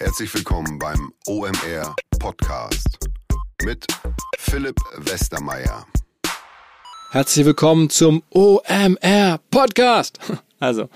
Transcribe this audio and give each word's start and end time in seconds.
Herzlich 0.00 0.32
willkommen 0.32 0.78
beim 0.78 1.12
OMR 1.26 1.96
Podcast 2.20 3.00
mit 3.64 3.84
Philipp 4.38 4.76
Westermeier. 4.96 5.88
Herzlich 7.10 7.44
willkommen 7.44 7.90
zum 7.90 8.22
OMR 8.30 9.40
Podcast. 9.50 10.20
Also, 10.60 10.88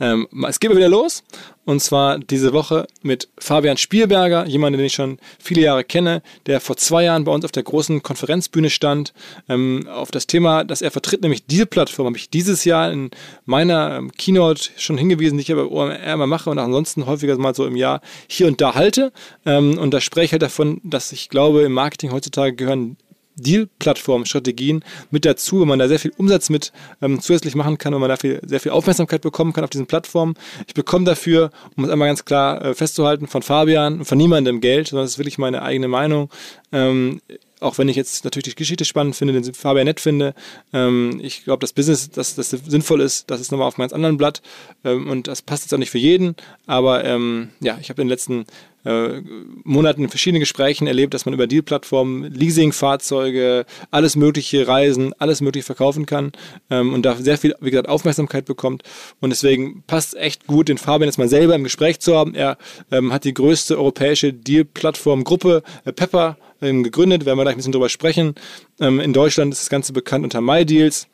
ähm, 0.00 0.26
es 0.48 0.60
geht 0.60 0.74
wieder 0.74 0.88
los. 0.88 1.22
Und 1.66 1.80
zwar 1.80 2.18
diese 2.18 2.52
Woche 2.52 2.86
mit 3.02 3.28
Fabian 3.38 3.76
Spielberger, 3.76 4.46
jemanden, 4.46 4.78
den 4.78 4.86
ich 4.86 4.94
schon 4.94 5.18
viele 5.38 5.60
Jahre 5.60 5.84
kenne, 5.84 6.22
der 6.46 6.60
vor 6.60 6.76
zwei 6.76 7.04
Jahren 7.04 7.24
bei 7.24 7.32
uns 7.32 7.44
auf 7.44 7.52
der 7.52 7.62
großen 7.62 8.02
Konferenzbühne 8.02 8.70
stand. 8.70 9.12
Ähm, 9.48 9.86
auf 9.88 10.10
das 10.10 10.26
Thema, 10.26 10.64
das 10.64 10.82
er 10.82 10.90
vertritt, 10.90 11.22
nämlich 11.22 11.46
diese 11.46 11.66
Plattform, 11.66 12.06
habe 12.06 12.16
ich 12.16 12.30
dieses 12.30 12.64
Jahr 12.64 12.90
in 12.90 13.10
meiner 13.44 13.98
ähm, 13.98 14.10
Keynote 14.12 14.70
schon 14.78 14.96
hingewiesen, 14.98 15.36
die 15.36 15.42
ich 15.42 15.52
aber 15.52 15.70
OMR 15.70 16.02
immer 16.02 16.26
mache 16.26 16.50
und 16.50 16.58
ansonsten 16.58 17.06
häufiger 17.06 17.36
mal 17.36 17.54
so 17.54 17.66
im 17.66 17.76
Jahr 17.76 18.00
hier 18.26 18.46
und 18.46 18.60
da 18.60 18.74
halte. 18.74 19.12
Ähm, 19.44 19.78
und 19.78 19.92
da 19.92 20.00
spreche 20.00 20.24
ich 20.24 20.32
halt 20.32 20.42
davon, 20.42 20.80
dass 20.82 21.12
ich 21.12 21.28
glaube, 21.28 21.62
im 21.62 21.72
Marketing 21.72 22.10
heutzutage 22.10 22.54
gehören 22.54 22.96
Deal-Plattform-Strategien 23.36 24.84
mit 25.10 25.24
dazu, 25.24 25.60
wenn 25.60 25.68
man 25.68 25.78
da 25.78 25.88
sehr 25.88 25.98
viel 25.98 26.12
Umsatz 26.16 26.50
mit 26.50 26.72
ähm, 27.00 27.20
zusätzlich 27.20 27.54
machen 27.54 27.78
kann, 27.78 27.92
wenn 27.92 28.00
man 28.00 28.08
dafür 28.08 28.40
sehr 28.44 28.60
viel 28.60 28.72
Aufmerksamkeit 28.72 29.22
bekommen 29.22 29.52
kann 29.52 29.64
auf 29.64 29.70
diesen 29.70 29.86
Plattformen. 29.86 30.34
Ich 30.66 30.74
bekomme 30.74 31.04
dafür, 31.04 31.50
um 31.76 31.84
es 31.84 31.90
einmal 31.90 32.08
ganz 32.08 32.24
klar 32.24 32.64
äh, 32.64 32.74
festzuhalten, 32.74 33.26
von 33.26 33.42
Fabian 33.42 34.00
und 34.00 34.04
von 34.04 34.18
niemandem 34.18 34.60
Geld, 34.60 34.88
sondern 34.88 35.04
das 35.04 35.12
ist 35.12 35.18
wirklich 35.18 35.38
meine 35.38 35.62
eigene 35.62 35.88
Meinung. 35.88 36.30
Ähm, 36.72 37.20
auch 37.60 37.78
wenn 37.78 37.88
ich 37.88 37.96
jetzt 37.96 38.24
natürlich 38.24 38.54
die 38.54 38.54
Geschichte 38.54 38.84
spannend 38.84 39.16
finde, 39.16 39.40
den 39.40 39.54
Fabian 39.54 39.84
nett 39.84 40.00
finde. 40.00 40.34
Ähm, 40.72 41.20
ich 41.22 41.44
glaube, 41.44 41.60
das 41.60 41.72
Business, 41.72 42.10
dass 42.10 42.34
das 42.34 42.50
sinnvoll 42.50 43.00
ist, 43.00 43.30
das 43.30 43.40
ist 43.40 43.52
nochmal 43.52 43.68
auf 43.68 43.78
einem 43.78 43.84
ganz 43.84 43.92
anderen 43.92 44.16
Blatt. 44.16 44.42
Ähm, 44.84 45.08
und 45.08 45.28
das 45.28 45.42
passt 45.42 45.64
jetzt 45.64 45.74
auch 45.74 45.78
nicht 45.78 45.90
für 45.90 45.98
jeden. 45.98 46.34
Aber 46.66 47.04
ähm, 47.04 47.50
ja, 47.60 47.78
ich 47.80 47.90
habe 47.90 48.02
in 48.02 48.06
den 48.08 48.12
letzten 48.12 48.46
äh, 48.84 49.20
Monaten 49.64 50.04
in 50.04 50.08
verschiedenen 50.08 50.40
Gesprächen 50.40 50.86
erlebt, 50.86 51.12
dass 51.12 51.26
man 51.26 51.34
über 51.34 51.46
Deal-Plattformen 51.46 52.32
Leasing-Fahrzeuge, 52.32 53.66
alles 53.90 54.16
mögliche 54.16 54.66
Reisen, 54.66 55.12
alles 55.18 55.40
mögliche 55.40 55.66
verkaufen 55.66 56.06
kann 56.06 56.32
ähm, 56.70 56.94
und 56.94 57.04
da 57.04 57.16
sehr 57.16 57.36
viel, 57.38 57.54
wie 57.60 57.70
gesagt, 57.70 57.88
Aufmerksamkeit 57.88 58.46
bekommt. 58.46 58.82
Und 59.20 59.30
deswegen 59.30 59.82
passt 59.86 60.16
echt 60.16 60.46
gut, 60.46 60.68
den 60.68 60.78
Fabian 60.78 61.08
jetzt 61.08 61.18
mal 61.18 61.28
selber 61.28 61.54
im 61.54 61.64
Gespräch 61.64 62.00
zu 62.00 62.16
haben. 62.16 62.34
Er 62.34 62.56
ähm, 62.90 63.12
hat 63.12 63.24
die 63.24 63.34
größte 63.34 63.76
europäische 63.76 64.32
Deal-Plattform-Gruppe 64.32 65.62
äh, 65.84 65.92
Pepper 65.92 66.38
ähm, 66.62 66.82
gegründet, 66.82 67.24
werden 67.24 67.38
wir 67.38 67.42
gleich 67.42 67.54
ein 67.54 67.58
bisschen 67.58 67.72
drüber 67.72 67.88
sprechen. 67.88 68.34
Ähm, 68.80 69.00
in 69.00 69.12
Deutschland 69.12 69.52
ist 69.52 69.62
das 69.62 69.70
Ganze 69.70 69.92
bekannt 69.92 70.24
unter 70.24 70.40
MyDeals 70.40 71.08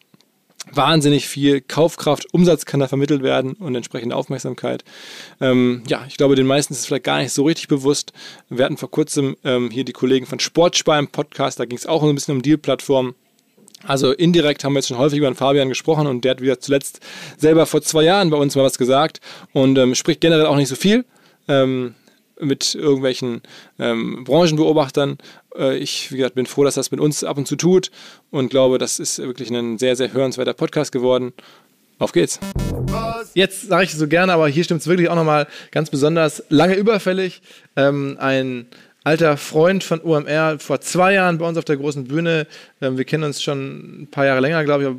wahnsinnig 0.73 1.29
viel 1.29 1.61
Kaufkraft, 1.61 2.33
Umsatz 2.33 2.65
kann 2.65 2.81
da 2.81 2.89
vermittelt 2.89 3.23
werden 3.23 3.53
und 3.55 3.75
entsprechende 3.75 4.17
Aufmerksamkeit. 4.17 4.85
Ähm, 5.41 5.83
ja, 5.87 6.05
ich 6.09 6.17
glaube, 6.17 6.35
den 6.35 6.47
meisten 6.47 6.73
ist 6.73 6.81
es 6.81 6.87
vielleicht 6.87 7.05
gar 7.05 7.19
nicht 7.19 7.33
so 7.33 7.45
richtig 7.45 7.69
bewusst. 7.69 8.13
Wir 8.49 8.65
hatten 8.65 8.77
vor 8.77 8.91
kurzem 8.91 9.37
ähm, 9.45 9.71
hier 9.71 9.85
die 9.85 9.93
Kollegen 9.93 10.27
von 10.27 10.41
Sportspar 10.41 10.99
im 10.99 11.09
Podcast, 11.09 11.61
da 11.61 11.65
ging 11.65 11.79
es 11.79 11.87
auch 11.87 12.03
ein 12.03 12.15
bisschen 12.15 12.37
um 12.37 12.43
Deal-Plattformen. 12.43 13.15
Also 13.85 14.13
indirekt 14.13 14.65
haben 14.65 14.73
wir 14.73 14.81
jetzt 14.81 14.89
schon 14.89 14.99
häufig 14.99 15.19
über 15.19 15.31
den 15.31 15.37
Fabian 15.37 15.69
gesprochen 15.69 16.07
und 16.07 16.25
der 16.25 16.33
hat 16.33 16.41
wieder 16.41 16.59
zuletzt 16.59 17.01
selber 17.37 17.67
vor 17.67 17.83
zwei 17.83 18.03
Jahren 18.03 18.31
bei 18.31 18.37
uns 18.37 18.57
mal 18.57 18.65
was 18.65 18.79
gesagt 18.79 19.21
und 19.53 19.79
ähm, 19.79 19.95
spricht 19.95 20.21
generell 20.21 20.47
auch 20.47 20.57
nicht 20.57 20.69
so 20.69 20.77
viel. 20.77 21.05
Ähm, 21.47 21.95
mit 22.41 22.75
irgendwelchen 22.75 23.43
ähm, 23.79 24.25
Branchenbeobachtern. 24.25 25.19
Äh, 25.57 25.79
ich, 25.79 26.13
wie 26.13 26.17
gesagt, 26.19 26.35
bin 26.35 26.47
froh, 26.47 26.65
dass 26.65 26.75
das 26.75 26.91
mit 26.91 27.01
uns 27.01 27.25
ab 27.25 27.39
und 27.39 27.47
zu 27.47 27.57
tut 27.57 27.91
und 28.31 28.51
glaube, 28.51 28.79
das 28.79 28.99
ist 28.99 29.19
wirklich 29.19 29.51
ein 29.51 29.79
sehr, 29.79 29.97
sehr 29.97 30.13
hörenswerter 30.13 30.55
Podcast 30.55 30.93
geworden. 30.93 31.33
Auf 31.99 32.13
geht's. 32.13 32.39
Jetzt 33.35 33.69
sage 33.69 33.85
ich 33.85 33.95
so 33.95 34.07
gerne, 34.07 34.33
aber 34.33 34.49
hier 34.49 34.65
stimmt 34.65 34.83
es 34.83 34.87
wirklich 34.87 35.09
auch 35.09 35.15
nochmal 35.15 35.47
ganz 35.71 35.89
besonders 35.89 36.43
lange 36.51 36.75
überfällig. 36.75 37.41
Ähm, 37.75 38.17
ein 38.21 38.67
alter 39.03 39.37
Freund 39.37 39.83
von 39.83 40.01
UMR, 40.01 40.59
vor 40.59 40.81
zwei 40.81 41.15
Jahren 41.15 41.39
bei 41.39 41.49
uns 41.49 41.57
auf 41.57 41.65
der 41.65 41.77
großen 41.77 42.05
Bühne. 42.05 42.47
Ähm, 42.83 42.99
wir 42.99 43.05
kennen 43.05 43.25
uns 43.25 43.43
schon 43.43 44.03
ein 44.03 44.09
paar 44.11 44.27
Jahre 44.27 44.41
länger, 44.41 44.65
glaube 44.65 44.85
ich, 44.85 44.91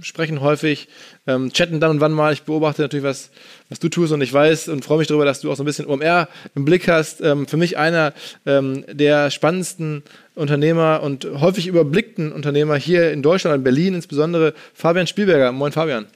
sprechen 0.00 0.40
häufig, 0.40 0.88
ähm, 1.26 1.52
chatten 1.52 1.80
dann 1.80 1.92
und 1.92 2.00
wann 2.00 2.12
mal. 2.12 2.32
Ich 2.32 2.42
beobachte 2.42 2.82
natürlich, 2.82 3.04
was, 3.04 3.30
was 3.68 3.78
du 3.78 3.88
tust 3.88 4.12
und 4.12 4.20
ich 4.20 4.32
weiß 4.32 4.68
und 4.68 4.84
freue 4.84 4.98
mich 4.98 5.06
darüber, 5.06 5.24
dass 5.24 5.40
du 5.40 5.50
auch 5.50 5.56
so 5.56 5.62
ein 5.62 5.66
bisschen 5.66 5.86
OMR 5.86 6.28
im 6.54 6.64
Blick 6.64 6.88
hast. 6.88 7.20
Ähm, 7.20 7.46
für 7.46 7.56
mich 7.56 7.78
einer 7.78 8.12
ähm, 8.46 8.84
der 8.88 9.30
spannendsten 9.30 10.02
Unternehmer 10.34 11.02
und 11.02 11.24
häufig 11.24 11.66
überblickten 11.66 12.32
Unternehmer 12.32 12.76
hier 12.76 13.12
in 13.12 13.22
Deutschland, 13.22 13.56
in 13.56 13.64
Berlin 13.64 13.94
insbesondere, 13.94 14.54
Fabian 14.74 15.06
Spielberger. 15.06 15.52
Moin 15.52 15.72
Fabian. 15.72 16.06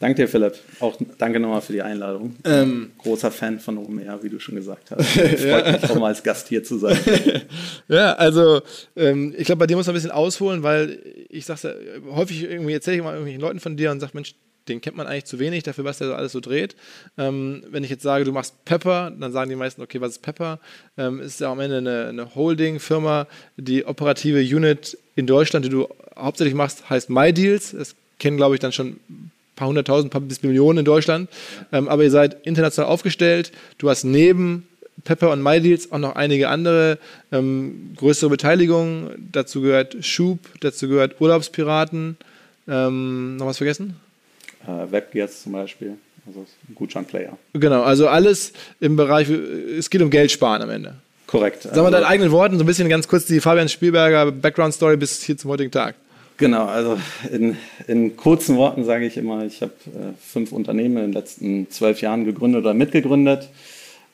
Danke 0.00 0.22
dir, 0.22 0.28
Philipp. 0.28 0.54
Auch 0.78 0.96
danke 1.18 1.40
nochmal 1.40 1.60
für 1.60 1.72
die 1.72 1.82
Einladung. 1.82 2.36
Ähm, 2.44 2.92
Großer 2.98 3.32
Fan 3.32 3.58
von 3.58 3.78
OMR, 3.78 4.22
wie 4.22 4.28
du 4.28 4.38
schon 4.38 4.54
gesagt 4.54 4.92
hast. 4.92 5.08
Freut 5.08 5.66
ja. 5.66 5.72
mich 5.72 5.90
auch 5.90 5.96
mal 5.96 6.08
als 6.08 6.22
Gast 6.22 6.48
hier 6.48 6.62
zu 6.62 6.78
sein. 6.78 6.96
ja, 7.88 8.12
also 8.12 8.62
ähm, 8.94 9.34
ich 9.36 9.46
glaube, 9.46 9.58
bei 9.58 9.66
dir 9.66 9.76
muss 9.76 9.86
man 9.86 9.94
ein 9.94 9.96
bisschen 9.96 10.12
ausholen, 10.12 10.62
weil 10.62 11.00
ich 11.28 11.46
sag's 11.46 11.64
ja, 11.64 11.72
häufig 12.10 12.44
irgendwie 12.44 12.74
erzähle 12.74 12.98
ich 12.98 13.02
mal 13.02 13.10
irgendwelchen 13.10 13.40
Leuten 13.40 13.58
von 13.58 13.76
dir 13.76 13.90
und 13.90 13.98
sage, 13.98 14.12
Mensch, 14.14 14.36
den 14.68 14.80
kennt 14.80 14.96
man 14.96 15.08
eigentlich 15.08 15.24
zu 15.24 15.40
wenig 15.40 15.64
dafür, 15.64 15.84
was 15.84 15.98
der 15.98 16.08
so 16.08 16.14
alles 16.14 16.30
so 16.30 16.40
dreht. 16.40 16.76
Ähm, 17.16 17.64
wenn 17.68 17.82
ich 17.82 17.90
jetzt 17.90 18.02
sage, 18.02 18.24
du 18.24 18.32
machst 18.32 18.64
Pepper, 18.64 19.10
dann 19.18 19.32
sagen 19.32 19.50
die 19.50 19.56
meisten, 19.56 19.82
okay, 19.82 20.00
was 20.00 20.12
ist 20.12 20.22
Pepper? 20.22 20.60
Ähm, 20.96 21.20
ist 21.20 21.40
ja 21.40 21.50
am 21.50 21.58
Ende 21.58 21.78
eine, 21.78 22.06
eine 22.08 22.34
Holding-Firma, 22.36 23.26
die 23.56 23.84
operative 23.84 24.38
Unit 24.38 24.96
in 25.16 25.26
Deutschland, 25.26 25.64
die 25.64 25.70
du 25.70 25.88
hauptsächlich 26.16 26.54
machst, 26.54 26.88
heißt 26.88 27.10
MyDeals. 27.10 27.72
Das 27.72 27.96
kennen, 28.20 28.36
glaube 28.36 28.54
ich, 28.54 28.60
dann 28.60 28.72
schon 28.72 29.00
paar 29.58 29.68
hunderttausend, 29.68 30.12
paar 30.12 30.20
bis 30.20 30.42
Millionen 30.42 30.78
in 30.78 30.84
Deutschland. 30.84 31.28
Ähm, 31.72 31.88
aber 31.88 32.04
ihr 32.04 32.10
seid 32.10 32.46
international 32.46 32.90
aufgestellt. 32.90 33.52
Du 33.76 33.90
hast 33.90 34.04
neben 34.04 34.66
Pepper 35.04 35.30
und 35.30 35.42
MyDeals 35.42 35.92
auch 35.92 35.98
noch 35.98 36.16
einige 36.16 36.48
andere 36.48 36.98
ähm, 37.32 37.92
größere 37.96 38.30
Beteiligungen. 38.30 39.28
Dazu 39.32 39.60
gehört 39.60 39.96
Schub, 40.04 40.38
dazu 40.60 40.88
gehört 40.88 41.20
Urlaubspiraten. 41.20 42.16
Ähm, 42.66 43.36
noch 43.36 43.46
was 43.46 43.58
vergessen? 43.58 43.96
Äh, 44.66 44.90
Webgears 44.90 45.42
zum 45.42 45.52
Beispiel. 45.52 45.94
Also 46.26 46.40
ein 46.40 46.74
Gutscheinplayer. 46.74 47.38
Genau, 47.54 47.82
also 47.82 48.08
alles 48.08 48.52
im 48.80 48.96
Bereich, 48.96 49.28
es 49.30 49.88
geht 49.88 50.02
um 50.02 50.10
Geld 50.10 50.30
sparen 50.30 50.62
am 50.62 50.70
Ende. 50.70 50.94
Korrekt. 51.26 51.62
Sag 51.62 51.72
mal 51.72 51.80
also, 51.80 51.90
deinen 51.92 52.04
eigenen 52.04 52.30
Worten, 52.32 52.58
so 52.58 52.64
ein 52.64 52.66
bisschen 52.66 52.88
ganz 52.88 53.08
kurz 53.08 53.26
die 53.26 53.40
Fabian 53.40 53.68
Spielberger 53.68 54.30
Background 54.30 54.74
Story 54.74 54.96
bis 54.96 55.22
hier 55.22 55.36
zum 55.36 55.50
heutigen 55.50 55.70
Tag. 55.70 55.94
Genau, 56.38 56.66
also 56.66 56.96
in, 57.32 57.56
in 57.88 58.16
kurzen 58.16 58.56
Worten 58.56 58.84
sage 58.84 59.04
ich 59.04 59.16
immer, 59.16 59.44
ich 59.44 59.60
habe 59.60 59.72
äh, 59.86 60.12
fünf 60.24 60.52
Unternehmen 60.52 60.96
in 60.98 61.02
den 61.06 61.12
letzten 61.12 61.68
zwölf 61.68 62.00
Jahren 62.00 62.24
gegründet 62.24 62.62
oder 62.62 62.74
mitgegründet. 62.74 63.48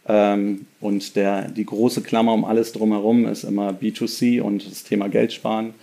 Ähm, 0.08 0.64
und 0.80 1.16
der, 1.16 1.50
die 1.50 1.66
große 1.66 2.00
Klammer 2.00 2.32
um 2.32 2.46
alles 2.46 2.72
drumherum 2.72 3.26
ist 3.26 3.44
immer 3.44 3.72
B2C 3.72 4.40
und 4.40 4.66
das 4.66 4.84
Thema 4.84 5.08
Geld 5.08 5.34
sparen. 5.34 5.74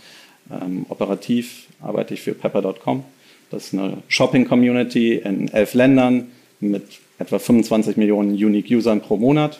Ähm, 0.51 0.87
operativ 0.89 1.67
arbeite 1.79 2.15
ich 2.15 2.21
für 2.21 2.33
pepper.com. 2.33 3.03
Das 3.51 3.67
ist 3.67 3.73
eine 3.75 3.97
Shopping-Community 4.07 5.17
in 5.17 5.47
elf 5.49 5.75
Ländern 5.75 6.31
mit 6.59 6.83
etwa 7.19 7.37
25 7.37 7.97
Millionen 7.97 8.31
Unique 8.31 8.71
Usern 8.71 9.01
pro 9.01 9.17
Monat. 9.17 9.59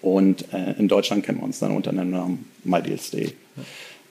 Und 0.00 0.52
äh, 0.54 0.72
in 0.78 0.88
Deutschland 0.88 1.22
kennen 1.22 1.40
wir 1.40 1.44
uns 1.44 1.58
dann 1.58 1.72
unter 1.72 1.92
dem 1.92 2.10
Namen 2.10 2.50
MyDeals.de. 2.64 3.32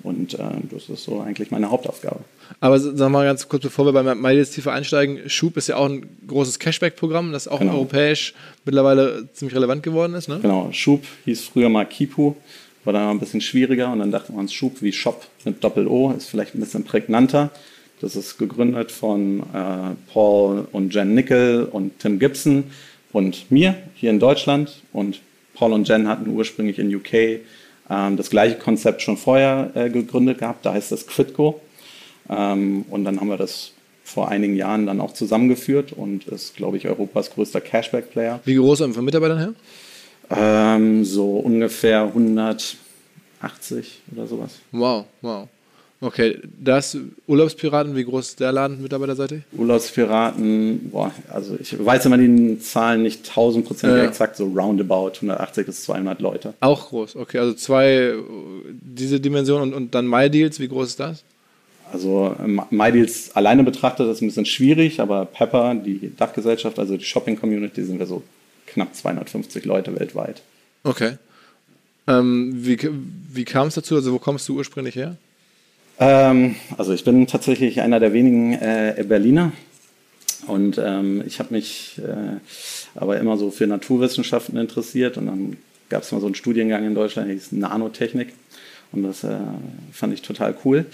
Und 0.06 0.36
äh, 0.36 0.44
das 0.70 0.88
ist 0.88 1.04
so 1.04 1.20
eigentlich 1.20 1.50
meine 1.50 1.72
Hauptaufgabe. 1.72 2.20
Aber 2.60 2.80
sagen 2.80 2.98
wir 2.98 3.10
mal 3.10 3.26
ganz 3.26 3.50
kurz, 3.50 3.64
bevor 3.64 3.88
wir 3.88 3.92
bei 3.92 4.04
MyDeals 4.14 4.52
tiefer 4.52 4.72
einsteigen, 4.72 5.28
Schub 5.28 5.58
ist 5.58 5.68
ja 5.68 5.78
auch 5.78 5.90
ein 5.90 6.06
großes 6.28 6.60
Cashback-Programm, 6.60 7.32
das 7.32 7.48
auch 7.48 7.60
genau. 7.60 7.74
europäisch 7.74 8.36
mittlerweile 8.66 9.28
ziemlich 9.34 9.56
relevant 9.56 9.82
geworden 9.82 10.14
ist. 10.14 10.30
Ne? 10.30 10.40
Genau, 10.44 10.70
Schub 10.72 11.04
hieß 11.26 11.46
früher 11.46 11.70
mal 11.70 11.86
Kipu, 11.86 12.36
war 12.84 12.94
dann 12.94 13.10
ein 13.10 13.20
bisschen 13.20 13.42
schwieriger 13.42 13.92
und 13.92 13.98
dann 13.98 14.12
dachte 14.12 14.32
man, 14.32 14.48
Schub 14.48 14.84
wie 14.84 14.94
Shop 14.94 15.26
mit 15.44 15.64
Doppel-O 15.64 16.12
ist 16.12 16.30
vielleicht 16.30 16.54
ein 16.54 16.60
bisschen 16.60 16.84
prägnanter. 16.84 17.50
Das 18.00 18.16
ist 18.16 18.38
gegründet 18.38 18.92
von 18.92 19.40
äh, 19.40 19.96
Paul 20.14 20.68
und 20.72 20.94
Jen 20.94 21.16
Nickel 21.16 21.64
und 21.64 21.98
Tim 21.98 22.20
Gibson 22.20 22.66
und 23.12 23.50
mir 23.50 23.76
hier 23.96 24.12
in 24.12 24.20
Deutschland. 24.20 24.84
Und 24.94 25.22
Paul 25.56 25.74
und 25.74 25.88
Jen 25.88 26.08
hatten 26.08 26.30
ursprünglich 26.30 26.78
in 26.78 26.94
UK 26.94 27.40
ähm, 27.90 28.18
das 28.18 28.30
gleiche 28.30 28.58
Konzept 28.58 29.02
schon 29.02 29.18
vorher 29.18 29.72
äh, 29.76 29.90
gegründet 29.90 30.40
gehabt, 30.40 30.66
da 30.66 30.74
heißt 30.74 30.92
das 30.92 31.08
Quidco. 31.08 31.62
Ähm, 32.30 32.86
und 32.90 33.06
dann 33.06 33.20
haben 33.20 33.30
wir 33.30 33.38
das 33.38 33.72
vor 34.04 34.30
einigen 34.30 34.56
Jahren 34.56 34.86
dann 34.86 35.02
auch 35.02 35.14
zusammengeführt 35.14 35.92
und 35.92 36.28
ist, 36.28 36.56
glaube 36.56 36.78
ich, 36.78 36.88
Europas 36.88 37.32
größter 37.32 37.62
Cashback-Player. 37.62 38.40
Wie 38.46 38.56
groß 38.56 38.82
ist 38.82 38.96
von 38.96 39.06
Mitarbeitern 39.06 39.40
her? 39.40 39.54
Ähm, 40.30 41.04
so 41.04 41.38
ungefähr 41.38 42.04
180 42.04 44.02
oder 44.12 44.28
sowas. 44.28 44.60
Wow, 44.72 45.06
wow. 45.22 45.48
Okay, 46.06 46.38
das 46.64 46.96
Urlaubspiraten, 47.26 47.96
wie 47.96 48.06
groß 48.06 48.30
ist 48.30 48.40
der 48.40 48.52
Laden 48.52 48.80
mitarbeiterseitig? 48.80 49.42
Urlaubspiraten, 49.54 50.92
boah, 50.92 51.12
also 51.30 51.58
ich 51.60 51.84
weiß 51.84 52.06
immer 52.06 52.20
die 52.20 52.60
Zahlen 52.60 53.02
nicht 53.02 53.28
1000 53.28 53.66
Prozent 53.66 53.98
ja. 53.98 54.04
exakt, 54.04 54.38
so 54.38 54.46
roundabout 54.46 55.14
180 55.16 55.66
bis 55.66 55.84
200 55.86 56.22
Leute. 56.22 56.54
Auch 56.60 56.90
groß, 56.90 57.16
okay, 57.16 57.40
also 57.40 57.56
zwei, 57.56 58.14
diese 58.70 59.20
Dimension 59.20 59.64
und, 59.64 59.74
und 59.74 59.96
dann 59.96 60.08
MyDeals, 60.08 60.60
wie 60.60 60.68
groß 60.68 60.90
ist 60.90 61.00
das? 61.00 61.24
Also 61.92 62.36
ähm, 62.40 62.62
MyDeals 62.70 63.36
alleine 63.36 63.64
betrachtet 63.64 64.08
ist 64.08 64.22
ein 64.22 64.28
bisschen 64.28 64.46
schwierig, 64.46 65.00
aber 65.00 65.26
Pepper, 65.26 65.74
die 65.74 66.16
Dachgesellschaft, 66.16 66.78
also 66.78 66.98
die 66.98 67.04
Shopping-Community, 67.04 67.84
sind 67.84 67.98
wir 67.98 68.06
so 68.06 68.22
knapp 68.68 68.94
250 68.94 69.66
Leute 69.66 70.00
weltweit. 70.00 70.44
Okay. 70.84 71.14
Ähm, 72.08 72.52
wie 72.54 72.78
wie 73.34 73.46
kam 73.46 73.70
es 73.70 73.74
dazu? 73.74 73.96
Also 73.96 74.14
wo 74.14 74.20
kommst 74.20 74.48
du 74.48 74.56
ursprünglich 74.56 74.96
her? 74.96 75.18
Ähm, 76.00 76.56
also 76.78 76.94
ich 76.94 77.04
bin 77.04 77.28
tatsächlich 77.28 77.82
einer 77.82 78.00
der 78.00 78.14
wenigen 78.14 78.54
äh, 78.54 79.04
Berliner 79.08 79.52
und 80.48 80.78
ähm, 80.78 81.24
ich 81.26 81.40
habe 81.40 81.54
mich 81.54 82.00
äh, 82.00 82.40
aber 82.96 83.20
immer 83.20 83.38
so 83.38 83.52
für 83.52 83.68
Naturwissenschaften 83.68 84.58
interessiert 84.58 85.18
und 85.18 85.28
dann 85.28 85.58
gab 85.90 86.04
es 86.04 86.12
mal 86.12 86.20
so 86.20 86.26
einen 86.26 86.36
Studiengang 86.36 86.86
in 86.86 86.96
Deutschland, 86.96 87.28
der 87.28 87.36
hieß 87.36 87.52
Nanotechnik. 87.54 88.34
Und 88.92 89.04
das 89.04 89.24
äh, 89.24 89.38
fand 89.92 90.14
ich 90.14 90.22
total 90.22 90.56
cool. 90.64 90.86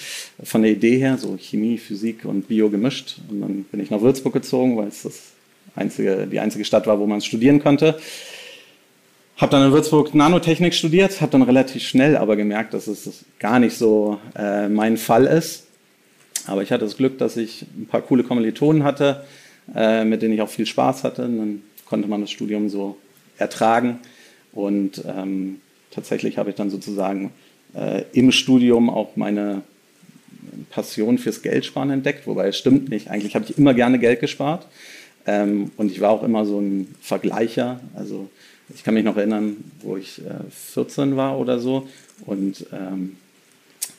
Von 0.44 0.64
der 0.64 0.72
Idee 0.72 0.98
her, 0.98 1.18
so 1.18 1.38
Chemie, 1.38 1.78
Physik 1.78 2.26
und 2.26 2.48
Bio 2.48 2.70
gemischt. 2.70 3.18
Und 3.30 3.42
dann 3.42 3.64
bin 3.66 3.80
ich 3.80 3.92
nach 3.92 4.02
Würzburg 4.02 4.34
gezogen, 4.34 4.78
weil 4.78 4.88
es 4.88 5.04
das 5.04 5.20
einzige, 5.76 6.28
die 6.28 6.40
einzige 6.40 6.66
Stadt 6.66 6.88
war, 6.88 7.00
wo 7.00 7.06
man 7.06 7.22
studieren 7.22 7.62
konnte. 7.62 8.00
Habe 9.42 9.54
dann 9.54 9.66
in 9.66 9.74
Würzburg 9.74 10.14
Nanotechnik 10.14 10.72
studiert, 10.72 11.20
habe 11.20 11.32
dann 11.32 11.42
relativ 11.42 11.82
schnell 11.82 12.16
aber 12.16 12.36
gemerkt, 12.36 12.76
dass 12.76 12.86
es 12.86 13.26
gar 13.40 13.58
nicht 13.58 13.76
so 13.76 14.20
äh, 14.38 14.70
mein 14.70 14.98
Fall 14.98 15.26
ist. 15.26 15.66
Aber 16.46 16.62
ich 16.62 16.72
hatte 16.72 16.86
das 16.86 16.96
Glück, 16.96 17.18
dass 17.18 17.38
ich 17.38 17.66
ein 17.76 17.88
paar 17.88 18.04
coole 18.04 18.24
Kommilitonen 18.24 18.84
hatte, 18.84 19.26
äh, 19.74 20.06
mit 20.06 20.22
denen 20.22 20.36
ich 20.36 20.44
auch 20.44 20.50
viel 20.50 20.68
Spaß 20.68 21.04
hatte. 21.04 21.26
Und 21.26 21.38
dann 21.40 21.62
konnte 21.88 22.08
man 22.08 22.22
das 22.22 22.30
Studium 22.30 22.70
so 22.70 22.98
ertragen. 23.40 24.02
Und 24.54 25.04
ähm, 25.08 25.60
tatsächlich 25.90 26.38
habe 26.38 26.52
ich 26.52 26.56
dann 26.56 26.70
sozusagen 26.70 27.32
äh, 27.74 28.04
im 28.14 28.32
Studium 28.32 28.92
auch 28.92 29.16
meine 29.16 29.64
Passion 30.70 31.18
fürs 31.18 31.42
Geldsparen 31.42 31.90
entdeckt, 31.90 32.28
wobei 32.28 32.48
es 32.50 32.60
stimmt 32.60 32.90
nicht. 32.90 33.10
Eigentlich 33.10 33.34
habe 33.34 33.46
ich 33.50 33.58
immer 33.58 33.74
gerne 33.74 33.98
Geld 33.98 34.20
gespart. 34.20 34.68
Ähm, 35.26 35.72
und 35.78 35.92
ich 35.92 36.00
war 36.00 36.12
auch 36.12 36.22
immer 36.22 36.46
so 36.46 36.60
ein 36.60 36.94
Vergleicher. 37.02 37.80
Also 37.96 38.30
ich 38.74 38.84
kann 38.84 38.94
mich 38.94 39.04
noch 39.04 39.18
erinnern, 39.18 39.58
wo 39.82 39.98
ich 39.98 40.20
äh, 40.20 40.50
14 40.50 41.16
war 41.18 41.38
oder 41.38 41.60
so 41.60 41.88
und 42.26 42.66
ähm, 42.72 43.18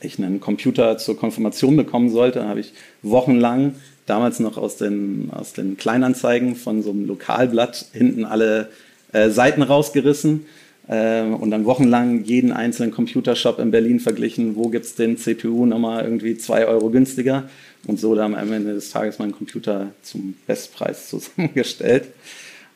ich 0.01 0.19
einen 0.19 0.41
Computer 0.41 0.99
zur 0.99 1.17
Konfirmation 1.17 1.77
bekommen 1.77 2.11
sollte, 2.11 2.47
habe 2.47 2.61
ich 2.61 2.73
wochenlang 3.03 3.75
damals 4.07 4.41
noch 4.41 4.57
aus 4.57 4.77
den, 4.77 5.31
aus 5.33 5.53
den 5.53 5.77
Kleinanzeigen 5.77 6.57
von 6.57 6.83
so 6.83 6.91
einem 6.91 7.07
Lokalblatt 7.07 7.87
hinten 7.93 8.25
alle 8.25 8.71
äh, 9.13 9.31
Seiten 9.31 9.63
rausgerissen 9.63 10.47
äh, 10.89 11.23
und 11.23 11.51
dann 11.51 11.65
wochenlang 11.65 12.25
jeden 12.25 12.53
einzelnen 12.53 12.91
Computershop 12.91 13.59
in 13.59 13.71
Berlin 13.71 14.01
verglichen, 14.01 14.57
wo 14.57 14.69
gibt 14.69 14.87
es 14.87 14.95
den 14.95 15.17
CPU 15.17 15.67
nochmal 15.67 16.05
irgendwie 16.05 16.37
zwei 16.37 16.67
Euro 16.67 16.91
günstiger 16.91 17.49
und 17.87 18.01
so 18.01 18.15
dann 18.15 18.35
am 18.35 18.53
Ende 18.53 18.75
des 18.75 18.91
Tages 18.91 19.19
meinen 19.19 19.33
Computer 19.33 19.93
zum 20.03 20.35
Bestpreis 20.47 21.09
zusammengestellt. 21.11 22.07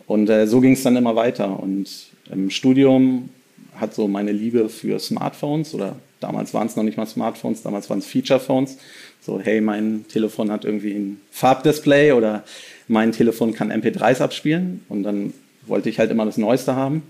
Und 0.06 0.30
äh, 0.30 0.46
so 0.46 0.60
ging 0.60 0.72
es 0.72 0.82
dann 0.82 0.96
immer 0.96 1.16
weiter. 1.16 1.60
Und 1.60 1.88
im 2.30 2.50
Studium 2.50 3.28
hat 3.74 3.94
so 3.94 4.08
meine 4.08 4.32
Liebe 4.32 4.68
für 4.68 4.98
Smartphones 4.98 5.74
oder 5.74 5.96
damals 6.20 6.54
waren 6.54 6.66
es 6.66 6.76
noch 6.76 6.84
nicht 6.84 6.96
mal 6.96 7.06
Smartphones, 7.06 7.62
damals 7.62 7.90
waren 7.90 7.98
es 7.98 8.06
Feature-Phones. 8.06 8.78
So, 9.20 9.40
hey, 9.40 9.60
mein 9.60 10.04
Telefon 10.08 10.50
hat 10.50 10.64
irgendwie 10.64 10.92
ein 10.92 11.20
Farbdisplay 11.30 12.12
oder 12.12 12.44
mein 12.88 13.12
Telefon 13.12 13.52
kann 13.52 13.72
MP3s 13.72 14.20
abspielen. 14.20 14.84
Und 14.88 15.02
dann 15.02 15.34
wollte 15.66 15.88
ich 15.88 15.98
halt 15.98 16.10
immer 16.10 16.24
das 16.24 16.36
Neueste 16.36 16.76
haben. 16.76 17.02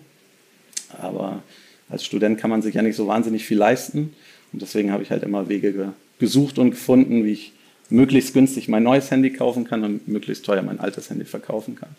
Aber 0.98 1.42
als 1.88 2.04
Student 2.04 2.38
kann 2.38 2.50
man 2.50 2.62
sich 2.62 2.74
ja 2.74 2.82
nicht 2.82 2.96
so 2.96 3.06
wahnsinnig 3.06 3.44
viel 3.44 3.58
leisten. 3.58 4.14
Und 4.52 4.62
deswegen 4.62 4.92
habe 4.92 5.02
ich 5.02 5.10
halt 5.10 5.22
immer 5.22 5.48
Wege 5.48 5.72
ge 5.72 5.88
gesucht 6.18 6.58
und 6.58 6.70
gefunden, 6.70 7.26
wie 7.26 7.32
ich 7.32 7.52
möglichst 7.90 8.32
günstig 8.32 8.68
mein 8.68 8.82
neues 8.82 9.10
Handy 9.10 9.30
kaufen 9.30 9.64
kann 9.64 9.84
und 9.84 10.08
möglichst 10.08 10.46
teuer 10.46 10.62
mein 10.62 10.80
altes 10.80 11.10
Handy 11.10 11.26
verkaufen 11.26 11.76
kann. 11.76 11.90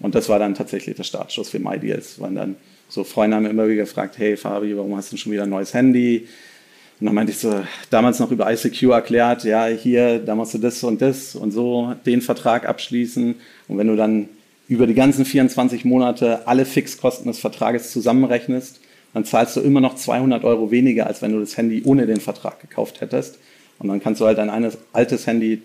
Und 0.00 0.14
das 0.14 0.28
war 0.28 0.38
dann 0.38 0.54
tatsächlich 0.54 0.96
der 0.96 1.04
Startschuss 1.04 1.50
für 1.50 1.58
MyDeals. 1.58 2.20
Weil 2.20 2.34
dann 2.34 2.56
so 2.88 3.04
Freunde 3.04 3.36
haben 3.36 3.46
immer 3.46 3.66
wieder 3.66 3.82
gefragt, 3.82 4.18
hey 4.18 4.36
Fabi, 4.36 4.76
warum 4.76 4.96
hast 4.96 5.12
du 5.12 5.16
schon 5.16 5.32
wieder 5.32 5.42
ein 5.42 5.50
neues 5.50 5.74
Handy? 5.74 6.26
Und 7.00 7.06
dann 7.06 7.14
meinte 7.14 7.32
ich 7.32 7.38
so, 7.38 7.62
damals 7.90 8.18
noch 8.18 8.30
über 8.32 8.50
ICQ 8.50 8.82
erklärt, 8.90 9.44
ja, 9.44 9.66
hier, 9.66 10.18
da 10.18 10.34
musst 10.34 10.54
du 10.54 10.58
das 10.58 10.82
und 10.82 11.00
das 11.00 11.36
und 11.36 11.52
so 11.52 11.94
den 12.06 12.20
Vertrag 12.22 12.68
abschließen. 12.68 13.36
Und 13.68 13.78
wenn 13.78 13.86
du 13.86 13.94
dann 13.94 14.28
über 14.68 14.86
die 14.86 14.94
ganzen 14.94 15.24
24 15.24 15.84
Monate 15.84 16.46
alle 16.48 16.64
Fixkosten 16.64 17.28
des 17.28 17.38
Vertrages 17.38 17.92
zusammenrechnest, 17.92 18.80
dann 19.14 19.24
zahlst 19.24 19.56
du 19.56 19.60
immer 19.60 19.80
noch 19.80 19.94
200 19.94 20.44
Euro 20.44 20.70
weniger, 20.70 21.06
als 21.06 21.22
wenn 21.22 21.32
du 21.32 21.40
das 21.40 21.56
Handy 21.56 21.82
ohne 21.84 22.06
den 22.06 22.20
Vertrag 22.20 22.60
gekauft 22.60 23.00
hättest. 23.00 23.38
Und 23.78 23.88
dann 23.88 24.02
kannst 24.02 24.20
du 24.20 24.26
halt 24.26 24.38
ein 24.38 24.50
altes 24.92 25.26
Handy 25.26 25.62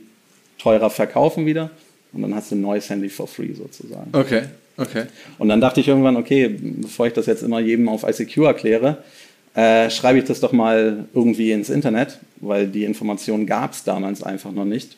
teurer 0.60 0.90
verkaufen 0.92 1.46
wieder 1.46 1.72
und 2.13 2.21
dann 2.21 2.36
hast 2.36 2.51
du 2.51 2.56
ein 2.56 2.62
neues 2.62 2.89
Handy 2.89 3.10
for 3.10 3.27
free 3.27 3.54
sozusagen. 3.54 4.10
Okay, 4.13 4.44
okay. 4.77 5.06
Und 5.38 5.50
dann 5.50 5.60
dachte 5.62 5.80
ich 5.80 5.88
irgendwann, 5.88 6.15
okay, 6.15 6.48
bevor 6.48 7.07
ich 7.07 7.13
das 7.13 7.25
jetzt 7.25 7.44
immer 7.44 7.60
jedem 7.60 7.89
auf 7.89 8.04
ICQ 8.04 8.38
erkläre, 8.38 9.04
äh, 9.56 9.89
schreibe 9.89 10.19
ich 10.19 10.25
das 10.25 10.39
doch 10.39 10.51
mal 10.51 11.06
irgendwie 11.13 11.51
ins 11.51 11.69
Internet, 11.69 12.19
weil 12.38 12.68
die 12.68 12.86
Informationen 12.86 13.45
gab 13.45 13.74
es 13.74 13.83
damals 13.83 14.24
einfach 14.24 14.51
noch 14.51 14.65
nicht 14.65 14.98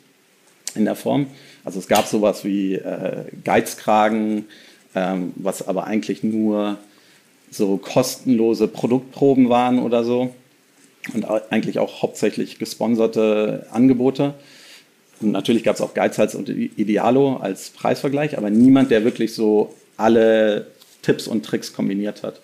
in 0.75 0.85
der 0.85 0.95
Form. 0.95 1.27
Also 1.63 1.79
es 1.79 1.88
gab 1.88 2.06
sowas 2.06 2.45
wie 2.45 2.75
äh, 2.75 3.25
Geizkragen, 3.44 4.45
ähm, 4.94 5.33
was 5.35 5.67
aber 5.67 5.85
eigentlich 5.85 6.23
nur 6.23 6.77
so 7.51 7.77
kostenlose 7.77 8.67
Produktproben 8.67 9.50
waren 9.50 9.79
oder 9.79 10.03
so 10.03 10.33
und 11.13 11.25
eigentlich 11.25 11.79
auch 11.79 12.01
hauptsächlich 12.01 12.59
gesponserte 12.59 13.67
Angebote. 13.71 14.33
Und 15.21 15.31
natürlich 15.31 15.63
gab 15.63 15.75
es 15.75 15.81
auch 15.81 15.94
Geizhals 15.94 16.35
und 16.35 16.50
Idealo 16.50 17.38
als 17.38 17.69
Preisvergleich, 17.69 18.38
aber 18.38 18.50
niemand, 18.50 18.91
der 18.91 19.03
wirklich 19.03 19.33
so 19.33 19.73
alle 19.97 20.67
Tipps 21.01 21.27
und 21.27 21.45
Tricks 21.45 21.73
kombiniert 21.73 22.23
hat. 22.23 22.41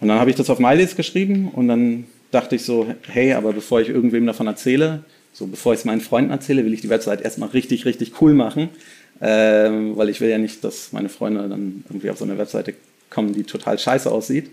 Und 0.00 0.08
dann 0.08 0.20
habe 0.20 0.30
ich 0.30 0.36
das 0.36 0.50
auf 0.50 0.60
MyList 0.60 0.96
geschrieben 0.96 1.50
und 1.52 1.68
dann 1.68 2.04
dachte 2.30 2.54
ich 2.54 2.64
so, 2.64 2.86
hey, 3.08 3.32
aber 3.32 3.52
bevor 3.52 3.80
ich 3.80 3.88
irgendwem 3.88 4.26
davon 4.26 4.46
erzähle, 4.46 5.04
so 5.32 5.46
bevor 5.46 5.72
ich 5.72 5.80
es 5.80 5.84
meinen 5.84 6.00
Freunden 6.00 6.30
erzähle, 6.30 6.64
will 6.64 6.74
ich 6.74 6.80
die 6.80 6.88
Website 6.88 7.22
erstmal 7.22 7.48
richtig, 7.50 7.84
richtig 7.84 8.20
cool 8.20 8.34
machen, 8.34 8.68
ähm, 9.20 9.96
weil 9.96 10.08
ich 10.08 10.20
will 10.20 10.28
ja 10.28 10.38
nicht, 10.38 10.62
dass 10.62 10.92
meine 10.92 11.08
Freunde 11.08 11.48
dann 11.48 11.84
irgendwie 11.88 12.10
auf 12.10 12.18
so 12.18 12.24
eine 12.24 12.38
Webseite 12.38 12.74
kommen, 13.10 13.32
die 13.32 13.44
total 13.44 13.78
scheiße 13.78 14.10
aussieht. 14.10 14.50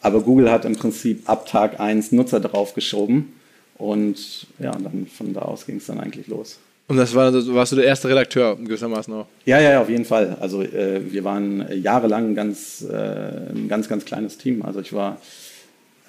Aber 0.00 0.22
Google 0.22 0.50
hat 0.50 0.64
im 0.64 0.76
Prinzip 0.76 1.28
ab 1.28 1.46
Tag 1.46 1.78
1 1.78 2.12
Nutzer 2.12 2.40
draufgeschoben 2.40 3.39
und 3.80 4.46
ja, 4.58 4.74
und 4.74 4.84
dann 4.84 5.06
von 5.06 5.32
da 5.32 5.42
aus 5.42 5.66
ging 5.66 5.76
es 5.76 5.86
dann 5.86 6.00
eigentlich 6.00 6.28
los. 6.28 6.58
Und 6.86 6.96
das 6.96 7.14
war, 7.14 7.32
warst 7.54 7.72
du 7.72 7.76
der 7.76 7.84
erste 7.84 8.08
Redakteur 8.08 8.56
gewissermaßen 8.56 9.14
auch? 9.14 9.26
Ja, 9.46 9.60
ja, 9.60 9.80
auf 9.80 9.88
jeden 9.88 10.04
Fall. 10.04 10.36
Also 10.40 10.62
äh, 10.62 11.00
wir 11.10 11.22
waren 11.22 11.64
jahrelang 11.80 12.30
ein 12.30 12.34
ganz, 12.34 12.84
äh, 12.90 13.52
ein 13.54 13.68
ganz, 13.68 13.88
ganz 13.88 14.04
kleines 14.04 14.38
Team. 14.38 14.62
Also 14.62 14.80
ich 14.80 14.92
war 14.92 15.20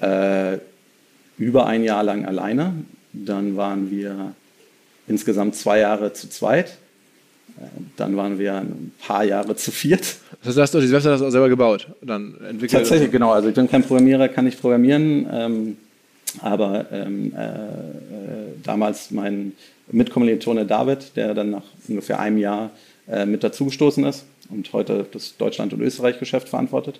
äh, 0.01 0.57
über 1.37 1.67
ein 1.67 1.83
Jahr 1.83 2.03
lang 2.03 2.25
alleine. 2.25 2.73
Dann 3.13 3.55
waren 3.57 3.91
wir 3.91 4.33
insgesamt 5.07 5.55
zwei 5.55 5.79
Jahre 5.79 6.13
zu 6.13 6.29
zweit. 6.29 6.77
Äh, 7.59 7.67
dann 7.97 8.17
waren 8.17 8.39
wir 8.39 8.55
ein 8.55 8.91
paar 8.99 9.23
Jahre 9.23 9.55
zu 9.55 9.71
viert. 9.71 10.17
Das 10.39 10.47
heißt, 10.47 10.57
hast 10.57 10.73
du 10.73 10.79
diese 10.81 10.93
Website 10.93 11.21
auch 11.21 11.29
selber 11.29 11.49
gebaut? 11.49 11.89
Dann 12.01 12.33
entwickelt 12.41 12.71
Tatsächlich, 12.71 13.11
genau. 13.11 13.31
Also 13.31 13.49
ich 13.49 13.55
bin 13.55 13.69
kein 13.69 13.83
Programmierer, 13.83 14.29
kann 14.29 14.45
nicht 14.45 14.59
programmieren. 14.59 15.27
Ähm, 15.31 15.77
aber 16.39 16.85
ähm, 16.91 17.33
äh, 17.35 17.45
äh, 17.45 17.57
damals 18.63 19.11
mein 19.11 19.53
Mitkommilitone 19.91 20.65
David, 20.65 21.15
der 21.15 21.33
dann 21.33 21.51
nach 21.51 21.63
ungefähr 21.87 22.19
einem 22.19 22.37
Jahr 22.37 22.71
äh, 23.09 23.25
mit 23.25 23.43
dazugestoßen 23.43 24.05
ist 24.05 24.25
und 24.49 24.71
heute 24.73 25.05
das 25.11 25.35
Deutschland- 25.37 25.73
und 25.73 25.81
Österreich-Geschäft 25.81 26.49
verantwortet, 26.49 26.99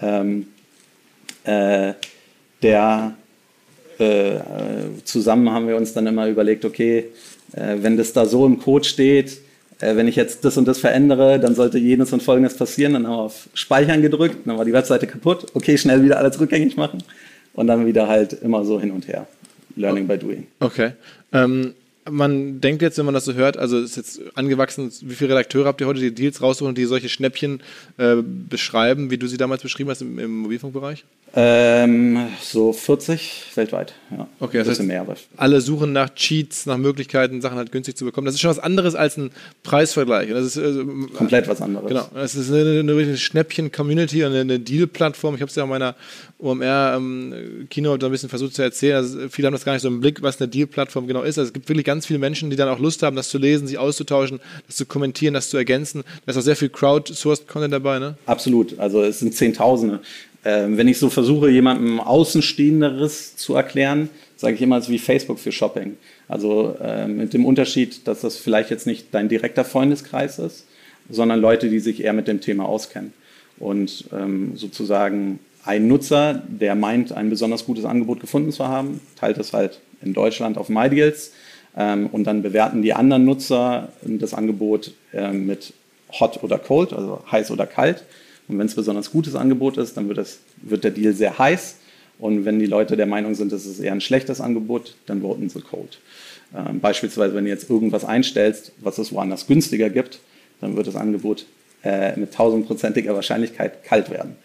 ähm, 0.00 0.46
äh, 1.44 1.94
der 2.62 3.14
äh, 3.98 4.38
zusammen 5.04 5.50
haben 5.50 5.66
wir 5.66 5.76
uns 5.76 5.92
dann 5.92 6.06
immer 6.06 6.28
überlegt, 6.28 6.64
okay, 6.64 7.06
äh, 7.52 7.76
wenn 7.80 7.96
das 7.96 8.12
da 8.12 8.26
so 8.26 8.46
im 8.46 8.60
Code 8.60 8.84
steht, 8.84 9.40
wenn 9.80 10.08
ich 10.08 10.16
jetzt 10.16 10.44
das 10.44 10.56
und 10.56 10.66
das 10.66 10.78
verändere, 10.78 11.38
dann 11.38 11.54
sollte 11.54 11.78
jenes 11.78 12.12
und 12.12 12.20
folgendes 12.20 12.56
passieren. 12.56 12.94
Dann 12.94 13.06
haben 13.06 13.12
wir 13.12 13.22
auf 13.22 13.48
Speichern 13.54 14.02
gedrückt, 14.02 14.38
dann 14.44 14.58
war 14.58 14.64
die 14.64 14.72
Webseite 14.72 15.06
kaputt. 15.06 15.46
Okay, 15.54 15.78
schnell 15.78 16.02
wieder 16.02 16.18
alles 16.18 16.40
rückgängig 16.40 16.76
machen 16.76 16.98
und 17.54 17.66
dann 17.66 17.86
wieder 17.86 18.08
halt 18.08 18.32
immer 18.32 18.64
so 18.64 18.80
hin 18.80 18.90
und 18.90 19.08
her. 19.08 19.26
Learning 19.76 20.06
by 20.06 20.18
doing. 20.18 20.46
Okay. 20.60 20.92
Ähm, 21.32 21.74
man 22.10 22.60
denkt 22.60 22.82
jetzt, 22.82 22.98
wenn 22.98 23.04
man 23.04 23.14
das 23.14 23.24
so 23.24 23.34
hört, 23.34 23.56
also 23.56 23.78
ist 23.78 23.96
jetzt 23.96 24.20
angewachsen, 24.34 24.90
wie 25.02 25.14
viele 25.14 25.30
Redakteure 25.30 25.66
habt 25.66 25.80
ihr 25.80 25.86
heute, 25.86 26.00
die 26.00 26.14
Deals 26.14 26.42
raussuchen, 26.42 26.74
die 26.74 26.84
solche 26.84 27.08
Schnäppchen 27.08 27.62
äh, 27.96 28.16
beschreiben, 28.22 29.10
wie 29.10 29.18
du 29.18 29.26
sie 29.26 29.36
damals 29.36 29.62
beschrieben 29.62 29.90
hast 29.90 30.02
im, 30.02 30.18
im 30.18 30.38
Mobilfunkbereich? 30.38 31.04
Ähm, 31.34 32.28
so 32.40 32.72
40 32.72 33.44
weltweit, 33.54 33.94
ja. 34.10 34.26
Okay, 34.40 34.58
das 34.58 34.68
heißt, 34.68 34.82
mehr, 34.82 35.02
aber 35.02 35.16
alle 35.36 35.60
suchen 35.60 35.92
nach 35.92 36.14
Cheats, 36.14 36.64
nach 36.64 36.78
Möglichkeiten, 36.78 37.42
Sachen 37.42 37.58
halt 37.58 37.70
günstig 37.70 37.96
zu 37.96 38.06
bekommen. 38.06 38.24
Das 38.24 38.34
ist 38.34 38.40
schon 38.40 38.50
was 38.50 38.58
anderes 38.58 38.94
als 38.94 39.18
ein 39.18 39.30
Preisvergleich. 39.62 40.30
Das 40.30 40.56
ist 40.56 40.56
äh, 40.56 40.84
komplett 41.14 41.46
was 41.46 41.60
anderes. 41.60 41.88
Genau, 41.88 42.08
das 42.14 42.34
ist 42.34 42.50
eine, 42.50 42.80
eine, 42.80 42.92
eine 42.92 43.16
Schnäppchen-Community 43.16 44.24
und 44.24 44.34
eine 44.34 44.58
Deal-Plattform. 44.58 45.34
Ich 45.34 45.42
habe 45.42 45.50
es 45.50 45.54
ja 45.54 45.64
in 45.64 45.68
meiner 45.68 45.96
OMR-Keynote 46.40 47.96
ähm, 47.96 48.00
so 48.00 48.06
ein 48.06 48.12
bisschen 48.12 48.28
versucht 48.28 48.54
zu 48.54 48.62
erzählen. 48.62 48.96
Also 48.96 49.28
viele 49.28 49.46
haben 49.46 49.52
das 49.52 49.64
gar 49.64 49.72
nicht 49.72 49.82
so 49.82 49.88
im 49.88 50.00
Blick, 50.00 50.22
was 50.22 50.40
eine 50.40 50.48
Deal-Plattform 50.48 51.06
genau 51.06 51.22
ist. 51.22 51.38
Also 51.38 51.48
es 51.48 51.52
gibt 51.52 51.68
wirklich 51.68 51.84
ganz 51.84 52.06
viele 52.06 52.18
Menschen, 52.18 52.50
die 52.50 52.56
dann 52.56 52.68
auch 52.68 52.78
Lust 52.78 53.02
haben, 53.02 53.16
das 53.16 53.28
zu 53.28 53.38
lesen, 53.38 53.66
sich 53.66 53.78
auszutauschen, 53.78 54.40
das 54.66 54.76
zu 54.76 54.86
kommentieren, 54.86 55.34
das 55.34 55.50
zu 55.50 55.56
ergänzen. 55.56 56.04
Da 56.24 56.32
ist 56.32 56.38
auch 56.38 56.42
sehr 56.42 56.56
viel 56.56 56.68
Crowdsourced 56.68 57.48
Content 57.48 57.72
dabei, 57.72 57.98
ne? 57.98 58.16
Absolut. 58.26 58.78
Also 58.78 59.02
es 59.02 59.18
sind 59.18 59.34
Zehntausende 59.34 60.00
äh, 60.44 60.66
wenn 60.68 60.88
ich 60.88 60.98
so 60.98 61.10
versuche, 61.10 61.50
jemandem 61.50 62.00
Außenstehenderes 62.00 63.36
zu 63.36 63.54
erklären, 63.54 64.08
sage 64.36 64.54
ich 64.54 64.62
immer, 64.62 64.78
ist 64.78 64.88
wie 64.88 64.98
Facebook 64.98 65.38
für 65.38 65.52
Shopping. 65.52 65.96
Also 66.28 66.76
äh, 66.80 67.06
mit 67.08 67.34
dem 67.34 67.44
Unterschied, 67.44 68.06
dass 68.06 68.20
das 68.20 68.36
vielleicht 68.36 68.70
jetzt 68.70 68.86
nicht 68.86 69.08
dein 69.12 69.28
direkter 69.28 69.64
Freundeskreis 69.64 70.38
ist, 70.38 70.64
sondern 71.10 71.40
Leute, 71.40 71.68
die 71.68 71.80
sich 71.80 72.02
eher 72.02 72.12
mit 72.12 72.28
dem 72.28 72.40
Thema 72.40 72.66
auskennen. 72.66 73.12
Und 73.58 74.04
ähm, 74.12 74.56
sozusagen 74.56 75.40
ein 75.68 75.86
Nutzer, 75.86 76.42
der 76.48 76.74
meint, 76.74 77.12
ein 77.12 77.28
besonders 77.28 77.66
gutes 77.66 77.84
Angebot 77.84 78.20
gefunden 78.20 78.50
zu 78.52 78.66
haben, 78.66 79.00
teilt 79.20 79.36
es 79.36 79.52
halt 79.52 79.80
in 80.00 80.14
Deutschland 80.14 80.56
auf 80.56 80.70
MyDeals 80.70 81.32
ähm, 81.76 82.06
und 82.06 82.24
dann 82.24 82.42
bewerten 82.42 82.80
die 82.80 82.94
anderen 82.94 83.26
Nutzer 83.26 83.92
das 84.02 84.32
Angebot 84.32 84.92
äh, 85.12 85.30
mit 85.30 85.74
Hot 86.18 86.42
oder 86.42 86.58
Cold, 86.58 86.94
also 86.94 87.22
heiß 87.30 87.50
oder 87.50 87.66
kalt. 87.66 88.04
Und 88.48 88.58
wenn 88.58 88.66
es 88.66 88.74
besonders 88.74 89.12
gutes 89.12 89.34
Angebot 89.34 89.76
ist, 89.76 89.98
dann 89.98 90.08
wird, 90.08 90.16
das, 90.16 90.38
wird 90.62 90.84
der 90.84 90.90
Deal 90.90 91.12
sehr 91.12 91.38
heiß. 91.38 91.76
Und 92.18 92.46
wenn 92.46 92.58
die 92.58 92.66
Leute 92.66 92.96
der 92.96 93.06
Meinung 93.06 93.34
sind, 93.34 93.52
das 93.52 93.66
ist 93.66 93.78
eher 93.78 93.92
ein 93.92 94.00
schlechtes 94.00 94.40
Angebot, 94.40 94.96
dann 95.04 95.20
voten 95.20 95.50
sie 95.50 95.60
Cold. 95.60 95.98
Ähm, 96.56 96.80
beispielsweise, 96.80 97.34
wenn 97.34 97.44
du 97.44 97.50
jetzt 97.50 97.68
irgendwas 97.68 98.06
einstellst, 98.06 98.72
was 98.80 98.96
es 98.96 99.12
woanders 99.12 99.46
günstiger 99.46 99.90
gibt, 99.90 100.20
dann 100.62 100.76
wird 100.76 100.86
das 100.86 100.96
Angebot 100.96 101.44
äh, 101.84 102.18
mit 102.18 102.32
tausendprozentiger 102.32 103.14
Wahrscheinlichkeit 103.14 103.84
kalt 103.84 104.10
werden. 104.10 104.36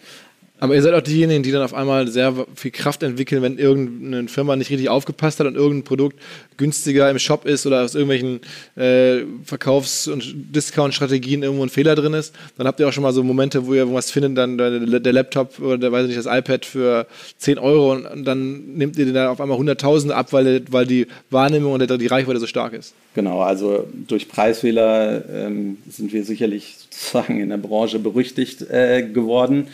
Aber 0.60 0.76
ihr 0.76 0.82
seid 0.82 0.94
auch 0.94 1.02
diejenigen, 1.02 1.42
die 1.42 1.50
dann 1.50 1.62
auf 1.62 1.74
einmal 1.74 2.06
sehr 2.06 2.46
viel 2.54 2.70
Kraft 2.70 3.02
entwickeln, 3.02 3.42
wenn 3.42 3.58
irgendeine 3.58 4.28
Firma 4.28 4.54
nicht 4.54 4.70
richtig 4.70 4.88
aufgepasst 4.88 5.40
hat 5.40 5.48
und 5.48 5.56
irgendein 5.56 5.82
Produkt 5.82 6.20
günstiger 6.56 7.10
im 7.10 7.18
Shop 7.18 7.44
ist 7.44 7.66
oder 7.66 7.82
aus 7.82 7.96
irgendwelchen 7.96 8.40
äh, 8.76 9.24
Verkaufs- 9.44 10.06
und 10.06 10.54
Discount-Strategien 10.54 11.42
irgendwo 11.42 11.64
ein 11.64 11.70
Fehler 11.70 11.96
drin 11.96 12.14
ist. 12.14 12.36
Dann 12.56 12.68
habt 12.68 12.78
ihr 12.78 12.86
auch 12.86 12.92
schon 12.92 13.02
mal 13.02 13.12
so 13.12 13.24
Momente, 13.24 13.66
wo 13.66 13.74
ihr 13.74 13.92
was 13.92 14.12
findet, 14.12 14.38
dann 14.38 14.56
der, 14.56 15.00
der 15.00 15.12
Laptop 15.12 15.58
oder 15.58 15.76
der, 15.76 15.90
weiß 15.90 16.06
nicht, 16.06 16.18
das 16.18 16.26
iPad 16.26 16.64
für 16.64 17.08
10 17.38 17.58
Euro 17.58 17.92
und, 17.92 18.24
dann 18.24 18.74
nehmt 18.76 18.96
ihr 18.96 19.06
den 19.06 19.14
dann 19.14 19.28
auf 19.28 19.40
einmal 19.40 19.58
100.000 19.58 20.10
ab, 20.10 20.32
weil, 20.32 20.62
weil 20.70 20.86
die 20.86 21.08
Wahrnehmung 21.30 21.72
und 21.72 22.00
die 22.00 22.06
Reichweite 22.06 22.38
so 22.38 22.46
stark 22.46 22.74
ist. 22.74 22.94
Genau, 23.14 23.40
also 23.40 23.88
durch 24.06 24.28
Preisfehler 24.28 25.28
ähm, 25.28 25.78
sind 25.90 26.12
wir 26.12 26.24
sicherlich 26.24 26.76
sozusagen 26.78 27.40
in 27.40 27.48
der 27.48 27.58
Branche 27.58 27.98
berüchtigt 27.98 28.62
äh, 28.70 29.02
geworden. 29.02 29.66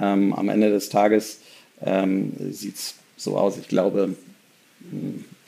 Ähm, 0.00 0.32
am 0.32 0.48
Ende 0.48 0.70
des 0.70 0.88
Tages 0.88 1.40
ähm, 1.84 2.32
sieht 2.50 2.76
es 2.76 2.94
so 3.16 3.36
aus, 3.36 3.56
ich 3.58 3.68
glaube, 3.68 4.14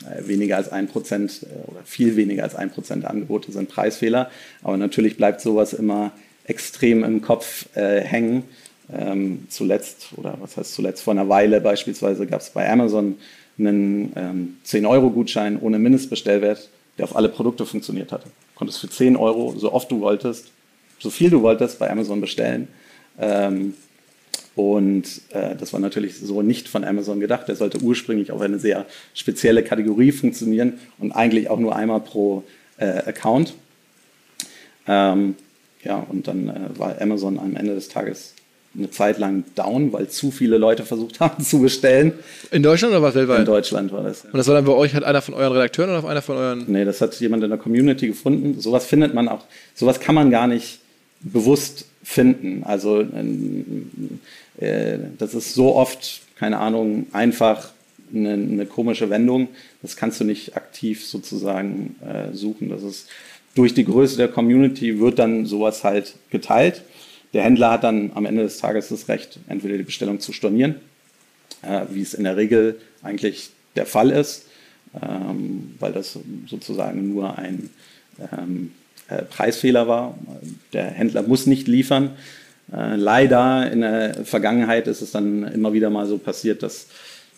äh, 0.05 0.27
weniger 0.27 0.57
als 0.57 0.71
ein 0.71 0.87
Prozent 0.87 1.43
äh, 1.43 1.71
oder 1.71 1.81
viel 1.83 2.15
weniger 2.15 2.43
als 2.43 2.55
ein 2.55 2.71
Prozent 2.71 3.03
der 3.03 3.09
Angebote 3.09 3.51
sind 3.51 3.69
Preisfehler. 3.69 4.29
Aber 4.63 4.77
natürlich 4.77 5.17
bleibt 5.17 5.41
sowas 5.41 5.73
immer 5.73 6.11
extrem 6.45 7.03
im 7.03 7.21
Kopf 7.21 7.67
äh, 7.75 8.01
hängen. 8.01 8.43
Ähm, 8.93 9.47
zuletzt, 9.49 10.09
oder 10.15 10.37
was 10.39 10.57
heißt 10.57 10.73
zuletzt, 10.73 11.01
vor 11.01 11.13
einer 11.13 11.27
Weile 11.27 11.59
beispielsweise 11.59 12.27
gab 12.27 12.41
es 12.41 12.51
bei 12.51 12.69
Amazon 12.69 13.17
einen 13.57 14.13
ähm, 14.15 14.57
10-Euro-Gutschein 14.65 15.59
ohne 15.59 15.79
Mindestbestellwert, 15.79 16.69
der 16.97 17.05
auf 17.05 17.15
alle 17.15 17.29
Produkte 17.29 17.65
funktioniert 17.65 18.11
hatte. 18.11 18.25
Du 18.25 18.57
konntest 18.57 18.79
für 18.79 18.89
10 18.89 19.15
Euro, 19.15 19.55
so 19.57 19.73
oft 19.73 19.89
du 19.89 20.01
wolltest, 20.01 20.51
so 20.99 21.09
viel 21.09 21.31
du 21.31 21.41
wolltest, 21.41 21.79
bei 21.79 21.89
Amazon 21.89 22.21
bestellen. 22.21 22.67
Ähm, 23.19 23.73
und 24.55 25.03
äh, 25.31 25.55
das 25.55 25.73
war 25.73 25.79
natürlich 25.79 26.17
so 26.17 26.41
nicht 26.41 26.69
von 26.69 26.83
Amazon 26.85 27.19
gedacht. 27.19 27.47
Der 27.47 27.55
sollte 27.55 27.79
ursprünglich 27.79 28.31
auf 28.31 28.41
eine 28.41 28.57
sehr 28.57 28.85
spezielle 29.13 29.63
Kategorie 29.63 30.11
funktionieren 30.11 30.79
und 30.97 31.11
eigentlich 31.11 31.49
auch 31.49 31.59
nur 31.59 31.75
einmal 31.75 31.99
pro 31.99 32.43
äh, 32.77 32.85
Account. 32.85 33.53
Ähm, 34.87 35.35
ja, 35.83 36.05
und 36.09 36.27
dann 36.27 36.49
äh, 36.49 36.79
war 36.79 37.01
Amazon 37.01 37.37
am 37.37 37.55
Ende 37.55 37.75
des 37.75 37.89
Tages 37.89 38.33
eine 38.77 38.91
Zeit 38.91 39.19
lang 39.19 39.43
down, 39.55 39.93
weil 39.93 40.09
zu 40.09 40.31
viele 40.31 40.57
Leute 40.57 40.83
versucht 40.83 41.19
haben 41.19 41.43
zu 41.43 41.59
bestellen. 41.59 42.13
In 42.51 42.63
Deutschland 42.63 42.93
oder 42.93 43.01
was 43.01 43.15
weltweit? 43.15 43.39
In 43.39 43.45
Deutschland 43.45 43.91
war 43.91 44.03
das. 44.03 44.23
Ja. 44.23 44.29
Und 44.31 44.37
das 44.37 44.47
war 44.47 44.55
dann 44.55 44.65
bei 44.65 44.73
euch 44.73 44.93
halt 44.93 45.03
einer 45.03 45.21
von 45.21 45.33
euren 45.33 45.53
Redakteuren 45.53 45.97
oder 45.97 46.07
einer 46.07 46.21
von 46.21 46.37
euren? 46.37 46.63
Nee, 46.67 46.85
das 46.85 47.01
hat 47.01 47.13
jemand 47.19 47.43
in 47.43 47.49
der 47.49 47.59
Community 47.59 48.07
gefunden. 48.07 48.59
Sowas 48.59 48.85
findet 48.85 49.13
man 49.13 49.27
auch, 49.27 49.43
sowas 49.73 49.99
kann 49.99 50.15
man 50.15 50.31
gar 50.31 50.47
nicht 50.47 50.79
bewusst 51.21 51.85
finden. 52.03 52.63
Also 52.63 53.05
äh, 54.57 54.97
das 55.17 55.33
ist 55.33 55.53
so 55.53 55.75
oft, 55.75 56.21
keine 56.35 56.59
Ahnung, 56.59 57.07
einfach 57.11 57.71
eine, 58.13 58.33
eine, 58.33 58.65
komische 58.65 59.09
Wendung. 59.09 59.49
Das 59.81 59.95
kannst 59.95 60.19
du 60.19 60.23
nicht 60.23 60.55
aktiv 60.55 61.05
sozusagen 61.05 61.95
äh, 62.05 62.33
suchen. 62.33 62.69
Das 62.69 62.83
ist 62.83 63.09
durch 63.55 63.73
die 63.73 63.85
Größe 63.85 64.17
der 64.17 64.27
Community 64.27 64.99
wird 64.99 65.17
dann 65.17 65.45
sowas 65.45 65.83
halt 65.83 66.15
geteilt. 66.29 66.83
Der 67.33 67.43
Händler 67.43 67.71
hat 67.71 67.83
dann 67.83 68.11
am 68.13 68.25
Ende 68.25 68.43
des 68.43 68.57
Tages 68.57 68.89
das 68.89 69.07
Recht, 69.07 69.39
entweder 69.47 69.77
die 69.77 69.83
Bestellung 69.83 70.19
zu 70.19 70.31
stornieren, 70.31 70.75
äh, 71.61 71.81
wie 71.89 72.01
es 72.01 72.13
in 72.13 72.23
der 72.23 72.37
Regel 72.37 72.79
eigentlich 73.01 73.49
der 73.75 73.85
Fall 73.85 74.11
ist, 74.11 74.45
ähm, 75.01 75.75
weil 75.79 75.91
das 75.91 76.17
sozusagen 76.47 77.13
nur 77.13 77.37
ein 77.37 77.69
ähm, 78.31 78.71
äh, 79.07 79.21
Preisfehler 79.21 79.87
war. 79.87 80.17
Der 80.73 80.85
Händler 80.85 81.21
muss 81.21 81.45
nicht 81.45 81.67
liefern. 81.67 82.11
Äh, 82.73 82.95
leider 82.95 83.71
in 83.71 83.81
der 83.81 84.25
Vergangenheit 84.25 84.87
ist 84.87 85.01
es 85.01 85.11
dann 85.11 85.43
immer 85.43 85.73
wieder 85.73 85.91
mal 85.91 86.07
so 86.07 86.17
passiert, 86.17 86.63
dass 86.63 86.87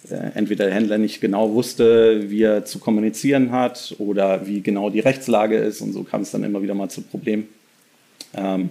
äh, 0.09 0.31
entweder 0.35 0.65
der 0.65 0.73
Händler 0.73 0.97
nicht 0.97 1.19
genau 1.19 1.53
wusste, 1.53 2.29
wie 2.29 2.43
er 2.43 2.63
zu 2.63 2.79
kommunizieren 2.79 3.51
hat 3.51 3.95
oder 3.97 4.47
wie 4.47 4.61
genau 4.61 4.89
die 4.89 5.01
Rechtslage 5.01 5.57
ist 5.57 5.81
und 5.81 5.91
so 5.91 6.03
kam 6.03 6.21
es 6.21 6.31
dann 6.31 6.43
immer 6.45 6.61
wieder 6.61 6.73
mal 6.73 6.89
zu 6.89 7.01
Problemen. 7.01 7.49
Ähm, 8.33 8.69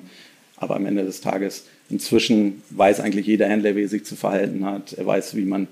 aber 0.57 0.77
am 0.77 0.87
Ende 0.87 1.05
des 1.05 1.21
Tages, 1.21 1.67
inzwischen 1.91 2.63
weiß 2.71 3.01
eigentlich 3.01 3.27
jeder 3.27 3.47
Händler, 3.47 3.77
wie 3.77 3.83
er 3.83 3.89
sich 3.89 4.07
zu 4.07 4.17
verhalten 4.17 4.65
hat. 4.65 4.95
Er 4.95 5.05
weiß, 5.05 5.37
wie 5.37 5.45
man 5.45 5.69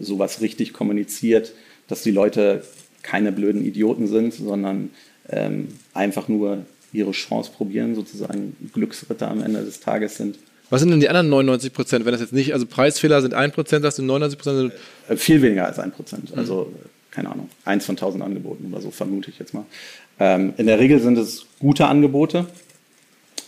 sowas 0.00 0.40
richtig 0.40 0.72
kommuniziert, 0.72 1.52
dass 1.86 2.02
die 2.02 2.10
Leute 2.10 2.64
keine 3.02 3.30
blöden 3.30 3.64
Idioten 3.64 4.08
sind, 4.08 4.34
sondern 4.34 4.90
ähm, 5.28 5.68
einfach 5.92 6.28
nur 6.28 6.64
ihre 6.92 7.10
Chance 7.10 7.50
probieren, 7.54 7.94
sozusagen 7.94 8.56
Glücksritter 8.72 9.30
am 9.30 9.42
Ende 9.42 9.64
des 9.64 9.80
Tages 9.80 10.16
sind. 10.16 10.38
Was 10.70 10.80
sind 10.80 10.90
denn 10.90 11.00
die 11.00 11.08
anderen 11.08 11.28
99 11.28 11.72
Prozent, 11.72 12.04
wenn 12.04 12.12
das 12.12 12.20
jetzt 12.20 12.32
nicht, 12.32 12.52
also 12.52 12.66
Preisfehler 12.66 13.20
sind 13.20 13.34
1 13.34 13.54
Prozent, 13.54 13.84
das 13.84 13.96
sind 13.96 14.06
99 14.06 14.38
Prozent? 14.38 14.72
Äh, 15.08 15.16
viel 15.16 15.42
weniger 15.42 15.66
als 15.66 15.78
1 15.78 15.94
Prozent. 15.94 16.32
Mhm. 16.32 16.38
Also, 16.38 16.72
keine 17.10 17.30
Ahnung, 17.30 17.48
eins 17.64 17.84
von 17.84 17.96
1000 17.96 18.22
Angeboten 18.22 18.72
oder 18.72 18.80
so, 18.80 18.90
vermute 18.90 19.30
ich 19.30 19.38
jetzt 19.38 19.54
mal. 19.54 19.64
Ähm, 20.18 20.54
in 20.56 20.66
der 20.66 20.78
Regel 20.78 21.00
sind 21.00 21.18
es 21.18 21.46
gute 21.58 21.86
Angebote, 21.86 22.46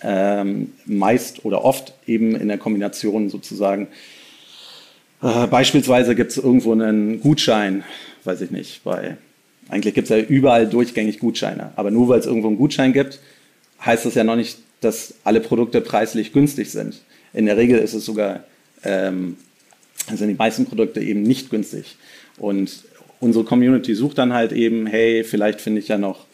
ähm, 0.02 0.73
meist 0.85 1.45
oder 1.45 1.64
oft 1.64 1.95
eben 2.06 2.37
in 2.37 2.49
der 2.49 2.59
Kombination 2.59 3.30
sozusagen. 3.30 3.88
Äh, 5.23 5.47
beispielsweise 5.47 6.14
gibt 6.14 6.33
es 6.33 6.37
irgendwo 6.37 6.73
einen 6.73 7.21
Gutschein, 7.21 7.85
weiß 8.25 8.42
ich 8.42 8.50
nicht, 8.50 8.85
bei 8.85 9.16
eigentlich 9.68 9.94
gibt 9.94 10.11
es 10.11 10.16
ja 10.16 10.18
überall 10.18 10.66
durchgängig 10.66 11.18
Gutscheine. 11.18 11.73
Aber 11.76 11.90
nur 11.90 12.08
weil 12.08 12.20
es 12.20 12.26
irgendwo 12.26 12.49
einen 12.49 12.56
Gutschein 12.56 12.92
gibt, 12.92 13.20
heißt 13.85 14.06
das 14.06 14.14
ja 14.14 14.25
noch 14.25 14.37
nicht, 14.37 14.58
dass 14.80 15.14
alle 15.25 15.40
Produkte 15.40 15.80
preislich 15.80 16.32
günstig 16.32 16.70
sind. 16.70 17.02
In 17.32 17.46
der 17.46 17.56
Regel 17.56 17.78
ist 17.78 17.94
es 17.94 18.04
sogar, 18.04 18.44
ähm, 18.85 19.37
sind 20.12 20.28
die 20.28 20.35
meisten 20.35 20.66
Produkte 20.66 21.00
eben 21.00 21.23
nicht 21.23 21.50
günstig. 21.50 21.96
Und 22.38 22.85
unsere 23.20 23.44
Community 23.44 23.94
sucht 23.94 24.18
dann 24.18 24.32
halt 24.32 24.52
eben, 24.52 24.87
hey, 24.87 25.25
vielleicht 25.25 25.61
finde 25.61 25.80
ich 25.80 25.88
ja 25.88 25.99
noch, 25.99 26.26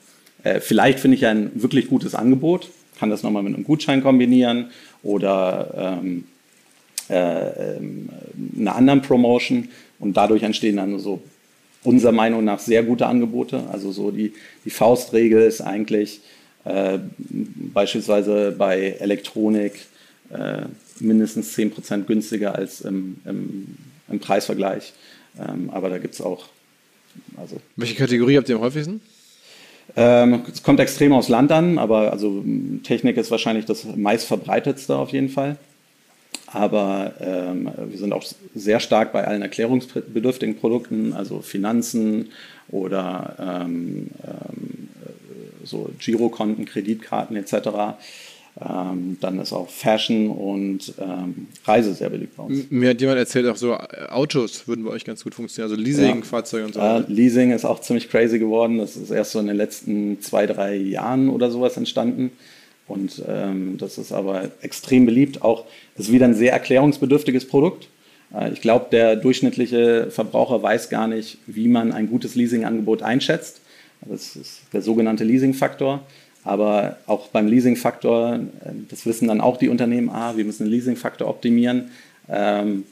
äh, 0.43 0.61
vielleicht 0.61 1.01
finde 1.01 1.15
ich 1.15 1.23
ja 1.23 1.31
ein 1.31 1.51
wirklich 1.55 1.89
gutes 1.89 2.15
Angebot, 2.15 2.69
kann 2.99 3.11
das 3.11 3.23
nochmal 3.23 3.43
mit 3.43 3.55
einem 3.55 3.65
Gutschein 3.65 4.03
kombinieren 4.03 4.71
oder 5.03 6.01
ähm, 6.03 6.25
äh, 7.09 7.77
ähm, 7.77 8.09
einer 8.59 8.77
anderen 8.77 9.03
Promotion 9.03 9.69
und 9.99 10.17
dadurch 10.17 10.43
entstehen 10.43 10.77
dann 10.77 10.99
so 10.99 11.23
unserer 11.85 12.13
Meinung 12.13 12.45
nach 12.45 12.59
sehr 12.59 12.83
gute 12.83 13.07
Angebote. 13.07 13.65
Also 13.73 13.93
so 13.93 14.11
die, 14.11 14.33
die 14.65 14.71
Faustregel 14.71 15.43
ist 15.43 15.61
eigentlich 15.61 16.21
äh, 16.65 16.99
beispielsweise 17.19 18.55
bei 18.57 18.97
Elektronik 19.01 19.87
äh, 20.31 20.63
mindestens 21.01 21.57
10% 21.57 22.05
günstiger 22.05 22.55
als 22.55 22.81
im, 22.83 23.17
im, 23.25 23.77
im 24.09 24.21
Preisvergleich. 24.21 24.93
Ähm, 25.39 25.71
aber 25.71 25.89
da 25.89 25.99
gibt 25.99 26.15
es 26.15 26.21
auch. 26.21 26.47
Also, 27.37 27.57
Welche 27.77 27.95
Kategorie 27.95 28.37
habt 28.37 28.49
ihr 28.49 28.57
am 28.57 28.63
häufigsten? 28.63 29.01
Ähm, 29.97 30.43
es 30.51 30.63
kommt 30.63 30.81
extrem 30.81 31.13
aufs 31.13 31.29
Land 31.29 31.53
an, 31.53 31.79
aber 31.79 32.13
also 32.13 32.43
Technik 32.85 33.17
ist 33.17 33.31
wahrscheinlich 33.31 33.67
das 33.67 33.85
meistverbreitetste 33.85 34.97
auf 34.97 35.11
jeden 35.11 35.29
Fall. 35.29 35.57
Aber 36.53 37.15
ähm, 37.21 37.71
wir 37.89 37.99
sind 37.99 38.13
auch 38.13 38.25
sehr 38.55 38.81
stark 38.81 39.13
bei 39.13 39.27
allen 39.27 39.43
erklärungsbedürftigen 39.43 40.57
Produkten, 40.57 41.13
also 41.13 41.41
Finanzen 41.41 42.31
oder 42.69 43.37
ähm, 43.39 44.09
ähm, 44.25 44.89
so 45.65 45.91
Girokonten, 45.99 46.65
Kreditkarten 46.65 47.37
etc. 47.37 47.97
Ähm, 48.61 49.17
dann 49.21 49.39
ist 49.39 49.55
auch 49.55 49.71
Fashion 49.71 50.29
und 50.29 50.93
ähm, 51.01 51.47
Reise 51.65 51.95
sehr 51.95 52.11
beliebt 52.11 52.37
bei 52.37 52.43
uns. 52.43 52.71
Mir 52.71 52.91
hat 52.91 53.01
jemand 53.01 53.19
erzählt, 53.19 53.47
auch 53.47 53.57
so 53.57 53.73
äh, 53.73 54.09
Autos 54.11 54.69
würden 54.69 54.85
bei 54.85 54.91
euch 54.91 55.05
ganz 55.05 55.25
gut 55.25 55.35
funktionieren, 55.35 55.71
also 55.71 55.83
Leasing, 55.83 56.17
ja. 56.17 56.23
Fahrzeuge 56.23 56.67
und 56.67 56.75
so. 56.75 56.81
Äh, 56.81 57.05
Leasing 57.09 57.53
ist 57.53 57.65
auch 57.65 57.81
ziemlich 57.81 58.11
crazy 58.11 58.39
geworden. 58.39 58.77
Das 58.77 58.97
ist 58.97 59.11
erst 59.11 59.33
so 59.33 59.41
in 59.41 59.47
den 59.47 59.57
letzten 59.57 60.21
zwei, 60.21 60.47
drei 60.47 60.77
Jahren 60.77 61.31
oder 61.31 61.51
sowas 61.51 61.79
entstanden. 61.79 62.31
Und 62.89 63.23
ähm, 63.27 63.79
das 63.79 63.99
ist 63.99 64.13
aber 64.13 64.51
extrem 64.61 65.07
beliebt. 65.07 65.43
Auch 65.43 65.65
ist 65.97 66.13
wieder 66.13 66.27
ein 66.27 66.35
sehr 66.35 66.53
erklärungsbedürftiges 66.53 67.47
Produkt. 67.47 67.89
Äh, 68.35 68.53
ich 68.53 68.61
glaube, 68.61 68.87
der 68.91 69.17
durchschnittliche 69.17 70.11
Verbraucher 70.11 70.63
weiß 70.63 70.91
gar 70.91 71.07
nicht, 71.07 71.39
wie 71.47 71.69
man 71.69 71.93
ein 71.93 72.09
gutes 72.09 72.35
Leasingangebot 72.35 73.03
einschätzt. 73.03 73.61
Das 74.03 74.37
ist 74.37 74.63
der 74.73 74.83
sogenannte 74.83 75.25
Leasingfaktor. 75.25 76.03
Aber 76.45 76.97
auch 77.07 77.29
beim 77.29 77.47
Leasingfaktor, 77.47 78.41
äh, 78.65 78.71
das 78.89 79.07
wissen 79.07 79.29
dann 79.29 79.41
auch 79.41 79.57
die 79.57 79.69
Unternehmen, 79.69 80.11
ah, 80.11 80.37
wir 80.37 80.45
müssen 80.45 80.65
den 80.65 80.73
Leasingfaktor 80.73 81.29
optimieren. 81.29 81.91
Ähm, 82.29 82.85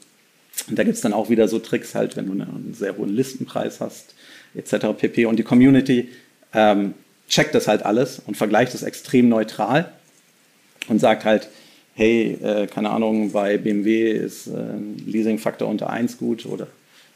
und 0.69 0.79
da 0.79 0.85
gibt 0.85 0.97
es 0.97 1.01
dann 1.01 1.13
auch 1.13 1.31
wieder 1.31 1.49
so 1.49 1.59
Tricks, 1.59 1.95
halt, 1.95 2.17
wenn 2.17 2.27
du 2.27 2.33
einen 2.33 2.75
sehr 2.77 2.97
hohen 2.97 3.11
Listenpreis 3.11 3.81
hast, 3.81 4.15
etc. 4.55 4.89
pp. 4.97 5.27
Und 5.27 5.39
die 5.39 5.43
Community 5.43 6.09
ähm, 6.53 6.95
checkt 7.31 7.55
das 7.55 7.67
halt 7.67 7.87
alles 7.87 8.21
und 8.27 8.37
vergleicht 8.37 8.75
es 8.75 8.83
extrem 8.83 9.31
neutral 9.31 9.91
und 10.89 10.99
sagt 10.99 11.25
halt, 11.25 11.49
hey, 11.95 12.37
äh, 12.43 12.67
keine 12.67 12.91
Ahnung, 12.91 13.33
bei 13.33 13.57
BMW 13.57 14.11
ist 14.13 14.49
äh, 14.49 14.51
Leasingfaktor 15.07 15.69
unter 15.69 15.89
1 15.89 16.19
gut 16.19 16.45
oder 16.45 16.67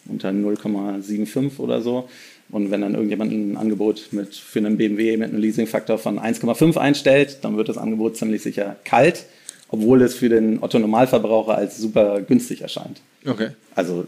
unter 0.07 0.31
0,75 0.31 1.59
oder 1.59 1.83
so. 1.83 2.09
Und 2.51 2.71
wenn 2.71 2.83
dann 2.83 2.95
irgendjemand 2.95 3.33
ein 3.33 3.57
Angebot 3.57 4.09
mit, 4.13 4.35
für 4.35 4.59
einen 4.59 4.77
BMW 4.77 5.17
mit 5.17 5.31
einem 5.31 5.41
Leasingfaktor 5.41 5.99
von 5.99 6.19
1,5 6.21 6.77
einstellt, 6.77 7.39
dann 7.43 7.57
wird 7.57 7.69
das 7.69 7.79
Angebot 7.79 8.17
ziemlich 8.17 8.43
sicher 8.43 8.77
kalt, 8.85 9.25
obwohl 9.69 10.03
es 10.03 10.15
für 10.15 10.29
den 10.29 10.63
Otto-Normalverbraucher 10.63 11.57
als 11.57 11.79
super 11.79 12.21
günstig 12.21 12.61
erscheint. 12.61 13.01
Okay. 13.27 13.49
Also 13.75 14.07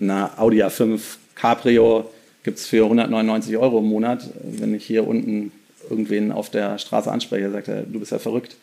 eine 0.00 0.36
Audi 0.38 0.62
A5 0.62 1.00
Cabrio 1.36 2.10
gibt 2.46 2.58
es 2.58 2.66
für 2.66 2.84
199 2.84 3.56
Euro 3.56 3.80
im 3.80 3.86
Monat. 3.86 4.22
Wenn 4.40 4.72
ich 4.72 4.86
hier 4.86 5.04
unten 5.06 5.50
irgendwen 5.90 6.30
auf 6.30 6.48
der 6.48 6.78
Straße 6.78 7.10
anspreche, 7.10 7.50
sagt 7.50 7.66
er, 7.66 7.82
du 7.82 7.98
bist 7.98 8.12
ja 8.12 8.20
verrückt. 8.20 8.54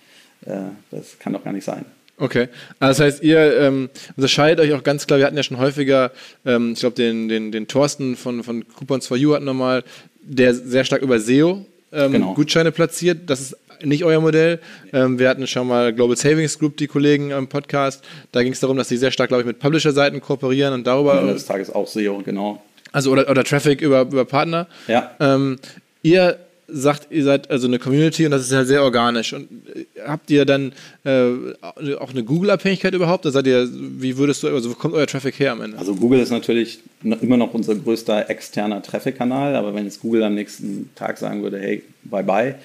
Äh, 0.45 0.55
das 0.89 1.19
kann 1.19 1.33
doch 1.33 1.43
gar 1.43 1.51
nicht 1.51 1.65
sein. 1.65 1.83
Okay, 2.17 2.47
also 2.79 3.03
das 3.03 3.15
heißt, 3.15 3.23
ihr 3.23 3.59
ähm, 3.59 3.89
unterscheidet 4.15 4.63
euch 4.63 4.71
auch 4.73 4.83
ganz 4.83 5.05
klar, 5.05 5.19
wir 5.19 5.25
hatten 5.25 5.35
ja 5.35 5.43
schon 5.43 5.57
häufiger, 5.57 6.11
ähm, 6.45 6.71
ich 6.73 6.79
glaube, 6.79 6.95
den, 6.95 7.27
den, 7.27 7.51
den 7.51 7.67
Thorsten 7.67 8.15
von, 8.15 8.41
von 8.43 8.65
Coupons 8.69 9.05
for 9.05 9.17
You 9.17 9.33
hatten 9.33 9.43
nochmal, 9.43 9.83
der 10.21 10.53
sehr 10.53 10.85
stark 10.85 11.01
über 11.01 11.19
SEO 11.19 11.65
ähm, 11.91 12.13
genau. 12.13 12.33
Gutscheine 12.35 12.71
platziert. 12.71 13.29
Das 13.29 13.41
ist 13.41 13.57
nicht 13.83 14.05
euer 14.05 14.21
Modell. 14.21 14.59
Ähm, 14.93 15.19
wir 15.19 15.27
hatten 15.27 15.45
schon 15.45 15.67
mal 15.67 15.91
Global 15.91 16.15
Savings 16.15 16.57
Group, 16.57 16.77
die 16.77 16.87
Kollegen 16.87 17.31
im 17.31 17.49
Podcast. 17.49 18.01
Da 18.31 18.43
ging 18.43 18.53
es 18.53 18.61
darum, 18.61 18.77
dass 18.77 18.87
sie 18.87 18.95
sehr 18.95 19.11
stark, 19.11 19.27
glaube 19.27 19.41
ich, 19.41 19.47
mit 19.47 19.59
Publisher-Seiten 19.59 20.21
kooperieren 20.21 20.73
und 20.73 20.87
darüber. 20.87 21.13
Am 21.13 21.19
Ende 21.19 21.33
des 21.33 21.45
Tages 21.45 21.69
auch 21.69 21.87
SEO, 21.87 22.21
genau. 22.23 22.63
Also 22.93 23.11
oder, 23.11 23.29
oder 23.29 23.43
Traffic 23.43 23.81
über, 23.81 24.01
über 24.03 24.23
Partner. 24.23 24.67
Ja. 24.87 25.11
Ähm, 25.19 25.57
ihr 26.03 26.37
sagt, 26.67 27.07
ihr 27.11 27.23
seid 27.23 27.51
also 27.51 27.67
eine 27.67 27.79
Community 27.79 28.25
und 28.25 28.31
das 28.31 28.43
ist 28.43 28.51
halt 28.53 28.67
sehr 28.67 28.83
organisch. 28.83 29.33
Und 29.33 29.49
äh, 29.75 29.85
habt 30.05 30.31
ihr 30.31 30.45
dann 30.45 30.73
äh, 31.03 31.53
auch 31.61 32.11
eine 32.11 32.23
Google-Abhängigkeit 32.23 32.93
überhaupt? 32.93 33.25
Da 33.25 33.31
seid 33.31 33.47
ihr, 33.47 33.67
wie 33.71 34.17
würdest 34.17 34.43
du, 34.43 34.47
also 34.47 34.71
wo 34.71 34.75
kommt 34.75 34.93
euer 34.93 35.07
Traffic 35.07 35.39
her 35.39 35.51
am 35.51 35.61
Ende? 35.61 35.77
Also 35.77 35.95
Google 35.95 36.19
ist 36.19 36.31
natürlich 36.31 36.79
immer 37.03 37.37
noch 37.37 37.53
unser 37.53 37.75
größter 37.75 38.29
externer 38.29 38.81
Traffic-Kanal, 38.81 39.55
aber 39.55 39.75
wenn 39.75 39.85
jetzt 39.85 40.01
Google 40.01 40.23
am 40.23 40.35
nächsten 40.35 40.89
Tag 40.95 41.17
sagen 41.17 41.43
würde, 41.43 41.59
hey, 41.59 41.83
bye 42.03 42.23
bye, 42.23 42.55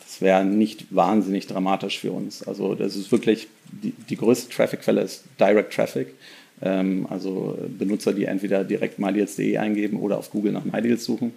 das 0.00 0.20
wäre 0.20 0.44
nicht 0.44 0.86
wahnsinnig 0.94 1.46
dramatisch 1.46 1.98
für 1.98 2.12
uns. 2.12 2.42
Also 2.46 2.74
das 2.74 2.96
ist 2.96 3.12
wirklich, 3.12 3.48
die, 3.70 3.92
die 4.08 4.16
größte 4.16 4.50
Traffic-Quelle 4.50 5.02
ist 5.02 5.24
Direct 5.38 5.74
Traffic. 5.74 6.14
Ähm, 6.62 7.06
also 7.10 7.58
Benutzer, 7.78 8.12
die 8.12 8.24
entweder 8.24 8.64
direkt 8.64 8.98
mydeals.de 8.98 9.58
eingeben 9.58 9.98
oder 9.98 10.18
auf 10.18 10.30
Google 10.30 10.52
nach 10.52 10.64
MyDeals 10.64 11.04
suchen 11.04 11.32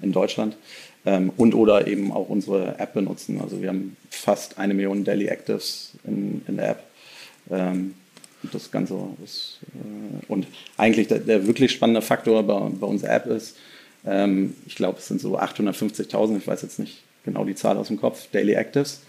in 0.00 0.12
Deutschland 0.12 0.56
ähm, 1.04 1.30
und 1.36 1.54
oder 1.54 1.86
eben 1.86 2.10
auch 2.10 2.28
unsere 2.28 2.78
App 2.78 2.94
benutzen. 2.94 3.40
Also 3.40 3.60
wir 3.60 3.68
haben 3.68 3.96
fast 4.10 4.58
eine 4.58 4.74
Million 4.74 5.04
Daily 5.04 5.26
Actives 5.26 5.92
in, 6.04 6.42
in 6.48 6.56
der 6.56 6.70
App. 6.70 6.82
Ähm, 7.50 7.94
das 8.50 8.70
Ganze 8.70 8.96
ist, 9.22 9.60
äh, 9.74 10.32
und 10.32 10.46
eigentlich 10.76 11.06
der, 11.06 11.18
der, 11.18 11.46
wirklich 11.46 11.70
spannende 11.70 12.02
Faktor 12.02 12.42
bei, 12.42 12.58
bei 12.70 12.86
unserer 12.86 13.14
App 13.14 13.26
ist, 13.26 13.56
ich 14.66 14.74
glaube, 14.74 14.98
es 14.98 15.06
sind 15.06 15.20
so 15.20 15.38
850.000, 15.38 16.38
ich 16.38 16.46
weiß 16.48 16.62
jetzt 16.62 16.80
nicht 16.80 17.04
genau 17.24 17.44
die 17.44 17.54
Zahl 17.54 17.76
aus 17.76 17.86
dem 17.86 18.00
Kopf, 18.00 18.26
Daily 18.32 18.54
Actives. 18.54 19.02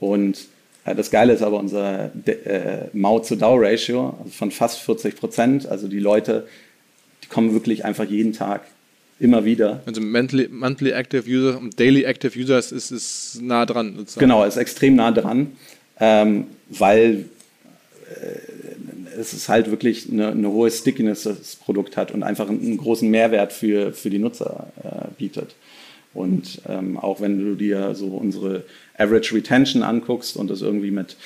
Und 0.00 0.36
äh, 0.36 0.53
das 0.84 1.10
Geile 1.10 1.32
ist 1.32 1.42
aber 1.42 1.58
unser 1.58 2.10
äh, 2.26 2.88
Mau-zu-Dau-Ratio 2.92 4.16
also 4.18 4.30
von 4.30 4.50
fast 4.50 4.80
40 4.80 5.16
Prozent. 5.16 5.66
Also 5.66 5.88
die 5.88 5.98
Leute, 5.98 6.46
die 7.22 7.28
kommen 7.28 7.54
wirklich 7.54 7.84
einfach 7.84 8.04
jeden 8.04 8.34
Tag 8.34 8.66
immer 9.18 9.44
wieder. 9.44 9.82
Also 9.86 10.00
monthly, 10.00 10.48
monthly 10.48 10.90
Active 10.90 11.24
User 11.26 11.58
und 11.58 11.78
Daily 11.80 12.04
Active 12.04 12.38
Users 12.38 12.72
ist, 12.72 12.90
ist 12.90 13.40
nah 13.40 13.64
dran. 13.64 13.94
Sozusagen. 13.96 14.20
Genau, 14.20 14.44
ist 14.44 14.56
extrem 14.56 14.96
nah 14.96 15.10
dran, 15.10 15.52
ähm, 16.00 16.46
weil 16.68 17.26
äh, 18.10 19.18
es 19.18 19.32
ist 19.32 19.48
halt 19.48 19.70
wirklich 19.70 20.10
eine, 20.10 20.28
eine, 20.28 20.48
hohe 20.48 20.70
Stickiness 20.70 21.22
das 21.22 21.56
Produkt 21.56 21.96
hat 21.96 22.10
und 22.10 22.22
einfach 22.22 22.48
einen, 22.48 22.60
einen 22.60 22.76
großen 22.76 23.08
Mehrwert 23.08 23.52
für, 23.52 23.92
für 23.92 24.10
die 24.10 24.18
Nutzer 24.18 24.66
äh, 24.82 25.08
bietet. 25.16 25.54
Und 26.14 26.62
ähm, 26.68 26.96
auch 26.96 27.20
wenn 27.20 27.38
du 27.38 27.54
dir 27.54 27.94
so 27.94 28.06
unsere 28.06 28.64
Average 28.96 29.34
Retention 29.34 29.82
anguckst 29.82 30.36
und 30.36 30.48
das 30.48 30.62
irgendwie 30.62 30.90
mit, 30.90 31.16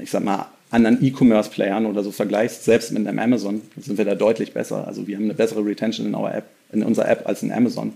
ich 0.00 0.10
sag 0.10 0.24
mal, 0.24 0.46
anderen 0.70 1.04
E-Commerce-Playern 1.04 1.84
oder 1.86 2.02
so 2.02 2.12
vergleichst, 2.12 2.64
selbst 2.64 2.92
mit 2.92 3.06
einem 3.06 3.18
Amazon, 3.18 3.60
sind 3.76 3.98
wir 3.98 4.06
da 4.06 4.14
deutlich 4.14 4.52
besser. 4.52 4.86
Also 4.86 5.06
wir 5.06 5.16
haben 5.16 5.24
eine 5.24 5.34
bessere 5.34 5.64
Retention 5.64 6.06
in, 6.06 6.14
App, 6.14 6.46
in 6.72 6.82
unserer 6.82 7.10
App 7.10 7.26
als 7.26 7.42
in 7.42 7.52
Amazon. 7.52 7.92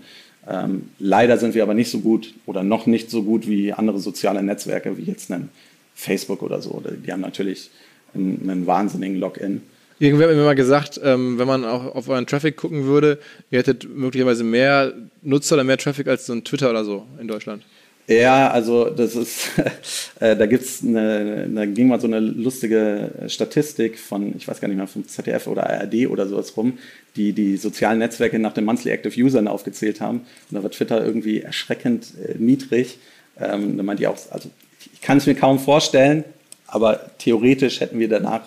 Ähm, 0.47 0.89
leider 0.99 1.37
sind 1.37 1.55
wir 1.55 1.63
aber 1.63 1.73
nicht 1.73 1.89
so 1.89 1.99
gut 1.99 2.33
oder 2.45 2.63
noch 2.63 2.85
nicht 2.85 3.09
so 3.09 3.23
gut 3.23 3.47
wie 3.47 3.73
andere 3.73 3.99
soziale 3.99 4.43
Netzwerke, 4.43 4.97
wie 4.97 5.03
jetzt 5.03 5.31
ein 5.31 5.49
Facebook 5.95 6.43
oder 6.43 6.61
so. 6.61 6.83
Die 7.03 7.11
haben 7.11 7.21
natürlich 7.21 7.71
einen, 8.13 8.47
einen 8.47 8.67
wahnsinnigen 8.67 9.17
Login. 9.17 9.61
Irgendwer 9.99 10.29
hat 10.29 10.35
mir 10.35 10.43
mal 10.43 10.55
gesagt, 10.55 10.99
ähm, 11.03 11.39
wenn 11.39 11.47
man 11.47 11.65
auch 11.65 11.95
auf 11.95 12.07
euren 12.07 12.27
Traffic 12.27 12.55
gucken 12.55 12.85
würde, 12.85 13.17
ihr 13.49 13.59
hättet 13.59 13.89
möglicherweise 13.89 14.43
mehr 14.43 14.93
Nutzer 15.23 15.55
oder 15.55 15.63
mehr 15.63 15.77
Traffic 15.77 16.07
als 16.07 16.27
so 16.27 16.33
ein 16.33 16.43
Twitter 16.43 16.69
oder 16.69 16.85
so 16.85 17.05
in 17.19 17.27
Deutschland. 17.27 17.63
Ja, 18.07 18.51
also 18.51 18.89
das 18.89 19.15
ist, 19.15 19.49
äh, 20.19 20.37
da 20.37 20.45
gibt's 20.45 20.81
eine, 20.81 21.49
da 21.49 21.65
ging 21.65 21.89
mal 21.89 21.99
so 21.99 22.07
eine 22.07 22.19
lustige 22.19 23.09
Statistik 23.27 23.99
von, 23.99 24.33
ich 24.37 24.47
weiß 24.47 24.61
gar 24.61 24.69
nicht 24.69 24.77
mehr, 24.77 24.87
vom 24.87 25.05
ZDF 25.05 25.47
oder 25.47 25.69
ARD 25.69 26.07
oder 26.07 26.25
sowas 26.27 26.55
rum, 26.55 26.77
die 27.17 27.33
die 27.33 27.57
sozialen 27.57 27.99
Netzwerke 27.99 28.39
nach 28.39 28.53
den 28.53 28.63
Monthly 28.63 28.91
Active 28.91 29.21
Usern 29.21 29.49
aufgezählt 29.49 29.99
haben. 29.99 30.19
Und 30.19 30.55
da 30.55 30.63
war 30.63 30.71
Twitter 30.71 31.03
irgendwie 31.03 31.41
erschreckend 31.41 32.13
äh, 32.23 32.35
niedrig. 32.37 32.97
Ähm, 33.39 33.75
da 33.75 33.83
meinte 33.83 34.03
ich 34.03 34.07
auch, 34.07 34.17
also 34.29 34.49
ich 34.93 35.01
kann 35.01 35.17
es 35.17 35.25
mir 35.25 35.35
kaum 35.35 35.59
vorstellen, 35.59 36.23
aber 36.65 37.11
theoretisch 37.17 37.81
hätten 37.81 37.99
wir 37.99 38.07
danach, 38.07 38.43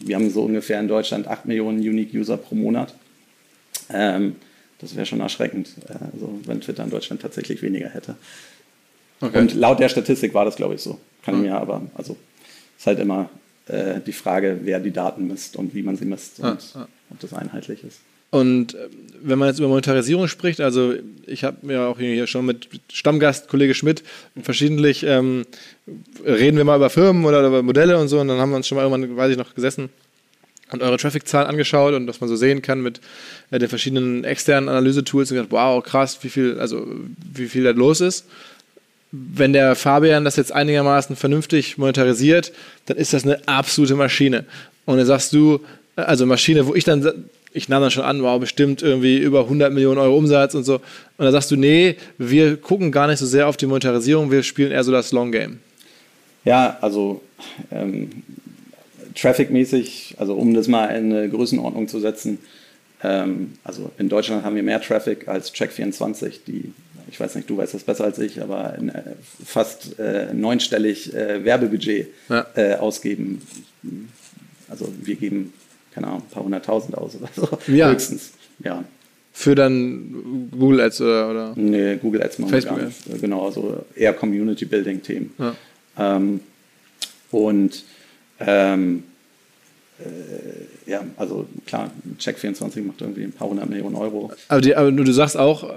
wir 0.00 0.16
haben 0.16 0.30
so 0.30 0.42
ungefähr 0.42 0.80
in 0.80 0.88
Deutschland 0.88 1.26
8 1.26 1.46
Millionen 1.46 1.78
Unique 1.78 2.14
User 2.14 2.36
pro 2.36 2.54
Monat. 2.54 2.94
Ähm, 3.90 4.36
das 4.78 4.94
wäre 4.94 5.06
schon 5.06 5.20
erschreckend, 5.20 5.70
äh, 5.88 5.92
also 6.12 6.40
wenn 6.44 6.60
Twitter 6.60 6.84
in 6.84 6.90
Deutschland 6.90 7.22
tatsächlich 7.22 7.62
weniger 7.62 7.88
hätte. 7.88 8.16
Okay. 9.20 9.38
Und 9.38 9.54
laut 9.54 9.80
der 9.80 9.88
Statistik 9.88 10.34
war 10.34 10.44
das, 10.44 10.56
glaube 10.56 10.74
ich, 10.74 10.80
so. 10.80 10.98
Kann 11.24 11.34
ich 11.36 11.40
mir 11.42 11.56
aber, 11.56 11.82
also 11.94 12.16
ist 12.78 12.86
halt 12.86 13.00
immer 13.00 13.28
äh, 13.66 14.00
die 14.00 14.12
Frage, 14.12 14.60
wer 14.62 14.78
die 14.78 14.92
Daten 14.92 15.26
misst 15.26 15.56
und 15.56 15.74
wie 15.74 15.82
man 15.82 15.96
sie 15.96 16.04
misst 16.04 16.38
und 16.38 16.72
ah, 16.74 16.80
ah. 16.80 16.88
ob 17.10 17.18
das 17.20 17.32
einheitlich 17.32 17.82
ist. 17.82 18.00
Und 18.30 18.74
äh, 18.74 18.88
wenn 19.22 19.38
man 19.38 19.48
jetzt 19.48 19.58
über 19.58 19.68
Monetarisierung 19.68 20.28
spricht, 20.28 20.60
also 20.60 20.94
ich 21.26 21.44
habe 21.44 21.58
mir 21.62 21.82
auch 21.82 21.98
hier 21.98 22.26
schon 22.26 22.46
mit 22.46 22.68
Stammgast 22.92 23.48
Kollege 23.48 23.74
Schmidt 23.74 24.02
verschiedentlich 24.42 25.02
ähm, 25.04 25.44
reden 26.24 26.56
wir 26.56 26.64
mal 26.64 26.76
über 26.76 26.90
Firmen 26.90 27.24
oder 27.24 27.46
über 27.46 27.62
Modelle 27.62 27.98
und 27.98 28.08
so. 28.08 28.20
Und 28.20 28.28
dann 28.28 28.38
haben 28.38 28.50
wir 28.50 28.56
uns 28.56 28.68
schon 28.68 28.76
mal 28.76 28.82
irgendwann, 28.82 29.16
weiß 29.16 29.32
ich 29.32 29.38
noch, 29.38 29.54
gesessen 29.54 29.88
und 30.70 30.82
eure 30.82 30.98
Traffic-Zahlen 30.98 31.48
angeschaut 31.48 31.94
und 31.94 32.06
was 32.06 32.20
man 32.20 32.28
so 32.28 32.36
sehen 32.36 32.62
kann 32.62 32.82
mit 32.82 33.00
äh, 33.50 33.58
den 33.58 33.68
verschiedenen 33.68 34.24
externen 34.24 34.68
Analyse-Tools. 34.68 35.30
Und 35.30 35.36
gedacht, 35.36 35.52
wow, 35.52 35.82
krass, 35.82 36.18
wie 36.22 36.28
viel, 36.28 36.58
also 36.58 36.86
wie 37.32 37.48
viel 37.48 37.64
da 37.64 37.70
los 37.70 38.00
ist. 38.00 38.26
Wenn 39.10 39.54
der 39.54 39.74
Fabian 39.74 40.24
das 40.24 40.36
jetzt 40.36 40.52
einigermaßen 40.52 41.16
vernünftig 41.16 41.78
monetarisiert, 41.78 42.52
dann 42.86 42.98
ist 42.98 43.14
das 43.14 43.24
eine 43.24 43.46
absolute 43.48 43.94
Maschine. 43.94 44.44
Und 44.84 44.98
dann 44.98 45.06
sagst 45.06 45.32
du, 45.32 45.60
also 45.96 46.26
Maschine, 46.26 46.66
wo 46.66 46.74
ich 46.74 46.84
dann, 46.84 47.24
ich 47.52 47.68
nahm 47.68 47.82
dann 47.82 47.90
schon 47.90 48.04
an, 48.04 48.22
wow, 48.22 48.38
bestimmt 48.38 48.82
irgendwie 48.82 49.18
über 49.18 49.40
100 49.40 49.72
Millionen 49.72 49.98
Euro 49.98 50.16
Umsatz 50.16 50.54
und 50.54 50.64
so. 50.64 50.76
Und 50.76 50.82
dann 51.24 51.32
sagst 51.32 51.50
du, 51.50 51.56
nee, 51.56 51.96
wir 52.18 52.56
gucken 52.56 52.92
gar 52.92 53.06
nicht 53.06 53.18
so 53.18 53.26
sehr 53.26 53.48
auf 53.48 53.56
die 53.56 53.66
Monetarisierung, 53.66 54.30
wir 54.30 54.42
spielen 54.42 54.72
eher 54.72 54.84
so 54.84 54.92
das 54.92 55.12
Long 55.12 55.32
Game. 55.32 55.58
Ja, 56.44 56.78
also 56.80 57.22
ähm, 57.70 58.10
Traffic-mäßig, 59.14 60.16
also 60.18 60.34
um 60.34 60.54
das 60.54 60.68
mal 60.68 60.86
in 60.86 61.12
eine 61.12 61.28
Größenordnung 61.28 61.88
zu 61.88 62.00
setzen, 62.00 62.38
ähm, 63.02 63.54
also 63.64 63.90
in 63.98 64.08
Deutschland 64.08 64.44
haben 64.44 64.56
wir 64.56 64.62
mehr 64.62 64.80
Traffic 64.80 65.28
als 65.28 65.54
Check24, 65.54 66.40
die 66.46 66.72
ich 67.10 67.18
weiß 67.18 67.34
nicht, 67.36 67.48
du 67.48 67.56
weißt 67.56 67.74
das 67.74 67.84
besser 67.84 68.04
als 68.04 68.18
ich, 68.18 68.42
aber 68.42 68.76
äh, 68.78 69.14
fast 69.44 69.98
äh, 69.98 70.32
neunstellig 70.34 71.14
äh, 71.14 71.44
Werbebudget 71.44 72.08
ja. 72.28 72.46
äh, 72.54 72.74
ausgeben. 72.74 73.40
Also 74.68 74.92
wir 75.02 75.16
geben, 75.16 75.52
keine 75.98 76.12
Ahnung, 76.12 76.22
ein 76.22 76.30
paar 76.30 76.44
hunderttausend 76.44 76.96
aus 76.96 77.16
oder 77.16 77.28
so. 77.34 77.72
Ja. 77.72 77.90
Höchstens, 77.90 78.30
ja. 78.60 78.84
Für 79.32 79.54
dann 79.54 80.48
Google 80.50 80.80
Ads 80.80 81.00
oder? 81.00 81.30
oder? 81.30 81.52
Nee, 81.56 81.96
Google 81.96 82.22
Ads 82.22 82.38
machen 82.38 82.50
Facebook 82.50 82.76
wir 82.76 82.82
gar 82.82 82.88
nicht. 82.88 83.10
Ads. 83.10 83.20
Genau, 83.20 83.46
also 83.46 83.84
eher 83.94 84.12
Community 84.12 84.64
Building 84.64 85.02
Themen. 85.02 85.34
Ja. 85.38 85.54
Ähm, 85.98 86.40
und 87.30 87.84
ähm, 88.40 89.04
äh, 90.00 90.90
ja, 90.90 91.02
also 91.16 91.46
klar, 91.66 91.90
Check24 92.18 92.82
macht 92.82 93.00
irgendwie 93.00 93.24
ein 93.24 93.32
paar 93.32 93.48
hundert 93.48 93.68
Millionen 93.68 93.96
Euro. 93.96 94.32
Aber, 94.48 94.60
die, 94.60 94.74
aber 94.74 94.90
du 94.92 95.12
sagst 95.12 95.36
auch, 95.36 95.68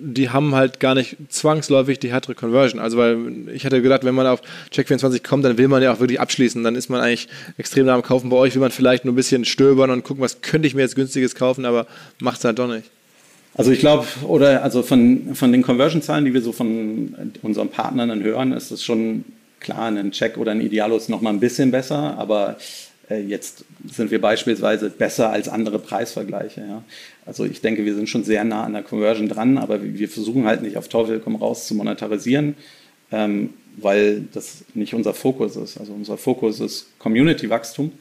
die 0.00 0.30
haben 0.30 0.54
halt 0.54 0.80
gar 0.80 0.94
nicht 0.94 1.16
zwangsläufig 1.28 1.98
die 1.98 2.10
härtere 2.10 2.34
Conversion. 2.34 2.80
Also, 2.80 2.98
weil 2.98 3.48
ich 3.52 3.64
hatte 3.64 3.82
gedacht, 3.82 4.04
wenn 4.04 4.14
man 4.14 4.26
auf 4.26 4.42
Check24 4.72 5.22
kommt, 5.26 5.44
dann 5.44 5.58
will 5.58 5.68
man 5.68 5.82
ja 5.82 5.92
auch 5.92 6.00
wirklich 6.00 6.20
abschließen. 6.20 6.62
Dann 6.62 6.76
ist 6.76 6.88
man 6.88 7.00
eigentlich 7.00 7.28
extrem 7.58 7.86
nah 7.86 7.94
am 7.94 8.02
Kaufen. 8.02 8.30
Bei 8.30 8.36
euch 8.36 8.54
will 8.54 8.60
man 8.60 8.70
vielleicht 8.70 9.04
nur 9.04 9.12
ein 9.12 9.16
bisschen 9.16 9.44
stöbern 9.44 9.90
und 9.90 10.04
gucken, 10.04 10.22
was 10.22 10.42
könnte 10.42 10.68
ich 10.68 10.74
mir 10.74 10.82
jetzt 10.82 10.94
günstiges 10.94 11.34
kaufen, 11.34 11.64
aber 11.64 11.86
macht 12.20 12.38
es 12.38 12.44
halt 12.44 12.58
doch 12.58 12.68
nicht. 12.68 12.90
Also 13.54 13.72
ich 13.72 13.80
glaube, 13.80 14.06
oder 14.22 14.62
also 14.62 14.82
von, 14.82 15.34
von 15.34 15.50
den 15.50 15.62
Conversion-Zahlen, 15.62 16.24
die 16.24 16.32
wir 16.32 16.42
so 16.42 16.52
von 16.52 17.32
unseren 17.42 17.68
Partnern 17.68 18.10
dann 18.10 18.22
hören, 18.22 18.52
ist 18.52 18.70
es 18.70 18.84
schon 18.84 19.24
klar, 19.58 19.86
ein 19.86 20.12
Check 20.12 20.36
oder 20.38 20.52
ein 20.52 20.60
Idealo 20.60 20.96
ist 20.96 21.08
noch 21.08 21.20
mal 21.20 21.30
ein 21.30 21.40
bisschen 21.40 21.70
besser, 21.70 22.16
aber 22.18 22.56
jetzt 23.18 23.64
sind 23.90 24.10
wir 24.10 24.20
beispielsweise 24.20 24.90
besser 24.90 25.30
als 25.30 25.48
andere 25.48 25.78
Preisvergleiche. 25.78 26.60
Ja. 26.60 26.84
Also 27.26 27.44
ich 27.44 27.60
denke, 27.60 27.84
wir 27.84 27.94
sind 27.94 28.08
schon 28.08 28.24
sehr 28.24 28.44
nah 28.44 28.64
an 28.64 28.72
der 28.72 28.82
Conversion 28.82 29.28
dran, 29.28 29.58
aber 29.58 29.82
wir 29.82 30.08
versuchen 30.08 30.46
halt 30.46 30.62
nicht 30.62 30.76
auf 30.76 30.88
Teufel 30.88 31.20
komm 31.20 31.36
raus 31.36 31.66
zu 31.66 31.74
monetarisieren, 31.74 32.54
ähm, 33.10 33.50
weil 33.76 34.24
das 34.32 34.64
nicht 34.74 34.94
unser 34.94 35.14
Fokus 35.14 35.56
ist. 35.56 35.78
Also 35.78 35.92
unser 35.92 36.16
Fokus 36.16 36.60
ist 36.60 36.86
Community-Wachstum. 36.98 37.92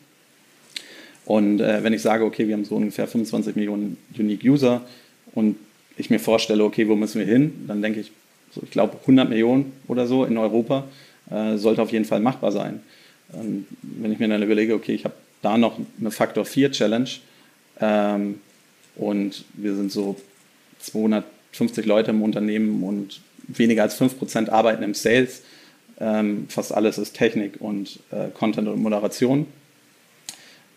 Und 1.25 1.61
äh, 1.61 1.83
wenn 1.83 1.93
ich 1.93 2.01
sage, 2.01 2.25
okay, 2.25 2.47
wir 2.47 2.55
haben 2.55 2.65
so 2.65 2.75
ungefähr 2.75 3.07
25 3.07 3.55
Millionen 3.55 3.97
Unique 4.17 4.43
User 4.43 4.81
und 5.33 5.57
ich 5.97 6.09
mir 6.09 6.19
vorstelle, 6.19 6.63
okay, 6.63 6.87
wo 6.87 6.95
müssen 6.95 7.19
wir 7.19 7.27
hin, 7.27 7.65
dann 7.67 7.81
denke 7.81 7.99
ich, 7.99 8.11
so, 8.51 8.61
ich 8.63 8.71
glaube 8.71 8.97
100 9.01 9.29
Millionen 9.29 9.73
oder 9.87 10.07
so 10.07 10.23
in 10.25 10.37
Europa 10.37 10.85
äh, 11.29 11.57
sollte 11.57 11.81
auf 11.81 11.91
jeden 11.91 12.05
Fall 12.05 12.19
machbar 12.19 12.51
sein. 12.51 12.81
Ähm, 13.33 13.65
wenn 13.81 14.11
ich 14.11 14.19
mir 14.19 14.27
dann 14.27 14.43
überlege, 14.43 14.73
okay, 14.73 14.93
ich 14.93 15.05
habe 15.05 15.15
da 15.41 15.57
noch 15.57 15.79
eine 15.99 16.11
Faktor 16.11 16.45
4 16.45 16.71
Challenge 16.71 17.09
ähm, 17.79 18.39
und 18.95 19.45
wir 19.53 19.75
sind 19.75 19.91
so 19.91 20.15
250 20.79 21.85
Leute 21.85 22.11
im 22.11 22.21
Unternehmen 22.21 22.83
und 22.83 23.21
weniger 23.47 23.83
als 23.83 23.99
5% 23.99 24.49
arbeiten 24.49 24.83
im 24.83 24.93
Sales. 24.93 25.43
Ähm, 25.99 26.47
fast 26.49 26.73
alles 26.73 26.97
ist 26.97 27.13
Technik 27.13 27.55
und 27.59 27.99
äh, 28.11 28.29
Content 28.33 28.67
und 28.67 28.81
Moderation. 28.81 29.47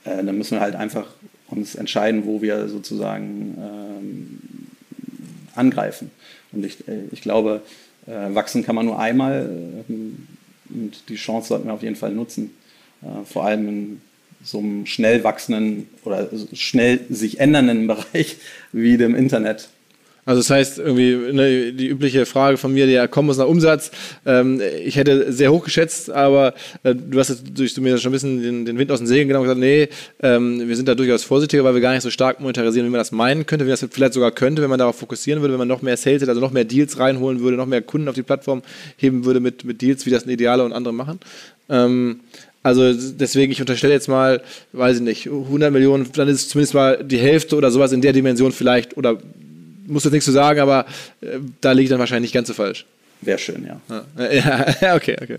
Äh, 0.05 0.25
dann 0.25 0.37
müssen 0.37 0.57
wir 0.57 0.61
halt 0.61 0.75
einfach 0.75 1.07
uns 1.49 1.75
entscheiden, 1.75 2.25
wo 2.25 2.43
wir 2.43 2.69
sozusagen 2.69 3.57
ähm, 3.59 4.38
angreifen. 5.55 6.11
Und 6.53 6.65
ich, 6.65 6.88
äh, 6.88 7.05
ich 7.12 7.23
glaube, 7.23 7.62
äh, 8.07 8.35
wachsen 8.35 8.65
kann 8.65 8.75
man 8.75 8.87
nur 8.87 8.99
einmal. 8.99 9.85
Und 10.75 11.09
die 11.09 11.17
Chance 11.17 11.49
sollten 11.49 11.67
wir 11.67 11.75
auf 11.75 11.83
jeden 11.83 11.97
Fall 11.97 12.13
nutzen. 12.13 12.51
Äh, 13.03 13.25
vor 13.25 13.45
allem 13.45 13.69
in 13.69 14.01
so 14.43 14.59
einem 14.59 14.87
schnell 14.87 15.25
wachsenden 15.25 15.89
oder 16.05 16.29
schnell 16.53 17.01
sich 17.11 17.41
ändernden 17.41 17.87
Bereich 17.87 18.37
wie 18.73 18.97
dem 18.97 19.15
Internet. 19.15 19.69
Also 20.25 20.39
das 20.41 20.51
heißt, 20.51 20.79
irgendwie 20.79 21.17
ne, 21.33 21.73
die 21.73 21.89
übliche 21.89 22.27
Frage 22.27 22.57
von 22.57 22.73
mir, 22.73 22.87
der 22.87 23.09
kommen 23.09 23.27
muss 23.27 23.39
nach 23.39 23.49
Umsatz. 23.49 23.91
Ähm, 24.25 24.61
ich 24.85 24.95
hätte 24.95 25.33
sehr 25.33 25.51
hoch 25.51 25.65
geschätzt, 25.65 26.11
aber 26.11 26.55
äh, 26.85 26.95
du 26.95 27.19
hast 27.19 27.31
jetzt 27.31 27.59
durch 27.59 27.77
mir 27.79 27.99
schon 27.99 28.11
ein 28.11 28.13
bisschen 28.13 28.41
den, 28.41 28.65
den, 28.65 28.79
Wind 28.79 28.93
aus 28.93 29.01
den 29.01 29.09
Segeln 29.09 29.27
genommen 29.27 29.49
und 29.49 29.61
gesagt, 29.61 29.61
nee, 29.61 29.89
ähm, 30.23 30.69
wir 30.69 30.77
sind 30.77 30.87
da 30.87 30.95
durchaus 30.95 31.25
vorsichtiger, 31.25 31.65
weil 31.65 31.75
wir 31.75 31.81
gar 31.81 31.93
nicht 31.93 32.05
so 32.05 32.11
stark 32.11 32.39
monetarisieren, 32.39 32.87
wie 32.87 32.93
man 32.93 33.01
das 33.01 33.11
meinen 33.11 33.47
könnte, 33.47 33.65
wie 33.65 33.71
man 33.71 33.79
das 33.81 33.89
vielleicht 33.91 34.13
sogar 34.13 34.31
könnte, 34.31 34.63
wenn 34.63 34.71
man 34.71 34.79
darauf 34.79 34.97
fokussieren 34.97 35.43
würde, 35.43 35.55
wenn 35.55 35.59
man 35.59 35.69
noch 35.69 35.83
mehr 35.83 35.97
Sales, 35.97 36.29
also 36.29 36.41
noch 36.41 36.53
mehr 36.53 36.65
Deals 36.65 37.01
reinholen 37.01 37.41
würde, 37.41 37.57
noch 37.57 37.67
mehr 37.67 37.83
Kunden 37.83 38.09
auf 38.09 38.15
die 38.15 38.23
Plattform 38.23 38.63
heben 38.97 39.25
würde 39.25 39.41
mit, 39.41 39.65
mit 39.65 39.83
Deals, 39.83 40.07
wie 40.07 40.11
das 40.11 40.25
ein 40.25 40.31
Ideale 40.31 40.65
und 40.65 40.73
andere 40.73 40.95
machen. 40.95 41.19
Ähm, 41.69 42.21
also 42.63 42.93
deswegen, 42.93 43.51
ich 43.51 43.61
unterstelle 43.61 43.93
jetzt 43.93 44.09
mal, 44.09 44.41
weiß 44.73 44.99
ich 44.99 45.03
nicht, 45.03 45.27
100 45.27 45.73
Millionen, 45.73 46.09
dann 46.13 46.29
ist 46.29 46.43
es 46.43 46.49
zumindest 46.49 46.75
mal 46.75 47.03
die 47.03 47.19
Hälfte 47.19 47.57
oder 47.57 47.73
sowas 47.73 47.91
in 47.91 48.01
der 48.01 48.13
Dimension 48.13 48.53
vielleicht 48.53 48.97
oder 48.97 49.19
muss 49.87 50.05
jetzt 50.05 50.12
nichts 50.12 50.27
zu 50.27 50.33
sagen, 50.33 50.61
aber 50.61 50.87
äh, 51.21 51.38
da 51.61 51.73
liege 51.73 51.85
ich 51.85 51.90
dann 51.90 51.99
wahrscheinlich 51.99 52.31
nicht 52.31 52.35
ganz 52.35 52.49
so 52.49 52.55
falsch. 52.55 52.87
Wäre 53.21 53.38
schön, 53.38 53.66
ja. 53.66 54.05
Ja, 54.18 54.75
ja 54.81 54.95
okay, 54.97 55.16
okay 55.21 55.38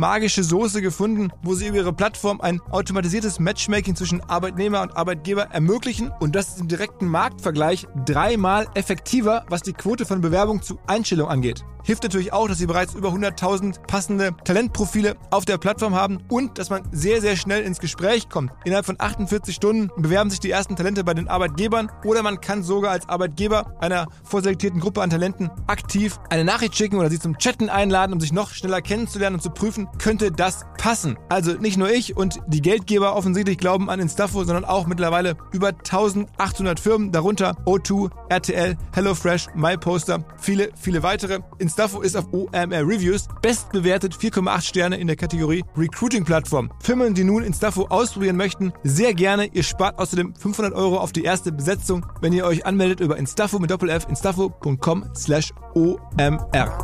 magische 0.00 0.42
Soße 0.42 0.80
gefunden, 0.80 1.30
wo 1.42 1.54
sie 1.54 1.66
über 1.66 1.76
ihre 1.76 1.92
Plattform 1.92 2.40
ein 2.40 2.60
automatisiertes 2.70 3.38
Matchmaking 3.38 3.94
zwischen 3.94 4.22
Arbeitnehmer 4.22 4.80
und 4.80 4.96
Arbeitgeber 4.96 5.48
ermöglichen 5.52 6.10
und 6.20 6.34
das 6.34 6.48
ist 6.48 6.60
im 6.60 6.68
direkten 6.68 7.06
Marktvergleich 7.06 7.86
dreimal 8.06 8.66
effektiver, 8.74 9.44
was 9.50 9.60
die 9.60 9.74
Quote 9.74 10.06
von 10.06 10.22
Bewerbung 10.22 10.62
zu 10.62 10.78
Einstellung 10.86 11.28
angeht. 11.28 11.66
Hilft 11.84 12.02
natürlich 12.02 12.32
auch, 12.32 12.48
dass 12.48 12.58
sie 12.58 12.66
bereits 12.66 12.94
über 12.94 13.10
100.000 13.10 13.86
passende 13.86 14.34
Talentprofile 14.44 15.16
auf 15.30 15.44
der 15.44 15.58
Plattform 15.58 15.94
haben 15.94 16.18
und 16.28 16.58
dass 16.58 16.70
man 16.70 16.82
sehr, 16.92 17.20
sehr 17.20 17.36
schnell 17.36 17.62
ins 17.62 17.80
Gespräch 17.80 18.28
kommt. 18.28 18.52
Innerhalb 18.64 18.86
von 18.86 18.96
48 18.98 19.54
Stunden 19.54 19.90
bewerben 19.96 20.30
sich 20.30 20.40
die 20.40 20.50
ersten 20.50 20.76
Talente 20.76 21.04
bei 21.04 21.14
den 21.14 21.28
Arbeitgebern 21.28 21.90
oder 22.04 22.22
man 22.22 22.40
kann 22.40 22.62
sogar 22.62 22.92
als 22.92 23.08
Arbeitgeber 23.08 23.74
einer 23.80 24.06
vorselektierten 24.24 24.80
Gruppe 24.80 25.02
an 25.02 25.10
Talenten 25.10 25.50
aktiv 25.66 26.18
eine 26.28 26.44
Nachricht 26.44 26.76
schicken 26.76 26.98
oder 26.98 27.10
sie 27.10 27.18
zum 27.18 27.38
Chatten 27.38 27.68
einladen, 27.68 28.12
um 28.12 28.20
sich 28.20 28.32
noch 28.32 28.50
schneller 28.50 28.82
kennenzulernen 28.82 29.36
und 29.36 29.42
zu 29.42 29.50
prüfen, 29.50 29.88
könnte 29.98 30.30
das 30.30 30.64
passen. 30.78 31.18
Also 31.28 31.52
nicht 31.52 31.76
nur 31.76 31.90
ich 31.90 32.16
und 32.16 32.40
die 32.46 32.62
Geldgeber 32.62 33.16
offensichtlich 33.16 33.58
glauben 33.58 33.90
an 33.90 34.00
Instafo, 34.00 34.44
sondern 34.44 34.64
auch 34.64 34.86
mittlerweile 34.86 35.36
über 35.52 35.68
1800 35.68 36.80
Firmen, 36.80 37.12
darunter 37.12 37.56
O2, 37.66 38.10
RTL, 38.28 38.76
HelloFresh, 38.94 39.48
MyPoster, 39.54 40.24
viele, 40.38 40.70
viele 40.74 41.02
weitere. 41.02 41.40
Instafo 41.70 42.00
ist 42.00 42.16
auf 42.16 42.26
OMR 42.32 42.84
Reviews 42.84 43.28
bestbewertet 43.42 44.12
4,8 44.12 44.60
Sterne 44.60 44.98
in 44.98 45.06
der 45.06 45.14
Kategorie 45.14 45.62
Recruiting 45.76 46.24
Plattform. 46.24 46.72
Firmen, 46.82 47.14
die 47.14 47.22
nun 47.22 47.44
Instafo 47.44 47.86
ausprobieren 47.86 48.34
möchten, 48.34 48.72
sehr 48.82 49.14
gerne. 49.14 49.46
Ihr 49.52 49.62
spart 49.62 49.96
außerdem 50.00 50.34
500 50.34 50.74
Euro 50.74 50.98
auf 50.98 51.12
die 51.12 51.22
erste 51.22 51.52
Besetzung, 51.52 52.04
wenn 52.22 52.32
ihr 52.32 52.44
euch 52.44 52.66
anmeldet 52.66 52.98
über 52.98 53.16
Instafo 53.16 53.60
mit 53.60 53.70
Doppel-F 53.70 54.08
instafo.com 54.08 55.10
slash 55.14 55.52
OMR. 55.74 56.76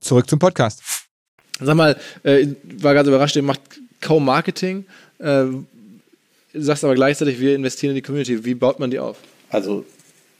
Zurück 0.00 0.30
zum 0.30 0.38
Podcast. 0.38 0.82
Sag 1.60 1.76
mal, 1.76 2.00
äh, 2.22 2.46
war 2.80 2.94
gerade 2.94 3.10
überrascht, 3.10 3.36
ihr 3.36 3.42
macht 3.42 3.60
kaum 4.00 4.24
Marketing, 4.24 4.86
äh, 5.18 5.44
sagst 6.54 6.82
aber 6.82 6.94
gleichzeitig, 6.94 7.38
wir 7.38 7.54
investieren 7.54 7.90
in 7.90 7.96
die 7.96 8.02
Community. 8.02 8.42
Wie 8.46 8.54
baut 8.54 8.80
man 8.80 8.90
die 8.90 8.98
auf? 8.98 9.18
Also 9.50 9.84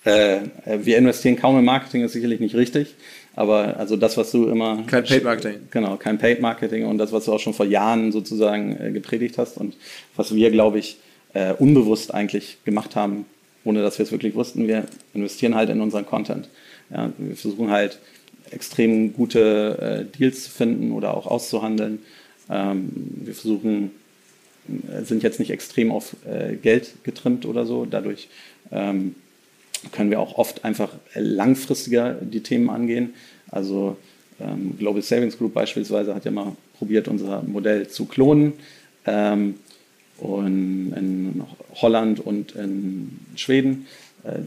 äh, 0.08 0.40
wir 0.84 0.98
investieren 0.98 1.36
kaum 1.36 1.58
in 1.58 1.64
Marketing, 1.64 2.02
ist 2.04 2.12
sicherlich 2.12 2.40
nicht 2.40 2.54
richtig. 2.54 2.94
Aber 3.34 3.76
also 3.76 3.96
das, 3.96 4.16
was 4.16 4.32
du 4.32 4.48
immer. 4.48 4.82
Kein 4.86 5.04
Paid 5.04 5.22
Marketing. 5.22 5.60
Genau, 5.70 5.96
kein 5.96 6.18
Paid 6.18 6.40
Marketing 6.40 6.86
und 6.86 6.98
das, 6.98 7.12
was 7.12 7.24
du 7.24 7.32
auch 7.32 7.38
schon 7.38 7.54
vor 7.54 7.66
Jahren 7.66 8.10
sozusagen 8.10 8.76
äh, 8.80 8.90
gepredigt 8.90 9.38
hast 9.38 9.56
und 9.56 9.76
was 10.16 10.34
wir, 10.34 10.50
glaube 10.50 10.78
ich, 10.80 10.98
äh, 11.34 11.52
unbewusst 11.52 12.12
eigentlich 12.12 12.58
gemacht 12.64 12.96
haben, 12.96 13.26
ohne 13.64 13.82
dass 13.82 13.98
wir 13.98 14.04
es 14.04 14.12
wirklich 14.12 14.34
wussten. 14.34 14.66
Wir 14.66 14.86
investieren 15.14 15.54
halt 15.54 15.70
in 15.70 15.80
unseren 15.80 16.04
Content. 16.04 16.48
Ja, 16.90 17.12
wir 17.16 17.36
versuchen 17.36 17.70
halt 17.70 17.98
extrem 18.50 19.12
gute 19.12 20.06
äh, 20.10 20.18
Deals 20.18 20.44
zu 20.44 20.50
finden 20.50 20.92
oder 20.92 21.14
auch 21.14 21.26
auszuhandeln. 21.26 22.00
Ähm, 22.50 22.90
wir 23.24 23.34
versuchen, 23.34 23.92
äh, 24.68 25.04
sind 25.04 25.22
jetzt 25.22 25.38
nicht 25.38 25.50
extrem 25.50 25.92
auf 25.92 26.16
äh, 26.26 26.56
Geld 26.56 26.94
getrimmt 27.04 27.46
oder 27.46 27.66
so. 27.66 27.84
Dadurch 27.84 28.28
ähm, 28.72 29.14
können 29.92 30.10
wir 30.10 30.20
auch 30.20 30.38
oft 30.38 30.64
einfach 30.64 30.90
langfristiger 31.14 32.14
die 32.14 32.42
Themen 32.42 32.70
angehen. 32.70 33.14
Also 33.50 33.96
ähm, 34.40 34.76
Global 34.78 35.02
Savings 35.02 35.38
Group 35.38 35.54
beispielsweise 35.54 36.14
hat 36.14 36.24
ja 36.24 36.30
mal 36.30 36.52
probiert, 36.78 37.08
unser 37.08 37.42
Modell 37.42 37.88
zu 37.88 38.06
klonen. 38.06 38.54
Ähm, 39.06 39.54
und 40.18 40.92
in 40.96 41.42
Holland 41.76 42.20
und 42.20 42.52
in 42.52 43.18
Schweden. 43.36 43.86
Äh, 44.24 44.40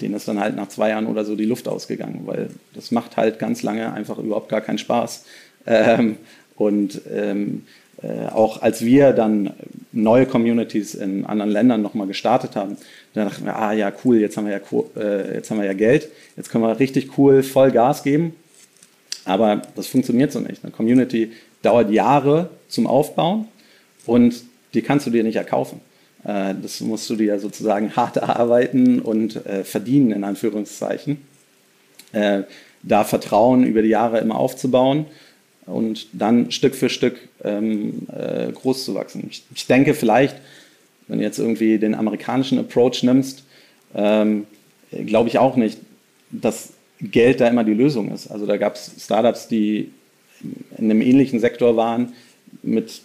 denen 0.00 0.14
ist 0.14 0.26
dann 0.26 0.40
halt 0.40 0.56
nach 0.56 0.68
zwei 0.68 0.90
Jahren 0.90 1.06
oder 1.06 1.24
so 1.24 1.36
die 1.36 1.44
Luft 1.44 1.68
ausgegangen, 1.68 2.22
weil 2.24 2.50
das 2.74 2.90
macht 2.90 3.16
halt 3.16 3.38
ganz 3.38 3.62
lange 3.62 3.92
einfach 3.92 4.18
überhaupt 4.18 4.48
gar 4.48 4.60
keinen 4.60 4.78
Spaß. 4.78 5.24
Ähm, 5.66 6.16
und 6.56 7.00
ähm, 7.10 7.62
äh, 8.02 8.26
auch 8.32 8.62
als 8.62 8.84
wir 8.84 9.12
dann 9.12 9.52
neue 9.92 10.26
Communities 10.26 10.94
in 10.94 11.24
anderen 11.24 11.50
Ländern 11.50 11.82
nochmal 11.82 12.06
gestartet 12.06 12.56
haben, 12.56 12.76
dann 13.14 13.28
dachten 13.28 13.44
wir, 13.44 13.56
ah 13.56 13.72
ja, 13.72 13.92
cool, 14.04 14.18
jetzt 14.18 14.36
haben 14.36 14.46
wir 14.46 14.52
ja, 14.52 15.00
äh, 15.00 15.34
jetzt 15.36 15.50
haben 15.50 15.58
wir 15.58 15.66
ja 15.66 15.72
Geld, 15.72 16.08
jetzt 16.36 16.50
können 16.50 16.64
wir 16.64 16.78
richtig 16.78 17.16
cool 17.16 17.42
voll 17.42 17.70
Gas 17.70 18.02
geben. 18.02 18.34
Aber 19.24 19.62
das 19.74 19.86
funktioniert 19.86 20.32
so 20.32 20.40
nicht. 20.40 20.62
Eine 20.62 20.72
Community 20.72 21.32
dauert 21.62 21.90
Jahre 21.90 22.50
zum 22.68 22.86
Aufbauen 22.86 23.48
und 24.06 24.42
die 24.74 24.82
kannst 24.82 25.06
du 25.06 25.10
dir 25.10 25.22
nicht 25.22 25.36
erkaufen. 25.36 25.80
Äh, 26.24 26.54
das 26.60 26.80
musst 26.80 27.08
du 27.08 27.16
dir 27.16 27.38
sozusagen 27.38 27.92
hart 27.96 28.16
erarbeiten 28.16 29.00
und 29.00 29.46
äh, 29.46 29.64
verdienen, 29.64 30.10
in 30.10 30.24
Anführungszeichen. 30.24 31.18
Äh, 32.12 32.42
da 32.82 33.04
Vertrauen 33.04 33.64
über 33.64 33.80
die 33.80 33.88
Jahre 33.88 34.18
immer 34.18 34.36
aufzubauen 34.36 35.06
und 35.66 36.06
dann 36.12 36.50
Stück 36.50 36.74
für 36.74 36.88
Stück 36.88 37.16
ähm, 37.42 38.06
äh, 38.12 38.52
groß 38.52 38.84
zu 38.84 38.94
wachsen. 38.94 39.26
Ich, 39.30 39.44
ich, 39.54 39.66
denke 39.66 39.94
vielleicht, 39.94 40.36
wenn 41.08 41.18
du 41.18 41.24
jetzt 41.24 41.38
irgendwie 41.38 41.78
den 41.78 41.94
amerikanischen 41.94 42.58
Approach 42.58 43.02
nimmst, 43.02 43.44
ähm, 43.94 44.46
glaube 44.90 45.28
ich 45.28 45.38
auch 45.38 45.56
nicht, 45.56 45.78
dass 46.30 46.72
Geld 47.00 47.40
da 47.40 47.48
immer 47.48 47.64
die 47.64 47.74
Lösung 47.74 48.12
ist. 48.12 48.28
Also 48.28 48.46
da 48.46 48.56
gab 48.56 48.74
es 48.74 48.92
Startups, 48.98 49.48
die 49.48 49.90
in 50.76 50.90
einem 50.90 51.00
ähnlichen 51.00 51.40
Sektor 51.40 51.76
waren, 51.76 52.12
mit 52.62 53.02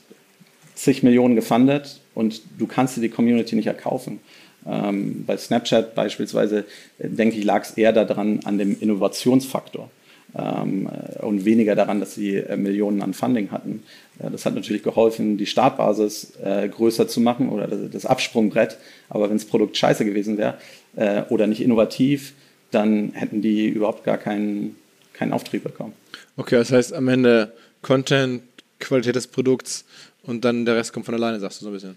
zig 0.76 1.04
Millionen 1.04 1.36
gefundet 1.36 2.00
und 2.14 2.42
du 2.58 2.68
kannst 2.68 2.98
dir 2.98 3.02
die 3.02 3.10
Community 3.10 3.56
nicht 3.56 3.68
erkaufen. 3.68 4.20
Ähm, 4.68 5.24
bei 5.26 5.38
Snapchat 5.38 5.96
beispielsweise, 5.96 6.66
äh, 7.00 7.08
denke 7.08 7.38
ich, 7.38 7.46
lag 7.46 7.64
es 7.64 7.72
eher 7.72 7.94
daran 7.94 8.42
an 8.44 8.58
dem 8.58 8.78
Innovationsfaktor 8.80 9.90
und 10.34 11.46
weniger 11.46 11.76
daran, 11.76 12.00
dass 12.00 12.14
sie 12.14 12.36
äh, 12.36 12.56
Millionen 12.56 13.02
an 13.02 13.14
Funding 13.14 13.52
hatten. 13.52 13.84
Äh, 14.20 14.30
das 14.32 14.46
hat 14.46 14.56
natürlich 14.56 14.84
geholfen, 14.84 15.38
die 15.38 15.46
Startbasis 15.46 16.34
äh, 16.44 16.70
größer 16.70 17.08
zu 17.08 17.22
machen 17.22 17.50
oder 17.50 17.68
das, 17.68 18.06
Absprungbrett. 18.06 18.78
Aber 19.10 19.30
wenn 19.30 19.38
das 19.38 19.46
Produkt 19.46 19.78
scheiße 19.78 20.06
gewesen 20.06 20.38
wäre 20.38 20.58
äh, 20.96 21.24
oder 21.30 21.48
nicht 21.48 21.62
innovativ, 21.62 22.34
dann 22.72 23.12
hätten 23.14 23.42
die 23.42 23.68
überhaupt 23.68 24.04
gar 24.04 24.18
keinen, 24.18 24.76
keinen 25.14 25.34
Auftrieb 25.34 25.64
bekommen. 25.64 25.94
Okay, 26.38 26.56
das 26.56 26.72
heißt 26.72 26.94
am 26.94 27.08
Ende 27.08 27.54
Content, 27.82 28.44
Qualität 28.80 29.16
des 29.16 29.28
Produkts 29.28 29.86
und 30.24 30.46
dann 30.46 30.66
der 30.66 30.76
Rest 30.76 30.94
kommt 30.94 31.06
von 31.06 31.16
alleine, 31.16 31.40
sagst 31.40 31.62
du 31.62 31.66
so 31.66 31.72
ein 31.72 31.74
bisschen. 31.74 31.96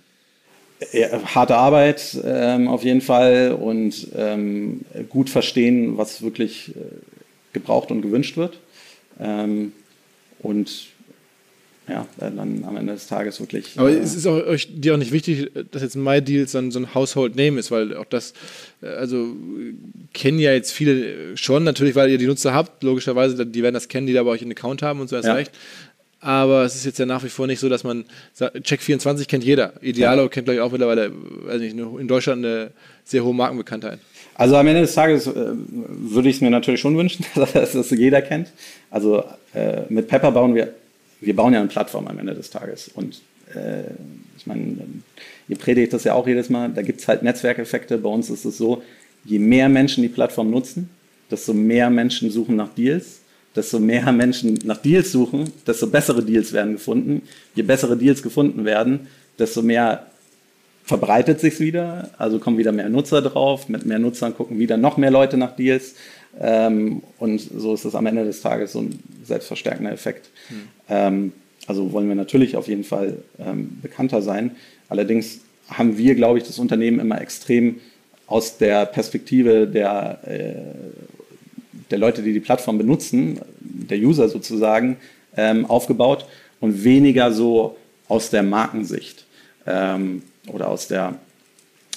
Ja, 0.92 1.22
harte 1.34 1.54
Arbeit 1.54 2.18
ähm, 2.24 2.66
auf 2.66 2.82
jeden 2.82 3.02
Fall 3.02 3.56
und 3.60 4.08
ähm, 4.16 4.80
gut 5.10 5.30
verstehen, 5.30 5.96
was 5.96 6.22
wirklich 6.22 6.74
äh, 6.74 6.80
gebraucht 7.52 7.90
und 7.90 8.02
gewünscht 8.02 8.36
wird. 8.36 8.58
Ähm, 9.20 9.72
und 10.40 10.92
ja, 11.88 12.06
dann 12.16 12.64
am 12.64 12.76
Ende 12.76 12.92
des 12.92 13.08
Tages 13.08 13.40
wirklich. 13.40 13.72
Aber 13.76 13.90
äh, 13.90 13.98
es 13.98 14.14
ist 14.14 14.26
auch, 14.26 14.44
euch 14.46 14.68
dir 14.72 14.94
auch 14.94 14.98
nicht 14.98 15.12
wichtig, 15.12 15.50
dass 15.72 15.82
jetzt 15.82 15.96
MyDeals 15.96 16.52
so 16.52 16.58
ein, 16.58 16.70
so 16.70 16.78
ein 16.78 16.94
Household 16.94 17.34
Name 17.34 17.58
ist, 17.58 17.70
weil 17.70 17.96
auch 17.96 18.04
das, 18.04 18.34
äh, 18.82 18.86
also 18.86 19.34
kennen 20.12 20.38
ja 20.38 20.52
jetzt 20.52 20.72
viele 20.72 21.36
schon, 21.36 21.64
natürlich, 21.64 21.94
weil 21.96 22.10
ihr 22.10 22.18
die 22.18 22.26
Nutzer 22.26 22.54
habt, 22.54 22.82
logischerweise, 22.82 23.44
die 23.44 23.62
werden 23.62 23.74
das 23.74 23.88
kennen, 23.88 24.06
die 24.06 24.12
da 24.12 24.22
bei 24.22 24.30
euch 24.30 24.42
einen 24.42 24.52
Account 24.52 24.82
haben 24.82 25.00
und 25.00 25.08
so 25.08 25.16
erst 25.16 25.28
ja. 25.28 25.34
recht. 25.34 25.50
Aber 26.20 26.64
es 26.64 26.76
ist 26.76 26.84
jetzt 26.84 27.00
ja 27.00 27.06
nach 27.06 27.24
wie 27.24 27.28
vor 27.28 27.48
nicht 27.48 27.58
so, 27.58 27.68
dass 27.68 27.82
man 27.82 28.04
Check24 28.38 29.26
kennt 29.26 29.42
jeder. 29.42 29.72
Idealo 29.82 30.22
ja. 30.22 30.28
kennt, 30.28 30.44
glaube 30.44 30.54
ich, 30.54 30.60
auch 30.60 30.70
mittlerweile, 30.70 31.10
weiß 31.12 31.60
nicht, 31.60 31.76
in 31.76 32.06
Deutschland 32.06 32.44
eine 32.44 32.70
sehr 33.02 33.24
hohe 33.24 33.34
Markenbekanntheit. 33.34 33.98
Also 34.34 34.56
am 34.56 34.66
Ende 34.66 34.80
des 34.82 34.94
Tages 34.94 35.26
äh, 35.26 35.32
würde 35.34 36.28
ich 36.28 36.36
es 36.36 36.40
mir 36.40 36.50
natürlich 36.50 36.80
schon 36.80 36.96
wünschen, 36.96 37.24
dass 37.34 37.72
das 37.72 37.90
jeder 37.90 38.22
kennt. 38.22 38.52
Also 38.90 39.24
äh, 39.54 39.82
mit 39.88 40.08
Pepper 40.08 40.32
bauen 40.32 40.54
wir 40.54 40.74
wir 41.22 41.36
bauen 41.36 41.54
ja 41.54 41.60
eine 41.60 41.68
Plattform 41.68 42.06
am 42.08 42.18
Ende 42.18 42.34
des 42.34 42.50
Tages. 42.50 42.90
Und 42.92 43.22
äh, 43.54 43.84
ich 44.36 44.46
meine, 44.46 44.76
ihr 45.48 45.56
predigt 45.56 45.92
das 45.92 46.04
ja 46.04 46.14
auch 46.14 46.26
jedes 46.26 46.50
Mal, 46.50 46.70
da 46.70 46.82
gibt 46.82 47.00
es 47.00 47.08
halt 47.08 47.22
Netzwerkeffekte. 47.22 47.96
Bei 47.98 48.08
uns 48.08 48.28
ist 48.28 48.44
es 48.44 48.58
so, 48.58 48.82
je 49.24 49.38
mehr 49.38 49.68
Menschen 49.68 50.02
die 50.02 50.08
Plattform 50.08 50.50
nutzen, 50.50 50.90
desto 51.30 51.54
mehr 51.54 51.88
Menschen 51.90 52.30
suchen 52.30 52.56
nach 52.56 52.74
Deals. 52.74 53.20
Desto 53.54 53.78
mehr 53.78 54.10
Menschen 54.12 54.58
nach 54.64 54.78
Deals 54.78 55.12
suchen, 55.12 55.52
desto 55.66 55.86
bessere 55.86 56.22
Deals 56.22 56.54
werden 56.54 56.72
gefunden. 56.72 57.22
Je 57.54 57.62
bessere 57.62 57.98
Deals 57.98 58.22
gefunden 58.22 58.64
werden, 58.64 59.08
desto 59.38 59.60
mehr 59.62 60.06
verbreitet 60.84 61.40
sich 61.40 61.60
wieder, 61.60 62.10
also 62.18 62.38
kommen 62.38 62.58
wieder 62.58 62.72
mehr 62.72 62.88
Nutzer 62.88 63.22
drauf, 63.22 63.68
mit 63.68 63.86
mehr 63.86 63.98
Nutzern 63.98 64.34
gucken 64.34 64.58
wieder 64.58 64.76
noch 64.76 64.96
mehr 64.96 65.10
Leute 65.10 65.36
nach 65.36 65.54
Deals 65.54 65.94
ähm, 66.40 67.02
und 67.18 67.38
so 67.40 67.74
ist 67.74 67.84
es 67.84 67.94
am 67.94 68.06
Ende 68.06 68.24
des 68.24 68.40
Tages 68.40 68.72
so 68.72 68.80
ein 68.80 68.98
selbstverstärkender 69.24 69.92
Effekt. 69.92 70.30
Mhm. 70.50 70.68
Ähm, 70.88 71.32
also 71.66 71.92
wollen 71.92 72.08
wir 72.08 72.14
natürlich 72.14 72.56
auf 72.56 72.68
jeden 72.68 72.84
Fall 72.84 73.18
ähm, 73.38 73.78
bekannter 73.82 74.22
sein. 74.22 74.52
Allerdings 74.88 75.40
haben 75.68 75.96
wir, 75.96 76.14
glaube 76.14 76.38
ich, 76.38 76.44
das 76.44 76.58
Unternehmen 76.58 76.98
immer 76.98 77.20
extrem 77.20 77.80
aus 78.26 78.58
der 78.58 78.86
Perspektive 78.86 79.66
der, 79.66 80.18
äh, 80.26 80.54
der 81.90 81.98
Leute, 81.98 82.22
die 82.22 82.32
die 82.32 82.40
Plattform 82.40 82.78
benutzen, 82.78 83.40
der 83.60 83.98
User 83.98 84.28
sozusagen, 84.28 84.96
ähm, 85.36 85.66
aufgebaut 85.66 86.26
und 86.60 86.82
weniger 86.84 87.32
so 87.32 87.76
aus 88.08 88.30
der 88.30 88.42
Markensicht 88.42 89.24
ähm, 89.66 90.22
oder 90.48 90.68
aus 90.68 90.88
der 90.88 91.18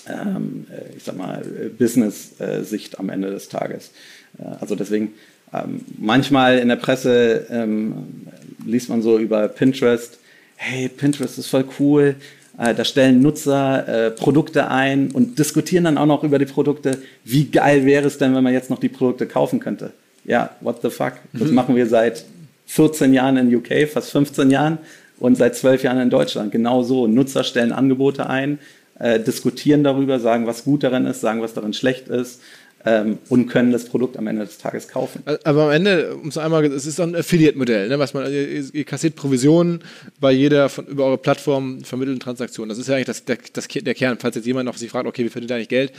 ähm, 0.08 0.67
äh, 0.71 0.95
ich 0.95 1.03
sag 1.03 1.17
mal, 1.17 1.43
Business-Sicht 1.77 2.99
am 2.99 3.10
Ende 3.10 3.31
des 3.31 3.49
Tages. 3.49 3.91
Äh, 4.38 4.43
also 4.60 4.75
deswegen, 4.75 5.13
ähm, 5.53 5.81
manchmal 5.97 6.60
in 6.60 6.69
der 6.69 6.75
Presse 6.75 7.47
ähm, 7.49 8.27
liest 8.65 8.89
man 8.89 9.01
so 9.01 9.17
über 9.17 9.47
Pinterest, 9.47 10.17
hey, 10.55 10.89
Pinterest 10.89 11.38
ist 11.38 11.47
voll 11.47 11.65
cool, 11.79 12.15
äh, 12.58 12.73
da 12.73 12.86
stellen 12.86 13.21
Nutzer 13.21 14.13
Produkte 14.17 14.69
ein 14.69 15.12
und 15.12 15.38
diskutieren 15.38 15.84
dann 15.84 15.97
auch 15.97 16.05
noch 16.05 16.23
über 16.23 16.39
die 16.39 16.45
Produkte. 16.45 16.99
Wie 17.23 17.45
geil 17.45 17.86
wäre 17.86 18.08
es 18.08 18.17
denn, 18.17 18.34
wenn 18.36 18.43
man 18.43 18.53
jetzt 18.53 18.69
noch 18.69 18.79
die 18.79 18.89
Produkte 18.89 19.25
kaufen 19.25 19.60
könnte? 19.60 19.91
Ja, 20.23 20.55
what 20.62 20.81
the 20.81 20.89
fuck? 20.89 21.13
Das 21.34 21.49
mhm. 21.49 21.55
machen 21.55 21.75
wir 21.75 21.86
seit 21.88 22.25
14 22.67 23.13
Jahren 23.13 23.38
in 23.38 23.53
UK, 23.53 23.88
fast 23.88 24.12
15 24.12 24.49
Jahren 24.49 24.79
und 25.19 25.38
seit 25.38 25.56
12 25.56 25.84
Jahren 25.84 25.99
in 25.99 26.10
Deutschland. 26.10 26.51
Genau 26.51 26.84
so. 26.84 27.08
Nutzer 27.08 27.43
stellen 27.43 27.71
Angebote 27.71 28.30
ein, 28.30 28.60
äh, 28.99 29.19
diskutieren 29.19 29.84
darüber, 29.84 30.19
sagen, 30.19 30.47
was 30.47 30.63
gut 30.63 30.84
darin 30.84 31.06
ist, 31.06 31.21
sagen, 31.21 31.41
was 31.41 31.54
darin 31.54 31.73
schlecht 31.73 32.08
ist 32.08 32.41
ähm, 32.86 33.17
und 33.30 33.47
können 33.47 33.71
das 33.71 33.86
Produkt 33.86 34.17
am 34.17 34.28
Ende 34.28 34.45
des 34.45 34.58
Tages 34.58 34.88
kaufen. 34.88 35.23
Aber 35.43 35.63
am 35.63 35.71
Ende, 35.71 36.15
um 36.15 36.30
es 36.30 36.38
einmal, 36.38 36.63
es 36.65 36.86
ist 36.86 36.99
ein 36.99 37.15
Affiliate-Modell, 37.15 37.89
ne, 37.89 37.99
was 37.99 38.13
man, 38.13 38.32
ihr, 38.32 38.73
ihr, 38.73 38.84
kassiert 38.84 39.15
Provisionen 39.15 39.80
bei 40.19 40.32
jeder 40.32 40.69
von, 40.69 40.86
über 40.86 41.06
eure 41.06 41.17
Plattform 41.17 41.84
vermittelten 41.84 42.19
Transaktion. 42.19 42.69
Das 42.69 42.78
ist 42.78 42.88
ja 42.88 42.95
eigentlich 42.95 43.08
das, 43.08 43.25
der, 43.25 43.38
das, 43.54 43.67
der 43.67 43.95
Kern. 43.95 44.17
Falls 44.19 44.36
jetzt 44.36 44.45
jemand 44.45 44.65
noch 44.65 44.78
sich 44.78 44.91
fragt, 44.91 45.08
okay, 45.08 45.25
wie 45.25 45.30
verdient 45.30 45.51
eigentlich 45.51 45.69
Geld? 45.69 45.93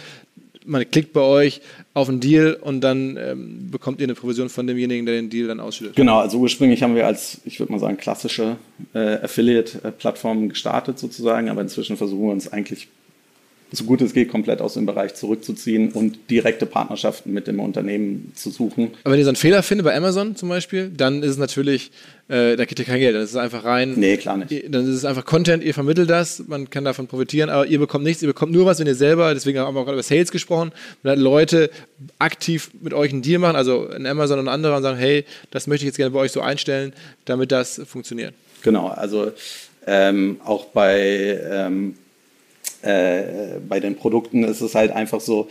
Man 0.66 0.90
klickt 0.90 1.12
bei 1.12 1.20
euch 1.20 1.60
auf 1.94 2.08
einen 2.08 2.20
Deal 2.20 2.54
und 2.60 2.80
dann 2.80 3.16
ähm, 3.16 3.70
bekommt 3.70 4.00
ihr 4.00 4.06
eine 4.06 4.14
Provision 4.14 4.48
von 4.48 4.66
demjenigen, 4.66 5.06
der 5.06 5.14
den 5.14 5.30
Deal 5.30 5.48
dann 5.48 5.60
ausschüttet. 5.60 5.96
Genau, 5.96 6.18
also 6.18 6.38
ursprünglich 6.38 6.82
haben 6.82 6.94
wir 6.94 7.06
als, 7.06 7.40
ich 7.44 7.58
würde 7.60 7.72
mal 7.72 7.78
sagen, 7.78 7.96
klassische 7.96 8.56
äh, 8.92 9.14
Affiliate-Plattform 9.22 10.48
gestartet 10.48 10.98
sozusagen, 10.98 11.48
aber 11.48 11.60
inzwischen 11.60 11.96
versuchen 11.96 12.26
wir 12.26 12.32
uns 12.32 12.52
eigentlich 12.52 12.88
so 13.72 13.84
gut 13.84 14.00
es 14.00 14.12
geht, 14.12 14.28
komplett 14.30 14.60
aus 14.60 14.74
dem 14.74 14.86
Bereich 14.86 15.14
zurückzuziehen 15.14 15.90
und 15.90 16.30
direkte 16.30 16.66
Partnerschaften 16.66 17.32
mit 17.32 17.46
dem 17.46 17.58
Unternehmen 17.58 18.32
zu 18.34 18.50
suchen. 18.50 18.92
Aber 19.02 19.12
wenn 19.12 19.18
ihr 19.18 19.24
so 19.24 19.30
einen 19.30 19.36
Fehler 19.36 19.62
findet, 19.62 19.84
bei 19.84 19.96
Amazon 19.96 20.36
zum 20.36 20.48
Beispiel, 20.48 20.90
dann 20.96 21.22
ist 21.22 21.32
es 21.32 21.38
natürlich, 21.38 21.90
äh, 22.28 22.54
da 22.56 22.64
geht 22.64 22.78
ihr 22.78 22.84
kein 22.84 23.00
Geld, 23.00 23.16
dann 23.16 23.22
ist 23.22 23.30
es 23.30 23.36
einfach 23.36 23.64
rein. 23.64 23.94
Nee, 23.96 24.16
klar 24.18 24.36
nicht. 24.36 24.52
Dann 24.72 24.84
ist 24.84 24.94
es 24.94 25.04
einfach 25.04 25.24
Content, 25.24 25.64
ihr 25.64 25.74
vermittelt 25.74 26.08
das, 26.08 26.44
man 26.46 26.70
kann 26.70 26.84
davon 26.84 27.08
profitieren, 27.08 27.50
aber 27.50 27.66
ihr 27.66 27.80
bekommt 27.80 28.04
nichts, 28.04 28.22
ihr 28.22 28.28
bekommt 28.28 28.52
nur 28.52 28.66
was, 28.66 28.78
wenn 28.78 28.86
ihr 28.86 28.94
selber, 28.94 29.34
deswegen 29.34 29.58
haben 29.58 29.74
wir 29.74 29.80
auch 29.80 29.84
gerade 29.84 29.96
über 29.96 30.04
Sales 30.04 30.30
gesprochen, 30.30 30.70
wenn 31.02 31.18
Leute 31.18 31.70
aktiv 32.18 32.70
mit 32.80 32.94
euch 32.94 33.12
einen 33.12 33.22
Deal 33.22 33.40
machen, 33.40 33.56
also 33.56 33.86
in 33.88 34.06
Amazon 34.06 34.38
und 34.38 34.48
andere 34.48 34.76
und 34.76 34.82
sagen, 34.82 34.98
hey, 34.98 35.24
das 35.50 35.66
möchte 35.66 35.84
ich 35.84 35.88
jetzt 35.88 35.96
gerne 35.96 36.12
bei 36.12 36.20
euch 36.20 36.32
so 36.32 36.40
einstellen, 36.40 36.92
damit 37.24 37.50
das 37.50 37.80
funktioniert. 37.84 38.32
Genau, 38.62 38.88
also 38.88 39.32
ähm, 39.86 40.40
auch 40.44 40.66
bei 40.66 41.40
ähm, 41.50 41.94
äh, 42.82 43.58
bei 43.68 43.80
den 43.80 43.96
Produkten 43.96 44.44
ist 44.44 44.60
es 44.60 44.74
halt 44.74 44.90
einfach 44.92 45.20
so, 45.20 45.48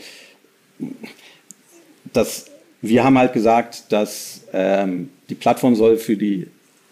dass 2.14 2.46
wir 2.82 3.04
haben 3.04 3.18
halt 3.18 3.34
gesagt, 3.34 3.92
dass 3.92 4.42
ähm, 4.54 5.10
die 5.30 5.36
Plattform 5.36 5.76
soll 5.76 5.98
für 5.98 6.18
die 6.18 6.48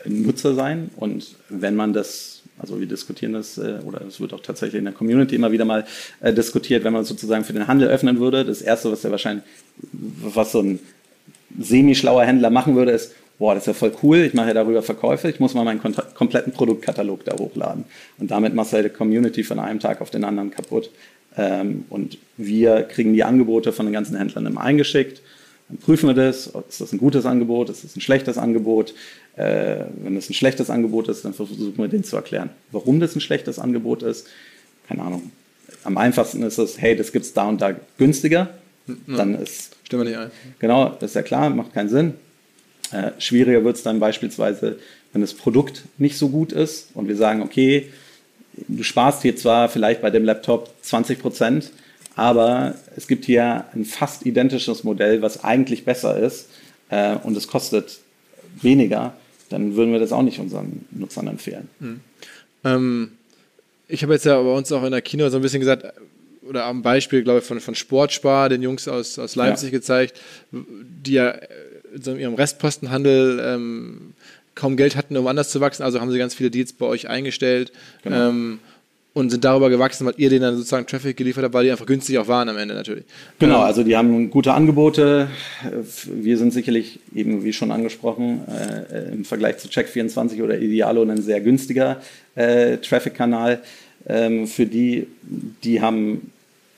Nutzer 0.05 0.53
sein 0.53 0.89
und 0.97 1.35
wenn 1.49 1.75
man 1.75 1.93
das, 1.93 2.41
also 2.57 2.79
wir 2.79 2.87
diskutieren 2.87 3.33
das 3.33 3.57
äh, 3.57 3.79
oder 3.85 4.01
es 4.05 4.19
wird 4.19 4.33
auch 4.33 4.41
tatsächlich 4.41 4.79
in 4.79 4.85
der 4.85 4.93
Community 4.93 5.35
immer 5.35 5.51
wieder 5.51 5.65
mal 5.65 5.85
äh, 6.19 6.33
diskutiert, 6.33 6.83
wenn 6.83 6.93
man 6.93 7.05
sozusagen 7.05 7.43
für 7.43 7.53
den 7.53 7.67
Handel 7.67 7.87
öffnen 7.87 8.19
würde, 8.19 8.43
das 8.43 8.61
erste, 8.61 8.91
was 8.91 9.03
er 9.05 9.11
wahrscheinlich, 9.11 9.45
was 9.91 10.51
so 10.51 10.61
ein 10.61 10.79
semi-schlauer 11.59 12.25
Händler 12.25 12.49
machen 12.49 12.75
würde, 12.75 12.91
ist, 12.91 13.13
boah, 13.43 13.55
das 13.55 13.63
ist 13.63 13.67
ja 13.67 13.73
voll 13.73 13.91
cool, 14.01 14.19
ich 14.19 14.33
mache 14.33 14.47
ja 14.47 14.53
darüber 14.53 14.81
Verkäufe, 14.81 15.29
ich 15.29 15.41
muss 15.41 15.53
mal 15.53 15.65
meinen 15.65 15.81
kompletten 15.81 16.53
Produktkatalog 16.53 17.25
da 17.25 17.37
hochladen. 17.37 17.83
Und 18.17 18.31
damit 18.31 18.55
machst 18.55 18.71
du 18.71 18.77
halt 18.77 18.85
die 18.85 18.89
Community 18.89 19.43
von 19.43 19.59
einem 19.59 19.81
Tag 19.81 19.99
auf 19.99 20.09
den 20.09 20.23
anderen 20.23 20.49
kaputt. 20.49 20.89
Ähm, 21.35 21.83
und 21.89 22.17
wir 22.37 22.83
kriegen 22.83 23.13
die 23.13 23.25
Angebote 23.25 23.73
von 23.73 23.85
den 23.85 23.91
ganzen 23.91 24.15
Händlern 24.15 24.45
immer 24.45 24.61
eingeschickt 24.61 25.21
Dann 25.67 25.77
prüfen 25.77 26.07
wir 26.07 26.13
das, 26.13 26.53
ist 26.69 26.79
das 26.79 26.93
ein 26.93 26.99
gutes 26.99 27.25
Angebot, 27.25 27.69
ist 27.69 27.83
das 27.83 27.97
ein 27.97 27.99
schlechtes 27.99 28.37
Angebot. 28.37 28.93
Äh, 29.35 29.87
wenn 30.01 30.15
es 30.15 30.29
ein 30.29 30.35
schlechtes 30.35 30.69
Angebot 30.69 31.09
ist, 31.09 31.25
dann 31.25 31.33
versuchen 31.33 31.77
wir 31.77 31.89
denen 31.89 32.05
zu 32.05 32.15
erklären, 32.15 32.49
warum 32.71 33.01
das 33.01 33.13
ein 33.13 33.19
schlechtes 33.19 33.59
Angebot 33.59 34.03
ist. 34.03 34.25
Keine 34.87 35.01
Ahnung. 35.01 35.33
Am 35.83 35.97
einfachsten 35.97 36.43
ist 36.43 36.59
es, 36.59 36.79
hey, 36.79 36.95
das 36.95 37.11
gibt 37.11 37.25
es 37.25 37.33
da 37.33 37.49
und 37.49 37.61
da 37.61 37.75
günstiger. 37.97 38.53
Dann 39.05 39.35
ist. 39.35 39.75
Stimmen 39.83 40.05
wir 40.05 40.11
nicht 40.11 40.19
ein. 40.19 40.31
Genau, 40.59 40.95
das 40.97 41.11
ist 41.11 41.15
ja 41.15 41.23
klar, 41.23 41.49
macht 41.49 41.73
keinen 41.73 41.89
Sinn. 41.89 42.13
Äh, 42.93 43.11
schwieriger 43.19 43.63
wird 43.63 43.77
es 43.77 43.83
dann 43.83 43.99
beispielsweise, 43.99 44.77
wenn 45.11 45.21
das 45.21 45.33
Produkt 45.33 45.83
nicht 45.97 46.17
so 46.17 46.29
gut 46.29 46.51
ist 46.51 46.89
und 46.93 47.07
wir 47.07 47.15
sagen, 47.15 47.41
okay, 47.41 47.89
du 48.67 48.83
sparst 48.83 49.23
hier 49.23 49.35
zwar 49.35 49.69
vielleicht 49.69 50.01
bei 50.01 50.09
dem 50.09 50.23
Laptop 50.23 50.69
20 50.81 51.19
Prozent, 51.19 51.71
aber 52.15 52.75
es 52.95 53.07
gibt 53.07 53.25
hier 53.25 53.65
ein 53.73 53.85
fast 53.85 54.25
identisches 54.25 54.83
Modell, 54.83 55.21
was 55.21 55.43
eigentlich 55.43 55.85
besser 55.85 56.19
ist 56.19 56.49
äh, 56.89 57.15
und 57.15 57.35
es 57.35 57.47
kostet 57.47 57.99
weniger, 58.61 59.13
dann 59.49 59.75
würden 59.75 59.91
wir 59.91 59.99
das 59.99 60.11
auch 60.11 60.21
nicht 60.21 60.39
unseren 60.39 60.85
Nutzern 60.91 61.27
empfehlen. 61.27 61.69
Mhm. 61.79 62.01
Ähm, 62.63 63.11
ich 63.87 64.03
habe 64.03 64.13
jetzt 64.13 64.25
ja 64.25 64.39
bei 64.39 64.53
uns 64.53 64.71
auch 64.71 64.83
in 64.83 64.91
der 64.91 65.01
Kino 65.01 65.27
so 65.29 65.37
ein 65.37 65.41
bisschen 65.41 65.59
gesagt, 65.59 65.85
oder 66.47 66.65
am 66.65 66.81
Beispiel, 66.81 67.23
glaube 67.23 67.39
ich, 67.39 67.45
von, 67.45 67.59
von 67.59 67.73
Sportspar, 67.73 68.49
den 68.49 68.61
Jungs 68.61 68.87
aus, 68.87 69.17
aus 69.17 69.35
Leipzig 69.35 69.71
ja. 69.71 69.77
gezeigt, 69.77 70.19
die 70.51 71.13
ja 71.13 71.35
so 71.99 72.11
in 72.11 72.19
ihrem 72.19 72.35
Restpostenhandel 72.35 73.41
ähm, 73.43 74.13
kaum 74.55 74.77
Geld 74.77 74.95
hatten, 74.95 75.17
um 75.17 75.27
anders 75.27 75.49
zu 75.49 75.61
wachsen. 75.61 75.83
Also 75.83 75.99
haben 75.99 76.11
sie 76.11 76.17
ganz 76.17 76.35
viele 76.35 76.51
Deals 76.51 76.73
bei 76.73 76.85
euch 76.85 77.09
eingestellt. 77.09 77.71
Genau. 78.03 78.29
Ähm, 78.29 78.59
und 79.13 79.29
sind 79.29 79.43
darüber 79.45 79.69
gewachsen, 79.69 80.07
weil 80.07 80.15
ihr 80.17 80.29
denen 80.29 80.41
dann 80.41 80.55
sozusagen 80.55 80.87
Traffic 80.87 81.15
geliefert 81.15 81.43
habt, 81.43 81.53
weil 81.53 81.65
die 81.65 81.71
einfach 81.71 81.85
günstig 81.85 82.17
auch 82.17 82.27
waren 82.27 82.49
am 82.49 82.57
Ende 82.57 82.73
natürlich. 82.73 83.03
Genau, 83.37 83.59
ähm, 83.59 83.63
also 83.63 83.83
die 83.83 83.95
haben 83.95 84.31
gute 84.31 84.53
Angebote. 84.53 85.27
Wir 86.05 86.37
sind 86.37 86.51
sicherlich 86.51 86.99
eben, 87.13 87.43
wie 87.43 87.53
schon 87.53 87.71
angesprochen, 87.71 88.41
äh, 88.47 89.13
im 89.13 89.23
Vergleich 89.23 89.59
zu 89.59 89.67
Check24 89.67 90.43
oder 90.43 90.57
Idealo 90.57 91.03
ein 91.03 91.21
sehr 91.21 91.41
günstiger 91.41 92.01
äh, 92.33 92.77
Traffic-Kanal. 92.77 93.61
Ähm, 94.07 94.47
für 94.47 94.65
die, 94.65 95.07
die 95.63 95.79
haben 95.79 96.31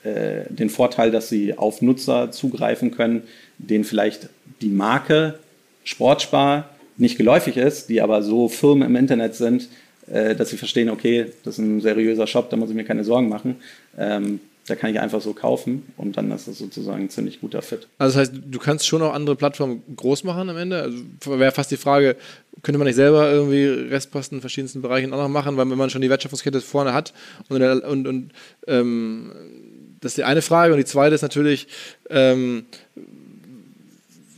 äh, 0.06 0.44
den 0.48 0.70
Vorteil, 0.70 1.10
dass 1.10 1.28
sie 1.28 1.58
auf 1.58 1.82
Nutzer 1.82 2.30
zugreifen 2.30 2.92
können, 2.92 3.24
denen 3.58 3.84
vielleicht 3.84 4.28
die 4.60 4.68
Marke 4.68 5.38
Sportspar 5.84 6.70
nicht 6.96 7.18
geläufig 7.18 7.56
ist, 7.56 7.88
die 7.88 8.00
aber 8.00 8.22
so 8.22 8.48
Firmen 8.48 8.86
im 8.86 8.96
Internet 8.96 9.34
sind, 9.34 9.68
äh, 10.10 10.34
dass 10.36 10.50
sie 10.50 10.56
verstehen, 10.56 10.90
okay, 10.90 11.26
das 11.44 11.54
ist 11.54 11.64
ein 11.64 11.80
seriöser 11.80 12.26
Shop, 12.26 12.50
da 12.50 12.56
muss 12.56 12.70
ich 12.70 12.76
mir 12.76 12.84
keine 12.84 13.04
Sorgen 13.04 13.28
machen. 13.28 13.56
Ähm, 13.98 14.40
da 14.66 14.74
kann 14.74 14.90
ich 14.90 14.98
einfach 14.98 15.20
so 15.20 15.32
kaufen 15.32 15.84
und 15.96 16.16
dann 16.16 16.30
ist 16.32 16.48
das 16.48 16.58
sozusagen 16.58 17.04
ein 17.04 17.10
ziemlich 17.10 17.40
guter 17.40 17.62
Fit. 17.62 17.86
Also 17.98 18.18
das 18.18 18.28
heißt, 18.28 18.42
du 18.50 18.58
kannst 18.58 18.86
schon 18.86 19.00
auch 19.02 19.14
andere 19.14 19.36
Plattformen 19.36 19.82
groß 19.94 20.24
machen 20.24 20.50
am 20.50 20.56
Ende? 20.56 20.82
Also 20.82 21.38
wäre 21.38 21.52
fast 21.52 21.70
die 21.70 21.76
Frage, 21.76 22.16
könnte 22.62 22.78
man 22.78 22.86
nicht 22.86 22.96
selber 22.96 23.30
irgendwie 23.30 23.64
Restposten 23.64 24.38
in 24.38 24.40
verschiedensten 24.40 24.82
Bereichen 24.82 25.12
auch 25.12 25.18
noch 25.18 25.28
machen, 25.28 25.56
weil 25.56 25.70
wenn 25.70 25.78
man 25.78 25.90
schon 25.90 26.02
die 26.02 26.10
Wertschöpfungskette 26.10 26.60
vorne 26.60 26.94
hat 26.94 27.12
und, 27.48 27.62
und, 27.62 28.06
und 28.08 28.32
ähm, 28.66 29.30
das 30.06 30.12
ist 30.12 30.18
die 30.18 30.24
eine 30.24 30.42
Frage 30.42 30.72
und 30.72 30.78
die 30.78 30.84
zweite 30.84 31.14
ist 31.14 31.22
natürlich, 31.22 31.66
ähm, 32.08 32.66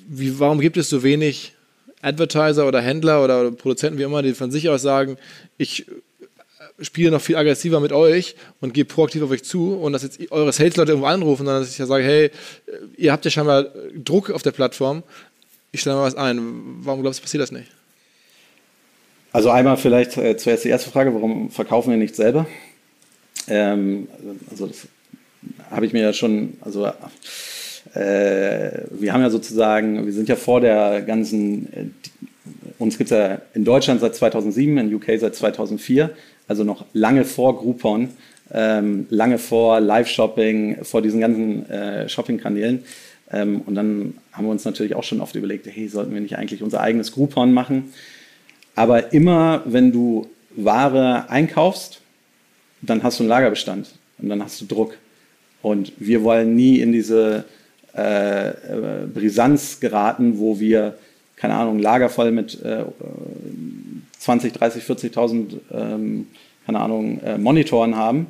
wie, 0.08 0.40
warum 0.40 0.60
gibt 0.60 0.76
es 0.76 0.88
so 0.88 1.02
wenig 1.02 1.52
Advertiser 2.00 2.66
oder 2.66 2.80
Händler 2.80 3.22
oder 3.22 3.50
Produzenten, 3.50 3.98
wie 3.98 4.04
immer, 4.04 4.22
die 4.22 4.34
von 4.34 4.50
sich 4.50 4.68
aus 4.68 4.82
sagen, 4.82 5.18
ich 5.58 5.86
spiele 6.80 7.10
noch 7.10 7.20
viel 7.20 7.36
aggressiver 7.36 7.80
mit 7.80 7.92
euch 7.92 8.36
und 8.60 8.72
gehe 8.72 8.84
proaktiv 8.84 9.22
auf 9.22 9.30
euch 9.30 9.44
zu 9.44 9.74
und 9.74 9.92
dass 9.92 10.02
jetzt 10.02 10.18
eure 10.30 10.52
Sales-Leute 10.52 10.92
irgendwo 10.92 11.08
anrufen, 11.08 11.44
sondern 11.44 11.62
dass 11.62 11.72
ich 11.72 11.78
ja 11.78 11.86
sage, 11.86 12.04
hey, 12.04 12.30
ihr 12.96 13.12
habt 13.12 13.24
ja 13.24 13.30
scheinbar 13.30 13.66
Druck 13.94 14.30
auf 14.30 14.42
der 14.42 14.52
Plattform, 14.52 15.02
ich 15.72 15.80
stelle 15.80 15.96
mal 15.96 16.02
was 16.02 16.14
ein. 16.14 16.38
Warum 16.80 17.02
glaubst 17.02 17.20
du, 17.20 17.22
passiert 17.22 17.42
das 17.42 17.52
nicht? 17.52 17.70
Also 19.32 19.50
einmal 19.50 19.76
vielleicht 19.76 20.16
äh, 20.16 20.36
zuerst 20.36 20.64
die 20.64 20.70
erste 20.70 20.90
Frage, 20.90 21.12
warum 21.12 21.50
verkaufen 21.50 21.90
wir 21.90 21.98
nicht 21.98 22.16
selber? 22.16 22.46
Ähm, 23.46 24.08
also 24.50 24.66
das 24.66 24.86
habe 25.70 25.86
ich 25.86 25.92
mir 25.92 26.02
ja 26.02 26.12
schon, 26.12 26.54
also 26.60 26.86
äh, 26.86 26.92
wir 28.90 29.12
haben 29.12 29.22
ja 29.22 29.30
sozusagen, 29.30 30.04
wir 30.04 30.12
sind 30.12 30.28
ja 30.28 30.36
vor 30.36 30.60
der 30.60 31.02
ganzen, 31.02 31.72
äh, 31.72 31.86
uns 32.78 32.98
gibt 32.98 33.10
es 33.10 33.16
ja 33.16 33.40
in 33.54 33.64
Deutschland 33.64 34.00
seit 34.00 34.14
2007, 34.14 34.78
in 34.78 34.94
UK 34.94 35.18
seit 35.18 35.34
2004, 35.34 36.10
also 36.46 36.64
noch 36.64 36.84
lange 36.92 37.24
vor 37.24 37.58
Groupon, 37.58 38.10
ähm, 38.52 39.06
lange 39.10 39.38
vor 39.38 39.80
Live-Shopping, 39.80 40.84
vor 40.84 41.02
diesen 41.02 41.20
ganzen 41.20 41.68
äh, 41.68 42.08
Shopping-Kanälen. 42.08 42.84
Ähm, 43.30 43.62
und 43.66 43.74
dann 43.74 44.14
haben 44.32 44.46
wir 44.46 44.50
uns 44.50 44.64
natürlich 44.64 44.94
auch 44.94 45.04
schon 45.04 45.20
oft 45.20 45.34
überlegt, 45.34 45.66
hey, 45.66 45.88
sollten 45.88 46.14
wir 46.14 46.20
nicht 46.20 46.36
eigentlich 46.36 46.62
unser 46.62 46.80
eigenes 46.80 47.12
Groupon 47.12 47.52
machen? 47.52 47.92
Aber 48.74 49.12
immer, 49.12 49.62
wenn 49.66 49.92
du 49.92 50.28
Ware 50.56 51.28
einkaufst, 51.28 52.00
dann 52.80 53.02
hast 53.02 53.18
du 53.18 53.24
einen 53.24 53.30
Lagerbestand 53.30 53.88
und 54.18 54.28
dann 54.28 54.42
hast 54.42 54.60
du 54.60 54.66
Druck. 54.66 54.96
Und 55.62 55.92
wir 55.98 56.22
wollen 56.22 56.54
nie 56.54 56.80
in 56.80 56.92
diese 56.92 57.44
äh, 57.96 58.48
äh, 58.48 59.06
Brisanz 59.12 59.80
geraten, 59.80 60.38
wo 60.38 60.60
wir, 60.60 60.96
keine 61.36 61.54
Ahnung, 61.54 61.78
Lager 61.78 62.08
voll 62.08 62.30
mit 62.30 62.62
äh, 62.62 62.84
20, 64.18 64.52
30, 64.52 64.84
40.000, 64.84 65.56
ähm, 65.72 66.26
keine 66.66 66.80
Ahnung, 66.80 67.20
äh, 67.24 67.38
Monitoren 67.38 67.96
haben 67.96 68.28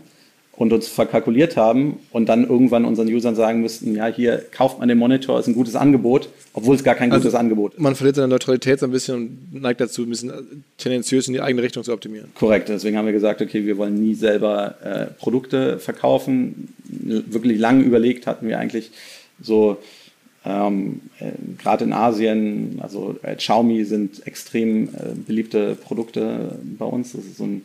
und 0.58 0.72
uns 0.72 0.88
verkalkuliert 0.88 1.56
haben 1.56 2.00
und 2.10 2.28
dann 2.28 2.46
irgendwann 2.48 2.84
unseren 2.84 3.06
Usern 3.06 3.36
sagen 3.36 3.60
müssten, 3.60 3.94
ja, 3.94 4.08
hier 4.08 4.44
kauft 4.50 4.80
man 4.80 4.88
den 4.88 4.98
Monitor, 4.98 5.38
ist 5.38 5.46
ein 5.46 5.54
gutes 5.54 5.76
Angebot, 5.76 6.28
obwohl 6.52 6.74
es 6.74 6.82
gar 6.82 6.96
kein 6.96 7.12
also 7.12 7.22
gutes 7.22 7.38
Angebot 7.38 7.74
ist. 7.74 7.80
Man 7.80 7.94
verliert 7.94 8.16
seine 8.16 8.26
Neutralität 8.26 8.80
so 8.80 8.86
ein 8.86 8.90
bisschen 8.90 9.14
und 9.52 9.62
neigt 9.62 9.80
dazu, 9.80 10.02
ein 10.02 10.08
bisschen 10.08 10.32
tendenziös 10.76 11.28
in 11.28 11.34
die 11.34 11.40
eigene 11.40 11.62
Richtung 11.62 11.84
zu 11.84 11.92
optimieren. 11.92 12.30
Korrekt, 12.34 12.70
deswegen 12.70 12.96
haben 12.96 13.06
wir 13.06 13.12
gesagt, 13.12 13.40
okay, 13.40 13.66
wir 13.66 13.78
wollen 13.78 14.02
nie 14.02 14.14
selber 14.14 14.74
äh, 14.82 15.06
Produkte 15.06 15.78
verkaufen. 15.78 16.74
Wirklich 16.88 17.60
lange 17.60 17.84
überlegt 17.84 18.26
hatten 18.26 18.48
wir 18.48 18.58
eigentlich 18.58 18.90
so, 19.40 19.78
ähm, 20.44 21.02
äh, 21.20 21.30
gerade 21.62 21.84
in 21.84 21.92
Asien, 21.92 22.80
also 22.82 23.16
äh, 23.22 23.36
Xiaomi 23.36 23.84
sind 23.84 24.26
extrem 24.26 24.88
äh, 24.88 25.14
beliebte 25.14 25.76
Produkte 25.76 26.58
bei 26.76 26.86
uns. 26.86 27.12
Das 27.12 27.24
ist 27.24 27.36
so 27.36 27.44
ein 27.44 27.62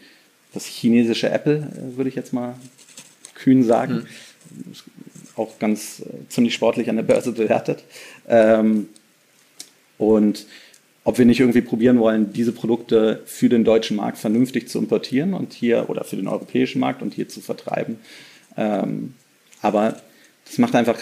das 0.54 0.66
chinesische 0.66 1.30
Apple, 1.30 1.56
äh, 1.56 1.98
würde 1.98 2.10
ich 2.10 2.16
jetzt 2.16 2.34
mal 2.34 2.56
kühn 3.36 3.64
sagen. 3.64 3.96
Mhm. 3.96 4.74
Auch 5.36 5.60
ganz 5.60 6.02
äh, 6.02 6.28
ziemlich 6.30 6.54
sportlich 6.54 6.90
an 6.90 6.96
der 6.96 7.04
Börse 7.04 7.32
bewertet. 7.32 7.84
Ähm, 8.28 8.90
und 9.98 10.46
ob 11.04 11.18
wir 11.18 11.26
nicht 11.26 11.40
irgendwie 11.40 11.62
probieren 11.62 12.00
wollen, 12.00 12.32
diese 12.32 12.54
Produkte 12.54 13.22
für 13.26 13.50
den 13.50 13.64
deutschen 13.64 13.98
Markt 13.98 14.18
vernünftig 14.18 14.70
zu 14.70 14.80
importieren 14.80 15.34
und 15.34 15.54
hier 15.54 15.90
oder 15.90 16.04
für 16.06 16.16
den 16.16 16.28
europäischen 16.28 16.80
Markt 16.80 17.02
und 17.02 17.14
hier 17.14 17.28
zu 17.28 17.42
vertreiben. 17.42 17.98
Ähm, 18.56 19.14
aber 19.62 20.02
das 20.46 20.58
macht 20.60 20.76
einfach 20.76 21.00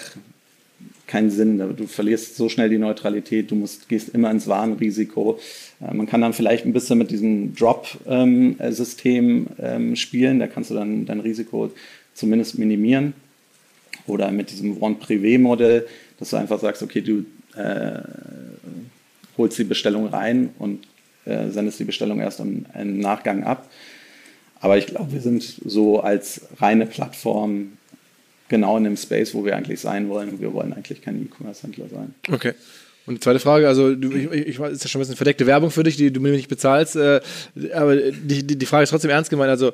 keinen 1.11 1.29
Sinn. 1.29 1.59
Du 1.75 1.87
verlierst 1.87 2.37
so 2.37 2.47
schnell 2.47 2.69
die 2.69 2.77
Neutralität, 2.77 3.51
du 3.51 3.55
musst, 3.55 3.89
gehst 3.89 4.09
immer 4.09 4.31
ins 4.31 4.47
Warnrisiko. 4.47 5.37
Äh, 5.81 5.93
man 5.93 6.07
kann 6.07 6.21
dann 6.21 6.33
vielleicht 6.33 6.65
ein 6.65 6.71
bisschen 6.73 6.97
mit 6.97 7.11
diesem 7.11 7.53
Drop-System 7.53 9.47
ähm, 9.59 9.95
spielen, 9.97 10.39
da 10.39 10.47
kannst 10.47 10.71
du 10.71 10.75
dann 10.75 11.05
dein 11.05 11.19
Risiko 11.19 11.71
zumindest 12.13 12.57
minimieren. 12.57 13.13
Oder 14.07 14.31
mit 14.31 14.51
diesem 14.51 14.81
One-Privé-Modell, 14.81 15.85
dass 16.17 16.29
du 16.31 16.37
einfach 16.37 16.59
sagst, 16.59 16.81
okay, 16.81 17.01
du 17.01 17.25
äh, 17.59 18.01
holst 19.37 19.59
die 19.59 19.65
Bestellung 19.65 20.07
rein 20.07 20.49
und 20.59 20.87
äh, 21.25 21.49
sendest 21.49 21.79
die 21.79 21.83
Bestellung 21.83 22.21
erst 22.21 22.39
im, 22.39 22.65
im 22.73 22.99
Nachgang 22.99 23.43
ab. 23.43 23.69
Aber 24.61 24.77
ich 24.77 24.87
glaube, 24.87 25.11
wir 25.11 25.21
sind 25.21 25.43
so 25.43 25.99
als 25.99 26.41
reine 26.57 26.85
Plattform 26.85 27.73
genau 28.51 28.77
in 28.77 28.83
dem 28.83 28.97
Space, 28.97 29.33
wo 29.33 29.43
wir 29.43 29.55
eigentlich 29.55 29.79
sein 29.79 30.09
wollen. 30.09 30.29
Und 30.29 30.41
wir 30.41 30.53
wollen 30.53 30.73
eigentlich 30.73 31.01
kein 31.01 31.19
E-Commerce-Händler 31.23 31.85
sein. 31.89 32.13
Okay. 32.31 32.53
Und 33.07 33.15
die 33.15 33.19
zweite 33.19 33.39
Frage, 33.39 33.67
also 33.67 33.95
du, 33.95 34.11
ich, 34.11 34.31
ich, 34.31 34.59
ist 34.59 34.83
ja 34.83 34.87
schon 34.87 34.99
ein 34.99 35.03
bisschen 35.03 35.15
verdeckte 35.15 35.47
Werbung 35.47 35.71
für 35.71 35.83
dich, 35.83 35.97
die 35.97 36.13
du 36.13 36.19
mir 36.19 36.31
nicht 36.31 36.49
bezahlst, 36.49 36.95
äh, 36.95 37.19
aber 37.73 37.95
die, 37.95 38.45
die, 38.45 38.57
die 38.57 38.65
Frage 38.67 38.83
ist 38.83 38.91
trotzdem 38.91 39.09
ernst 39.09 39.31
gemeint. 39.31 39.49
Also 39.49 39.71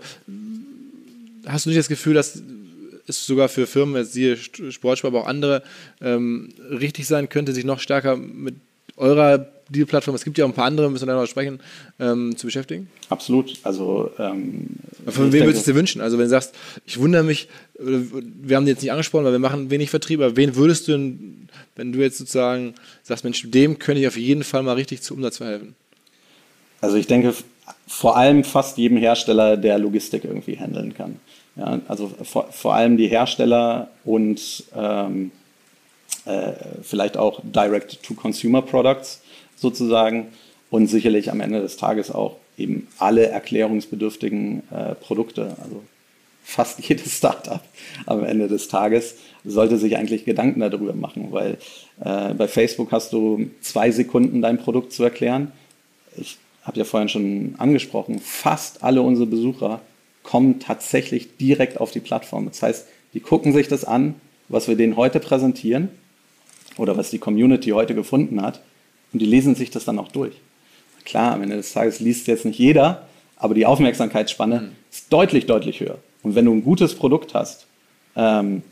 hast 1.45 1.65
du 1.65 1.69
nicht 1.69 1.79
das 1.79 1.89
Gefühl, 1.89 2.13
dass 2.13 2.41
es 3.05 3.25
sogar 3.25 3.49
für 3.49 3.67
Firmen, 3.67 4.05
siehe 4.05 4.37
Sportspar, 4.37 5.09
aber 5.09 5.23
auch 5.23 5.27
andere, 5.27 5.63
ähm, 6.01 6.53
richtig 6.71 7.07
sein 7.07 7.27
könnte, 7.27 7.53
sich 7.53 7.65
noch 7.65 7.79
stärker 7.79 8.15
mit 8.15 8.55
eurer 8.95 9.49
Deal-Plattform, 9.69 10.15
es 10.15 10.23
gibt 10.23 10.37
ja 10.37 10.45
auch 10.45 10.49
ein 10.49 10.55
paar 10.55 10.65
andere, 10.65 10.89
müssen 10.89 11.07
wir 11.07 11.13
darüber 11.13 11.27
sprechen, 11.27 11.59
ähm, 11.99 12.35
zu 12.37 12.47
beschäftigen? 12.47 12.89
Absolut. 13.09 13.53
Also, 13.63 14.11
ähm, 14.17 14.67
Von 15.07 15.31
wem 15.31 15.45
würdest 15.45 15.67
du 15.67 15.71
dir 15.71 15.77
wünschen? 15.77 16.01
Also, 16.01 16.17
wenn 16.17 16.25
du 16.25 16.29
sagst, 16.29 16.53
ich 16.85 16.99
wundere 16.99 17.23
mich, 17.23 17.47
wir 17.77 18.57
haben 18.57 18.65
den 18.65 18.73
jetzt 18.73 18.81
nicht 18.81 18.91
angesprochen, 18.91 19.25
weil 19.25 19.31
wir 19.31 19.39
machen 19.39 19.69
wenig 19.69 19.89
Vertrieb, 19.89 20.21
aber 20.21 20.35
wen 20.35 20.55
würdest 20.55 20.87
du, 20.87 20.93
denn, 20.93 21.49
wenn 21.75 21.91
du 21.91 21.99
jetzt 21.99 22.17
sozusagen 22.17 22.75
sagst, 23.03 23.23
Mensch, 23.23 23.43
dem 23.45 23.79
könnte 23.79 24.01
ich 24.01 24.07
auf 24.07 24.17
jeden 24.17 24.43
Fall 24.43 24.63
mal 24.63 24.73
richtig 24.73 25.01
zu 25.01 25.13
Umsatz 25.13 25.37
verhelfen? 25.37 25.75
Also, 26.81 26.97
ich 26.97 27.07
denke, 27.07 27.33
vor 27.87 28.17
allem 28.17 28.43
fast 28.43 28.77
jedem 28.77 28.97
Hersteller, 28.97 29.57
der 29.57 29.79
Logistik 29.79 30.23
irgendwie 30.25 30.57
handeln 30.57 30.93
kann. 30.93 31.19
Ja, 31.55 31.79
also 31.87 32.11
vor, 32.23 32.51
vor 32.51 32.75
allem 32.75 32.97
die 32.97 33.07
Hersteller 33.07 33.89
und 34.05 34.63
ähm, 34.75 35.31
äh, 36.25 36.53
vielleicht 36.83 37.17
auch 37.17 37.41
Direct-to-Consumer-Products 37.43 39.21
sozusagen 39.57 40.27
und 40.69 40.87
sicherlich 40.87 41.31
am 41.31 41.41
Ende 41.41 41.61
des 41.61 41.77
Tages 41.77 42.11
auch 42.11 42.37
eben 42.57 42.87
alle 42.97 43.27
erklärungsbedürftigen 43.27 44.63
äh, 44.71 44.95
Produkte. 44.95 45.55
Also 45.61 45.83
fast 46.43 46.79
jedes 46.87 47.17
Startup 47.17 47.61
am 48.05 48.23
Ende 48.23 48.47
des 48.47 48.67
Tages 48.67 49.15
sollte 49.43 49.77
sich 49.77 49.97
eigentlich 49.97 50.25
Gedanken 50.25 50.59
darüber 50.59 50.93
machen, 50.93 51.27
weil 51.31 51.57
äh, 52.03 52.33
bei 52.33 52.47
Facebook 52.47 52.91
hast 52.91 53.13
du 53.13 53.49
zwei 53.61 53.91
Sekunden 53.91 54.41
dein 54.41 54.57
Produkt 54.57 54.93
zu 54.93 55.03
erklären. 55.03 55.51
Ich 56.17 56.37
habe 56.63 56.79
ja 56.79 56.85
vorhin 56.85 57.09
schon 57.09 57.55
angesprochen, 57.57 58.19
fast 58.19 58.83
alle 58.83 59.01
unsere 59.01 59.27
Besucher 59.27 59.81
kommen 60.23 60.59
tatsächlich 60.59 61.37
direkt 61.37 61.79
auf 61.79 61.91
die 61.91 62.01
Plattform. 62.01 62.45
Das 62.47 62.61
heißt, 62.61 62.85
die 63.13 63.21
gucken 63.21 63.53
sich 63.53 63.69
das 63.69 63.85
an, 63.85 64.15
was 64.49 64.67
wir 64.67 64.75
denen 64.75 64.97
heute 64.97 65.21
präsentieren 65.21 65.89
oder 66.75 66.97
was 66.97 67.09
die 67.09 67.19
Community 67.19 67.69
heute 67.69 67.95
gefunden 67.95 68.41
hat 68.41 68.61
und 69.13 69.21
die 69.21 69.25
lesen 69.25 69.55
sich 69.55 69.69
das 69.69 69.85
dann 69.85 69.99
auch 69.99 70.11
durch. 70.11 70.35
Klar, 71.05 71.33
am 71.33 71.43
Ende 71.43 71.55
des 71.55 71.71
Tages 71.71 71.99
liest 71.99 72.27
jetzt 72.27 72.45
nicht 72.45 72.59
jeder, 72.59 73.07
aber 73.37 73.53
die 73.53 73.65
Aufmerksamkeitsspanne 73.65 74.61
mhm. 74.61 74.71
ist 74.91 75.11
deutlich, 75.11 75.45
deutlich 75.45 75.79
höher. 75.79 75.99
Und 76.23 76.35
wenn 76.35 76.45
du 76.45 76.53
ein 76.53 76.63
gutes 76.63 76.95
Produkt 76.95 77.33
hast 77.33 77.67
ähm, 78.15 78.63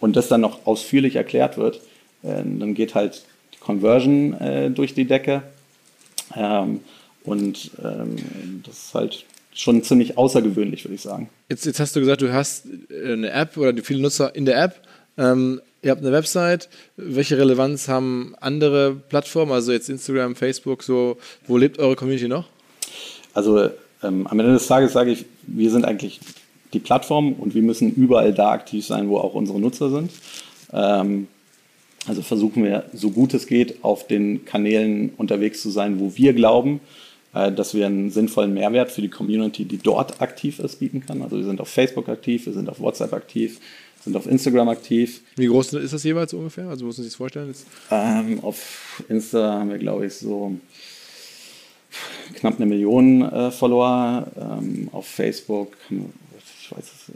und 0.00 0.16
das 0.16 0.28
dann 0.28 0.40
noch 0.40 0.66
ausführlich 0.66 1.16
erklärt 1.16 1.58
wird, 1.58 1.82
äh, 2.22 2.42
dann 2.42 2.74
geht 2.74 2.94
halt 2.94 3.24
die 3.54 3.58
Conversion 3.58 4.34
äh, 4.40 4.70
durch 4.70 4.94
die 4.94 5.04
Decke. 5.04 5.42
Ähm, 6.34 6.80
und 7.24 7.72
ähm, 7.84 8.62
das 8.64 8.86
ist 8.86 8.94
halt 8.94 9.26
schon 9.52 9.82
ziemlich 9.82 10.16
außergewöhnlich, 10.16 10.84
würde 10.84 10.94
ich 10.94 11.02
sagen. 11.02 11.28
Jetzt, 11.48 11.66
jetzt 11.66 11.80
hast 11.80 11.96
du 11.96 12.00
gesagt, 12.00 12.22
du 12.22 12.32
hast 12.32 12.66
äh, 12.90 13.12
eine 13.12 13.30
App 13.30 13.56
oder 13.56 13.74
viele 13.82 14.00
Nutzer 14.00 14.34
in 14.34 14.44
der 14.44 14.62
App. 14.62 14.80
Ähm, 15.18 15.60
ihr 15.86 15.92
habt 15.92 16.02
eine 16.02 16.12
Website. 16.12 16.68
Welche 16.96 17.38
Relevanz 17.38 17.88
haben 17.88 18.34
andere 18.40 18.94
Plattformen, 18.94 19.52
also 19.52 19.72
jetzt 19.72 19.88
Instagram, 19.88 20.34
Facebook, 20.34 20.82
so? 20.82 21.16
Wo 21.46 21.56
lebt 21.56 21.78
eure 21.78 21.94
Community 21.94 22.28
noch? 22.28 22.46
Also 23.32 23.70
ähm, 24.02 24.26
am 24.26 24.40
Ende 24.40 24.52
des 24.52 24.66
Tages 24.66 24.92
sage 24.92 25.12
ich, 25.12 25.24
wir 25.46 25.70
sind 25.70 25.84
eigentlich 25.84 26.20
die 26.72 26.80
Plattform 26.80 27.34
und 27.34 27.54
wir 27.54 27.62
müssen 27.62 27.94
überall 27.94 28.34
da 28.34 28.50
aktiv 28.50 28.84
sein, 28.84 29.08
wo 29.08 29.18
auch 29.18 29.34
unsere 29.34 29.60
Nutzer 29.60 29.90
sind. 29.90 30.10
Ähm, 30.72 31.28
also 32.08 32.22
versuchen 32.22 32.64
wir, 32.64 32.84
so 32.92 33.10
gut 33.10 33.32
es 33.34 33.46
geht, 33.46 33.84
auf 33.84 34.06
den 34.06 34.44
Kanälen 34.44 35.12
unterwegs 35.16 35.62
zu 35.62 35.70
sein, 35.70 36.00
wo 36.00 36.16
wir 36.16 36.32
glauben, 36.32 36.80
äh, 37.32 37.52
dass 37.52 37.74
wir 37.74 37.86
einen 37.86 38.10
sinnvollen 38.10 38.52
Mehrwert 38.52 38.90
für 38.90 39.02
die 39.02 39.08
Community, 39.08 39.64
die 39.64 39.78
dort 39.78 40.20
aktiv 40.20 40.58
ist, 40.58 40.80
bieten 40.80 41.06
kann. 41.06 41.22
Also 41.22 41.36
wir 41.36 41.44
sind 41.44 41.60
auf 41.60 41.68
Facebook 41.68 42.08
aktiv, 42.08 42.46
wir 42.46 42.52
sind 42.52 42.68
auf 42.68 42.80
WhatsApp 42.80 43.12
aktiv, 43.12 43.60
sind 44.06 44.16
auf 44.16 44.26
Instagram 44.26 44.68
aktiv. 44.68 45.20
Wie 45.34 45.48
groß 45.48 45.72
ist 45.74 45.92
das 45.92 46.04
jeweils 46.04 46.32
ungefähr? 46.32 46.68
Also 46.68 46.84
muss 46.84 46.96
man 46.96 47.02
sich 47.02 47.12
das 47.12 47.16
vorstellen? 47.16 47.52
Ähm, 47.90 48.38
auf 48.42 49.02
Insta 49.08 49.58
haben 49.58 49.70
wir, 49.70 49.78
glaube 49.78 50.06
ich, 50.06 50.14
so 50.14 50.56
knapp 52.36 52.54
eine 52.56 52.66
Million 52.66 53.22
äh, 53.22 53.50
Follower. 53.50 54.28
Ähm, 54.36 54.88
auf 54.92 55.08
Facebook, 55.08 55.76
ich 55.90 56.70
weiß 56.70 56.84
es, 56.84 57.12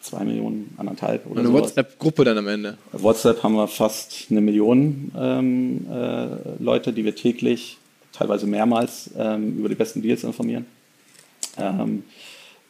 zwei 0.00 0.22
Millionen, 0.22 0.72
anderthalb 0.76 1.26
oder 1.26 1.42
so. 1.42 1.48
Eine 1.48 1.58
WhatsApp-Gruppe 1.58 2.22
dann 2.22 2.38
am 2.38 2.46
Ende? 2.46 2.78
Auf 2.92 3.02
WhatsApp 3.02 3.42
haben 3.42 3.54
wir 3.54 3.66
fast 3.66 4.26
eine 4.30 4.40
Million 4.40 5.10
ähm, 5.18 5.86
äh, 5.90 6.62
Leute, 6.62 6.92
die 6.92 7.04
wir 7.04 7.16
täglich, 7.16 7.78
teilweise 8.12 8.46
mehrmals, 8.46 9.10
ähm, 9.18 9.58
über 9.58 9.68
die 9.68 9.74
besten 9.74 10.02
Deals 10.02 10.22
informieren. 10.22 10.66
Ähm, 11.58 12.04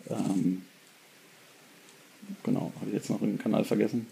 ähm, 0.08 0.62
genau, 2.42 2.72
habe 2.80 2.88
ich 2.88 2.94
jetzt 2.94 3.10
noch 3.10 3.22
einen 3.22 3.38
Kanal 3.38 3.64
vergessen. 3.64 4.06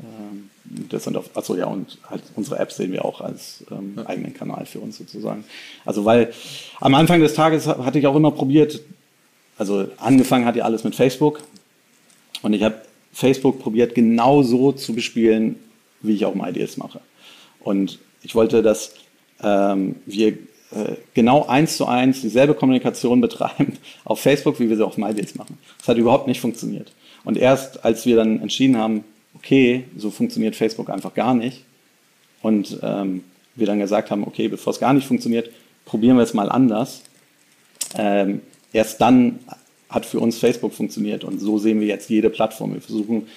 Ähm, 0.00 0.50
das 0.88 1.04
sind 1.04 1.16
auf, 1.16 1.36
achso, 1.36 1.54
ja, 1.54 1.66
und 1.66 1.98
halt 2.08 2.22
unsere 2.36 2.58
App 2.58 2.72
sehen 2.72 2.92
wir 2.92 3.04
auch 3.04 3.20
als 3.20 3.64
ähm, 3.70 3.94
ja. 3.96 4.06
eigenen 4.06 4.34
Kanal 4.34 4.66
für 4.66 4.80
uns 4.80 4.98
sozusagen. 4.98 5.44
Also, 5.84 6.04
weil 6.04 6.32
am 6.80 6.94
Anfang 6.94 7.20
des 7.20 7.34
Tages 7.34 7.66
hatte 7.66 7.98
ich 7.98 8.06
auch 8.06 8.16
immer 8.16 8.30
probiert, 8.30 8.80
also 9.56 9.86
angefangen 9.98 10.46
hat 10.46 10.56
ja 10.56 10.64
alles 10.64 10.84
mit 10.84 10.96
Facebook 10.96 11.42
und 12.42 12.52
ich 12.52 12.62
habe 12.62 12.82
Facebook 13.12 13.60
probiert, 13.60 13.94
genau 13.94 14.42
so 14.42 14.72
zu 14.72 14.94
bespielen, 14.94 15.56
wie 16.02 16.14
ich 16.14 16.24
auch 16.24 16.34
MyDeals 16.34 16.76
mache. 16.76 17.00
Und 17.60 18.00
ich 18.22 18.34
wollte, 18.34 18.62
dass 18.62 18.94
ähm, 19.42 19.96
wir 20.06 20.28
äh, 20.28 20.96
genau 21.14 21.46
eins 21.46 21.76
zu 21.76 21.86
eins 21.86 22.20
dieselbe 22.20 22.54
Kommunikation 22.54 23.20
betreiben 23.20 23.78
auf 24.04 24.20
Facebook, 24.20 24.58
wie 24.58 24.68
wir 24.68 24.76
sie 24.76 24.84
auf 24.84 24.98
MyDeals 24.98 25.36
machen. 25.36 25.58
Das 25.78 25.88
hat 25.88 25.96
überhaupt 25.96 26.26
nicht 26.26 26.40
funktioniert. 26.40 26.92
Und 27.24 27.36
erst 27.36 27.84
als 27.84 28.06
wir 28.06 28.16
dann 28.16 28.40
entschieden 28.40 28.76
haben, 28.76 29.04
okay, 29.34 29.84
so 29.96 30.10
funktioniert 30.10 30.56
Facebook 30.56 30.90
einfach 30.90 31.14
gar 31.14 31.34
nicht, 31.34 31.64
und 32.44 32.78
ähm, 32.82 33.24
wir 33.54 33.66
dann 33.66 33.78
gesagt 33.78 34.10
haben, 34.10 34.22
okay, 34.24 34.48
bevor 34.48 34.72
es 34.72 34.78
gar 34.78 34.92
nicht 34.92 35.06
funktioniert, 35.06 35.50
probieren 35.86 36.18
wir 36.18 36.24
es 36.24 36.34
mal 36.34 36.50
anders. 36.50 37.02
Ähm, 37.96 38.42
erst 38.72 39.00
dann 39.00 39.38
hat 39.88 40.04
für 40.04 40.20
uns 40.20 40.36
Facebook 40.36 40.74
funktioniert 40.74 41.24
und 41.24 41.38
so 41.40 41.58
sehen 41.58 41.80
wir 41.80 41.86
jetzt 41.86 42.10
jede 42.10 42.28
Plattform. 42.28 42.74
Wir 42.74 42.82
versuchen, 42.82 43.28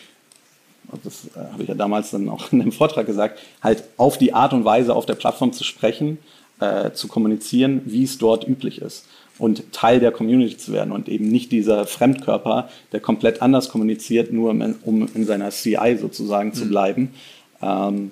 das 1.04 1.28
äh, 1.36 1.52
habe 1.54 1.64
ich 1.64 1.70
ja 1.70 1.76
damals 1.76 2.12
dann 2.12 2.28
auch 2.28 2.52
in 2.52 2.60
dem 2.60 2.74
Vortrag 2.74 3.06
gesagt, 3.06 3.40
halt 3.64 3.86
auf 3.96 4.18
die 4.18 4.34
Art 4.34 4.52
und 4.52 4.66
Weise 4.66 4.94
auf 4.94 5.06
der 5.06 5.16
Plattform 5.16 5.54
zu 5.54 5.64
sprechen, 5.64 6.18
äh, 6.60 6.92
zu 6.92 7.08
kommunizieren, 7.08 7.82
wie 7.86 8.04
es 8.04 8.18
dort 8.18 8.48
üblich 8.48 8.82
ist 8.82 9.06
und 9.38 9.72
Teil 9.72 10.00
der 10.00 10.12
Community 10.12 10.58
zu 10.58 10.72
werden 10.72 10.92
und 10.92 11.10
eben 11.10 11.30
nicht 11.30 11.52
dieser 11.52 11.86
Fremdkörper, 11.86 12.70
der 12.92 13.00
komplett 13.00 13.42
anders 13.42 13.70
kommuniziert, 13.70 14.34
nur 14.34 14.50
um 14.84 15.08
in 15.14 15.26
seiner 15.26 15.52
CI 15.52 15.98
sozusagen 16.00 16.50
mhm. 16.50 16.54
zu 16.54 16.68
bleiben, 16.68 17.14
ähm, 17.62 18.12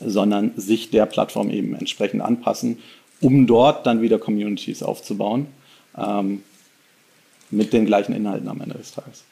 sondern 0.00 0.52
sich 0.56 0.90
der 0.90 1.06
Plattform 1.06 1.50
eben 1.50 1.74
entsprechend 1.74 2.22
anpassen, 2.22 2.78
um 3.20 3.46
dort 3.46 3.86
dann 3.86 4.02
wieder 4.02 4.18
Communities 4.18 4.82
aufzubauen 4.82 5.46
ähm, 5.96 6.42
mit 7.50 7.72
den 7.72 7.86
gleichen 7.86 8.14
Inhalten 8.14 8.48
am 8.48 8.60
Ende 8.60 8.76
des 8.76 8.92
Tages. 8.92 9.24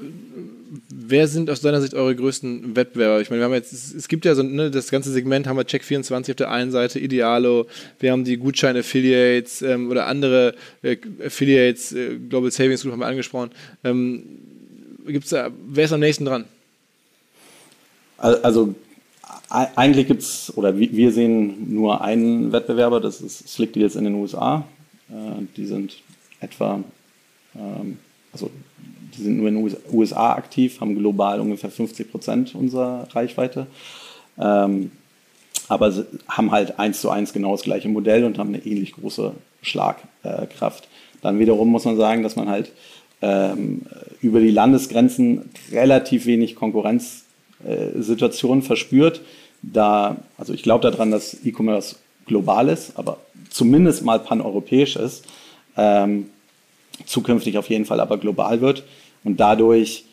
Wer 0.00 1.26
sind 1.26 1.50
aus 1.50 1.60
deiner 1.60 1.80
Sicht 1.80 1.94
eure 1.94 2.14
größten 2.14 2.76
Wettbewerber? 2.76 3.20
Ich 3.20 3.30
meine, 3.30 3.40
wir 3.40 3.46
haben 3.46 3.54
jetzt, 3.54 3.72
es, 3.72 4.06
gibt 4.06 4.24
ja 4.24 4.34
so 4.36 4.44
ne, 4.44 4.70
das 4.70 4.90
ganze 4.90 5.10
Segment, 5.10 5.46
haben 5.48 5.56
wir 5.56 5.64
Check24 5.64 6.30
auf 6.30 6.36
der 6.36 6.50
einen 6.50 6.70
Seite, 6.70 7.00
Idealo, 7.00 7.66
wir 7.98 8.12
haben 8.12 8.22
die 8.22 8.36
Gutschein-Affiliates 8.36 9.62
ähm, 9.62 9.90
oder 9.90 10.06
andere 10.06 10.54
äh, 10.82 10.98
Affiliates, 11.24 11.92
äh, 11.92 12.16
Global 12.16 12.52
Savings 12.52 12.82
Group 12.82 12.92
haben 12.92 13.00
wir 13.00 13.06
angesprochen. 13.06 13.50
Ähm, 13.82 14.22
gibt's 15.06 15.30
da, 15.30 15.50
wer 15.68 15.86
ist 15.86 15.92
am 15.92 16.00
nächsten 16.00 16.24
dran? 16.24 16.44
Also 18.18 18.74
eigentlich 19.48 20.06
gibt 20.06 20.22
es, 20.22 20.52
oder 20.56 20.78
wir 20.78 21.12
sehen 21.12 21.74
nur 21.74 22.02
einen 22.02 22.52
Wettbewerber, 22.52 23.00
das 23.00 23.20
ist 23.20 23.48
Slick 23.48 23.72
Deals 23.72 23.96
in 23.96 24.04
den 24.04 24.14
USA. 24.14 24.64
Äh, 25.08 25.42
die 25.56 25.66
sind 25.66 25.96
etwa, 26.40 26.82
ähm, 27.56 27.98
also 28.32 28.50
die 29.16 29.22
sind 29.22 29.38
nur 29.38 29.48
in 29.48 29.54
den 29.54 29.76
USA 29.92 30.34
aktiv, 30.34 30.80
haben 30.80 30.96
global 30.96 31.40
ungefähr 31.40 31.70
50 31.70 32.10
Prozent 32.10 32.54
unserer 32.54 33.08
Reichweite. 33.12 33.66
Ähm, 34.38 34.90
aber 35.68 35.92
haben 36.28 36.50
halt 36.50 36.78
eins 36.78 37.00
zu 37.00 37.10
eins 37.10 37.32
genau 37.32 37.52
das 37.52 37.62
gleiche 37.62 37.88
Modell 37.88 38.24
und 38.24 38.38
haben 38.38 38.54
eine 38.54 38.64
ähnlich 38.64 38.92
große 38.92 39.32
Schlagkraft. 39.62 40.88
Dann 41.20 41.38
wiederum 41.38 41.68
muss 41.68 41.84
man 41.84 41.96
sagen, 41.96 42.22
dass 42.22 42.36
man 42.36 42.48
halt 42.48 42.72
ähm, 43.20 43.82
über 44.22 44.40
die 44.40 44.50
Landesgrenzen 44.50 45.50
relativ 45.72 46.24
wenig 46.26 46.54
Konkurrenzsituationen 46.54 48.62
verspürt. 48.62 49.20
Da, 49.62 50.16
also 50.38 50.54
ich 50.54 50.62
glaube 50.62 50.88
daran, 50.90 51.10
dass 51.10 51.44
E-Commerce 51.44 51.96
global 52.26 52.68
ist, 52.68 52.96
aber 52.96 53.18
zumindest 53.50 54.04
mal 54.04 54.20
paneuropäisch 54.20 54.96
ist. 54.96 55.24
Ähm, 55.76 56.30
zukünftig 57.06 57.58
auf 57.58 57.68
jeden 57.68 57.84
Fall 57.84 58.00
aber 58.00 58.18
global 58.18 58.60
wird. 58.60 58.84
Und 59.24 59.40
dadurch 59.40 60.04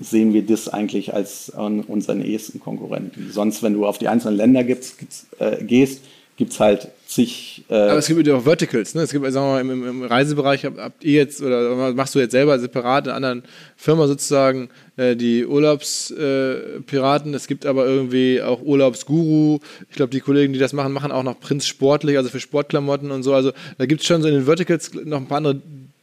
sehen 0.00 0.32
wir 0.32 0.44
das 0.44 0.68
eigentlich 0.68 1.14
als 1.14 1.50
unseren 1.50 2.24
ehesten 2.24 2.60
Konkurrenten. 2.60 3.30
Sonst, 3.30 3.62
wenn 3.62 3.74
du 3.74 3.86
auf 3.86 3.98
die 3.98 4.08
einzelnen 4.08 4.36
Länder 4.36 4.64
gibt's, 4.64 4.96
gibt's, 4.96 5.26
äh, 5.38 5.62
gehst, 5.62 6.02
gibt 6.36 6.52
es 6.52 6.60
halt 6.60 6.88
zig. 7.14 7.64
Äh 7.68 7.74
Aber 7.74 7.98
es 7.98 8.06
gibt 8.06 8.26
ja 8.26 8.34
auch 8.34 8.44
Verticals, 8.44 8.94
ne? 8.94 9.02
Es 9.02 9.12
gibt, 9.12 9.24
sagen 9.30 9.46
wir 9.46 9.52
mal, 9.52 9.60
im, 9.60 9.86
im 9.86 10.02
Reisebereich 10.04 10.64
habt, 10.64 10.78
habt, 10.78 11.04
ihr 11.04 11.14
jetzt 11.14 11.42
oder 11.42 11.92
machst 11.94 12.14
du 12.14 12.18
jetzt 12.18 12.32
selber 12.32 12.58
separat 12.58 13.06
in 13.06 13.12
einer 13.12 13.28
anderen 13.28 13.48
Firma 13.76 14.06
sozusagen 14.06 14.70
äh, 14.96 15.16
die 15.16 15.46
Urlaubspiraten. 15.46 17.32
Äh, 17.32 17.36
es 17.36 17.46
gibt 17.46 17.66
aber 17.66 17.86
irgendwie 17.86 18.42
auch 18.42 18.62
Urlaubsguru. 18.62 19.58
Ich 19.90 19.96
glaube, 19.96 20.10
die 20.10 20.20
Kollegen, 20.20 20.52
die 20.52 20.58
das 20.58 20.72
machen, 20.72 20.92
machen 20.92 21.12
auch 21.12 21.22
noch 21.22 21.38
Prinz 21.40 21.66
sportlich, 21.66 22.16
also 22.16 22.30
für 22.30 22.40
Sportklamotten 22.40 23.10
und 23.10 23.22
so. 23.22 23.34
Also 23.34 23.52
da 23.78 23.86
gibt 23.86 24.02
es 24.02 24.06
schon 24.06 24.22
so 24.22 24.28
in 24.28 24.34
den 24.34 24.44
Verticals 24.44 24.92
noch 25.04 25.18
ein 25.18 25.28
paar 25.28 25.38
andere 25.38 25.60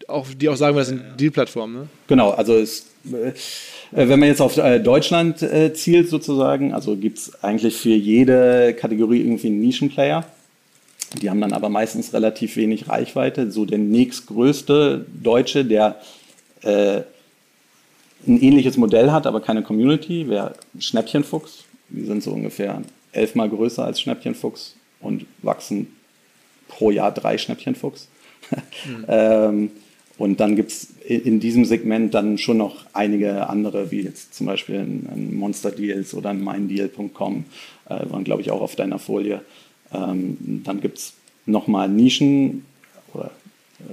auch, 0.09 0.27
die 0.35 0.49
auch 0.49 0.55
sagen, 0.55 0.75
das 0.75 0.87
sind 0.87 1.01
Deal-Plattformen. 1.19 1.73
Ne? 1.75 1.87
Genau, 2.07 2.31
also 2.31 2.55
es, 2.55 2.87
äh, 3.11 3.31
wenn 3.91 4.19
man 4.19 4.29
jetzt 4.29 4.41
auf 4.41 4.57
äh, 4.57 4.79
Deutschland 4.79 5.41
äh, 5.41 5.73
zielt 5.73 6.09
sozusagen, 6.09 6.73
also 6.73 6.95
gibt 6.95 7.19
es 7.19 7.43
eigentlich 7.43 7.75
für 7.75 7.89
jede 7.89 8.73
Kategorie 8.73 9.19
irgendwie 9.19 9.47
einen 9.47 9.59
Nischenplayer. 9.59 10.25
Die 11.21 11.29
haben 11.29 11.41
dann 11.41 11.53
aber 11.53 11.69
meistens 11.69 12.13
relativ 12.13 12.55
wenig 12.55 12.87
Reichweite. 12.87 13.51
So 13.51 13.65
der 13.65 13.79
nächstgrößte 13.79 15.05
Deutsche, 15.11 15.65
der 15.65 15.99
äh, 16.61 17.01
ein 18.27 18.41
ähnliches 18.41 18.77
Modell 18.77 19.11
hat, 19.11 19.25
aber 19.25 19.41
keine 19.41 19.63
Community, 19.63 20.27
wäre 20.29 20.53
Schnäppchenfuchs. 20.77 21.65
die 21.89 22.05
sind 22.05 22.21
so 22.21 22.31
ungefähr 22.31 22.81
elfmal 23.11 23.49
größer 23.49 23.83
als 23.83 24.01
Schnäppchenfuchs 24.01 24.75
und 24.99 25.25
wachsen 25.41 25.87
pro 26.67 26.91
Jahr 26.91 27.11
drei 27.11 27.37
Schnäppchenfuchs. 27.37 28.07
Mhm. 28.51 29.05
ähm, 29.07 29.71
und 30.17 30.41
dann 30.41 30.57
gibt 30.57 30.71
es 30.71 30.89
in 31.07 31.39
diesem 31.39 31.63
Segment 31.63 32.13
dann 32.13 32.37
schon 32.37 32.57
noch 32.57 32.85
einige 32.91 33.47
andere, 33.47 33.89
wie 33.89 34.01
jetzt 34.01 34.33
zum 34.33 34.47
Beispiel 34.47 34.75
ein, 34.75 35.33
Monster 35.33 35.71
Deals 35.71 36.13
oder 36.13 36.31
ein 36.31 36.43
MindDeal.com, 36.43 37.45
äh, 37.85 38.09
waren 38.09 38.25
glaube 38.25 38.41
ich 38.41 38.51
auch 38.51 38.61
auf 38.61 38.75
deiner 38.75 38.99
Folie. 38.99 39.41
Ähm, 39.93 40.61
dann 40.63 40.81
gibt 40.81 40.97
es 40.97 41.13
nochmal 41.45 41.89
Nischen, 41.89 42.65
oder 43.13 43.31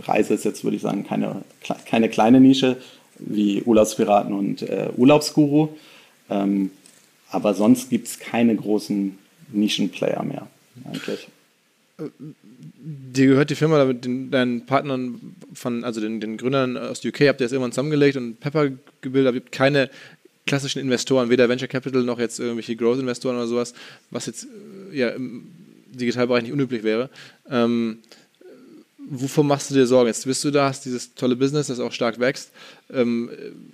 Reise 0.02 0.34
ist 0.34 0.44
jetzt 0.44 0.64
würde 0.64 0.76
ich 0.76 0.82
sagen 0.82 1.04
keine, 1.04 1.42
keine 1.86 2.08
kleine 2.08 2.40
Nische, 2.40 2.76
wie 3.18 3.62
Urlaubspiraten 3.62 4.32
und 4.32 4.62
äh, 4.62 4.90
Urlaubsguru. 4.96 5.68
Ähm, 6.28 6.70
aber 7.30 7.54
sonst 7.54 7.90
gibt 7.90 8.08
es 8.08 8.18
keine 8.18 8.54
großen 8.56 9.16
Nischenplayer 9.52 10.22
mehr 10.22 10.46
eigentlich. 10.84 11.28
Dir 12.78 13.26
gehört 13.26 13.50
die 13.50 13.54
Firma 13.54 13.84
mit 13.84 14.04
den, 14.04 14.30
deinen 14.30 14.66
Partnern 14.66 15.34
von, 15.54 15.82
also 15.82 16.00
den, 16.00 16.20
den 16.20 16.36
Gründern 16.36 16.76
aus 16.76 17.04
UK, 17.04 17.20
habt 17.22 17.40
ihr 17.40 17.46
das 17.46 17.52
irgendwann 17.52 17.72
zusammengelegt 17.72 18.16
und 18.16 18.38
Pepper 18.38 18.70
gebildet, 19.00 19.28
aber 19.28 19.36
ihr 19.38 19.40
habt 19.40 19.52
keine 19.52 19.90
klassischen 20.46 20.80
Investoren, 20.80 21.30
weder 21.30 21.48
Venture 21.48 21.68
Capital 21.68 22.02
noch 22.02 22.18
jetzt 22.18 22.38
irgendwelche 22.38 22.76
Growth-Investoren 22.76 23.36
oder 23.36 23.46
sowas, 23.46 23.74
was 24.10 24.26
jetzt 24.26 24.46
äh, 24.92 24.98
ja, 24.98 25.08
im 25.08 25.48
Digitalbereich 25.96 26.42
nicht 26.42 26.52
unüblich 26.52 26.82
wäre. 26.82 27.10
Ähm, 27.50 27.98
wovon 29.08 29.46
machst 29.46 29.70
du 29.70 29.74
dir 29.74 29.86
Sorgen? 29.86 30.08
Jetzt 30.08 30.24
bist 30.24 30.44
du 30.44 30.50
da, 30.50 30.68
hast 30.68 30.84
dieses 30.84 31.14
tolle 31.14 31.36
Business, 31.36 31.68
das 31.68 31.80
auch 31.80 31.92
stark 31.92 32.18
wächst. 32.18 32.50
Ähm, 32.92 33.30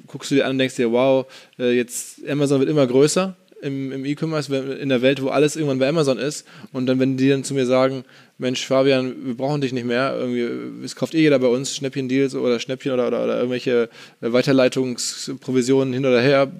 guckst 0.06 0.30
du 0.30 0.34
dir 0.34 0.44
an 0.44 0.52
und 0.52 0.58
denkst 0.58 0.76
dir, 0.76 0.92
wow, 0.92 1.26
äh, 1.58 1.72
jetzt 1.76 2.26
Amazon 2.28 2.60
wird 2.60 2.70
immer 2.70 2.86
größer 2.86 3.36
im, 3.62 3.92
im 3.92 4.04
E-Commerce, 4.04 4.54
in 4.54 4.88
der 4.88 5.02
Welt, 5.02 5.22
wo 5.22 5.28
alles 5.28 5.56
irgendwann 5.56 5.78
bei 5.78 5.88
Amazon 5.88 6.18
ist. 6.18 6.46
Und 6.72 6.86
dann, 6.86 6.98
wenn 6.98 7.16
die 7.16 7.28
dann 7.28 7.44
zu 7.44 7.54
mir 7.54 7.64
sagen, 7.64 8.04
Mensch, 8.36 8.66
Fabian, 8.66 9.14
wir 9.24 9.36
brauchen 9.36 9.60
dich 9.60 9.72
nicht 9.72 9.86
mehr, 9.86 10.14
irgendwie, 10.18 10.84
es 10.84 10.96
kauft 10.96 11.14
eh 11.14 11.20
jeder 11.20 11.38
bei 11.38 11.46
uns 11.46 11.74
Schnäppchen-Deals 11.76 12.34
oder 12.34 12.58
Schnäppchen 12.58 12.92
oder, 12.92 13.06
oder, 13.06 13.22
oder 13.22 13.36
irgendwelche 13.36 13.88
Weiterleitungsprovisionen 14.20 15.94
hin 15.94 16.04
oder 16.04 16.20
her, 16.20 16.50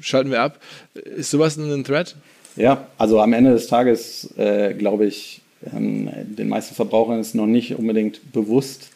schalten 0.00 0.30
wir 0.30 0.40
ab. 0.40 0.60
Ist 0.94 1.30
sowas 1.30 1.56
ein 1.56 1.84
Threat? 1.84 2.14
Ja, 2.56 2.88
also 2.98 3.20
am 3.20 3.32
Ende 3.32 3.52
des 3.52 3.68
Tages 3.68 4.34
äh, 4.36 4.74
glaube 4.74 5.06
ich, 5.06 5.40
ähm, 5.74 6.10
den 6.24 6.48
meisten 6.48 6.74
Verbrauchern 6.74 7.20
ist 7.20 7.34
noch 7.34 7.46
nicht 7.46 7.78
unbedingt 7.78 8.32
bewusst, 8.32 8.90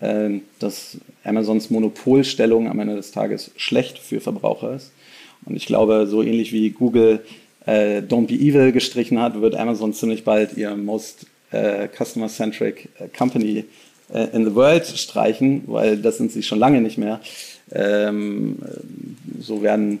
äh, 0.00 0.40
dass 0.58 0.98
Amazons 1.24 1.70
Monopolstellung 1.70 2.68
am 2.68 2.78
Ende 2.80 2.96
des 2.96 3.10
Tages 3.10 3.50
schlecht 3.56 3.98
für 3.98 4.20
Verbraucher 4.20 4.74
ist. 4.74 4.92
Und 5.44 5.56
ich 5.56 5.66
glaube, 5.66 6.06
so 6.06 6.22
ähnlich 6.22 6.52
wie 6.52 6.70
Google 6.70 7.20
äh, 7.66 7.98
Don't 7.98 8.26
Be 8.26 8.34
Evil 8.34 8.72
gestrichen 8.72 9.20
hat, 9.20 9.40
wird 9.40 9.54
Amazon 9.54 9.92
ziemlich 9.92 10.24
bald 10.24 10.56
ihr 10.56 10.76
Most 10.76 11.26
äh, 11.50 11.88
Customer-Centric 11.88 12.88
äh, 12.98 13.08
Company 13.08 13.64
äh, 14.12 14.28
in 14.34 14.44
the 14.44 14.54
World 14.54 14.86
streichen, 14.86 15.64
weil 15.66 15.98
das 15.98 16.18
sind 16.18 16.32
sie 16.32 16.42
schon 16.42 16.58
lange 16.58 16.80
nicht 16.80 16.98
mehr. 16.98 17.20
Ähm, 17.72 18.58
so 19.40 19.62
werden 19.62 20.00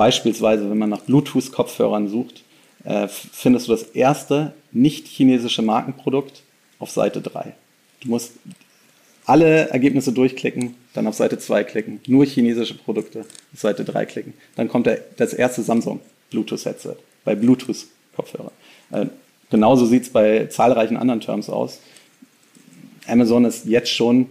beispielsweise, 0.00 0.70
wenn 0.70 0.78
man 0.78 0.88
nach 0.88 1.02
Bluetooth-Kopfhörern 1.02 2.08
sucht, 2.08 2.42
äh, 2.84 3.06
findest 3.06 3.68
du 3.68 3.72
das 3.72 3.82
erste 3.82 4.54
nicht 4.72 5.06
chinesische 5.06 5.60
Markenprodukt 5.60 6.42
auf 6.78 6.90
Seite 6.90 7.20
3. 7.20 7.52
Du 8.00 8.08
musst 8.08 8.32
alle 9.26 9.68
Ergebnisse 9.68 10.14
durchklicken, 10.14 10.74
dann 10.94 11.06
auf 11.06 11.16
Seite 11.16 11.38
2 11.38 11.64
klicken, 11.64 12.00
nur 12.06 12.24
chinesische 12.24 12.72
Produkte, 12.78 13.26
auf 13.52 13.60
Seite 13.60 13.84
3 13.84 14.06
klicken. 14.06 14.32
Dann 14.56 14.68
kommt 14.68 14.88
das 15.18 15.34
erste 15.34 15.60
Samsung 15.60 16.00
Bluetooth-Headset 16.30 16.96
bei 17.26 17.34
Bluetooth-Kopfhörer. 17.34 18.52
Äh, 18.92 19.04
genauso 19.50 19.84
sieht 19.84 20.04
es 20.04 20.08
bei 20.08 20.46
zahlreichen 20.46 20.96
anderen 20.96 21.20
Terms 21.20 21.50
aus. 21.50 21.78
Amazon 23.06 23.44
ist 23.44 23.66
jetzt 23.66 23.90
schon 23.90 24.28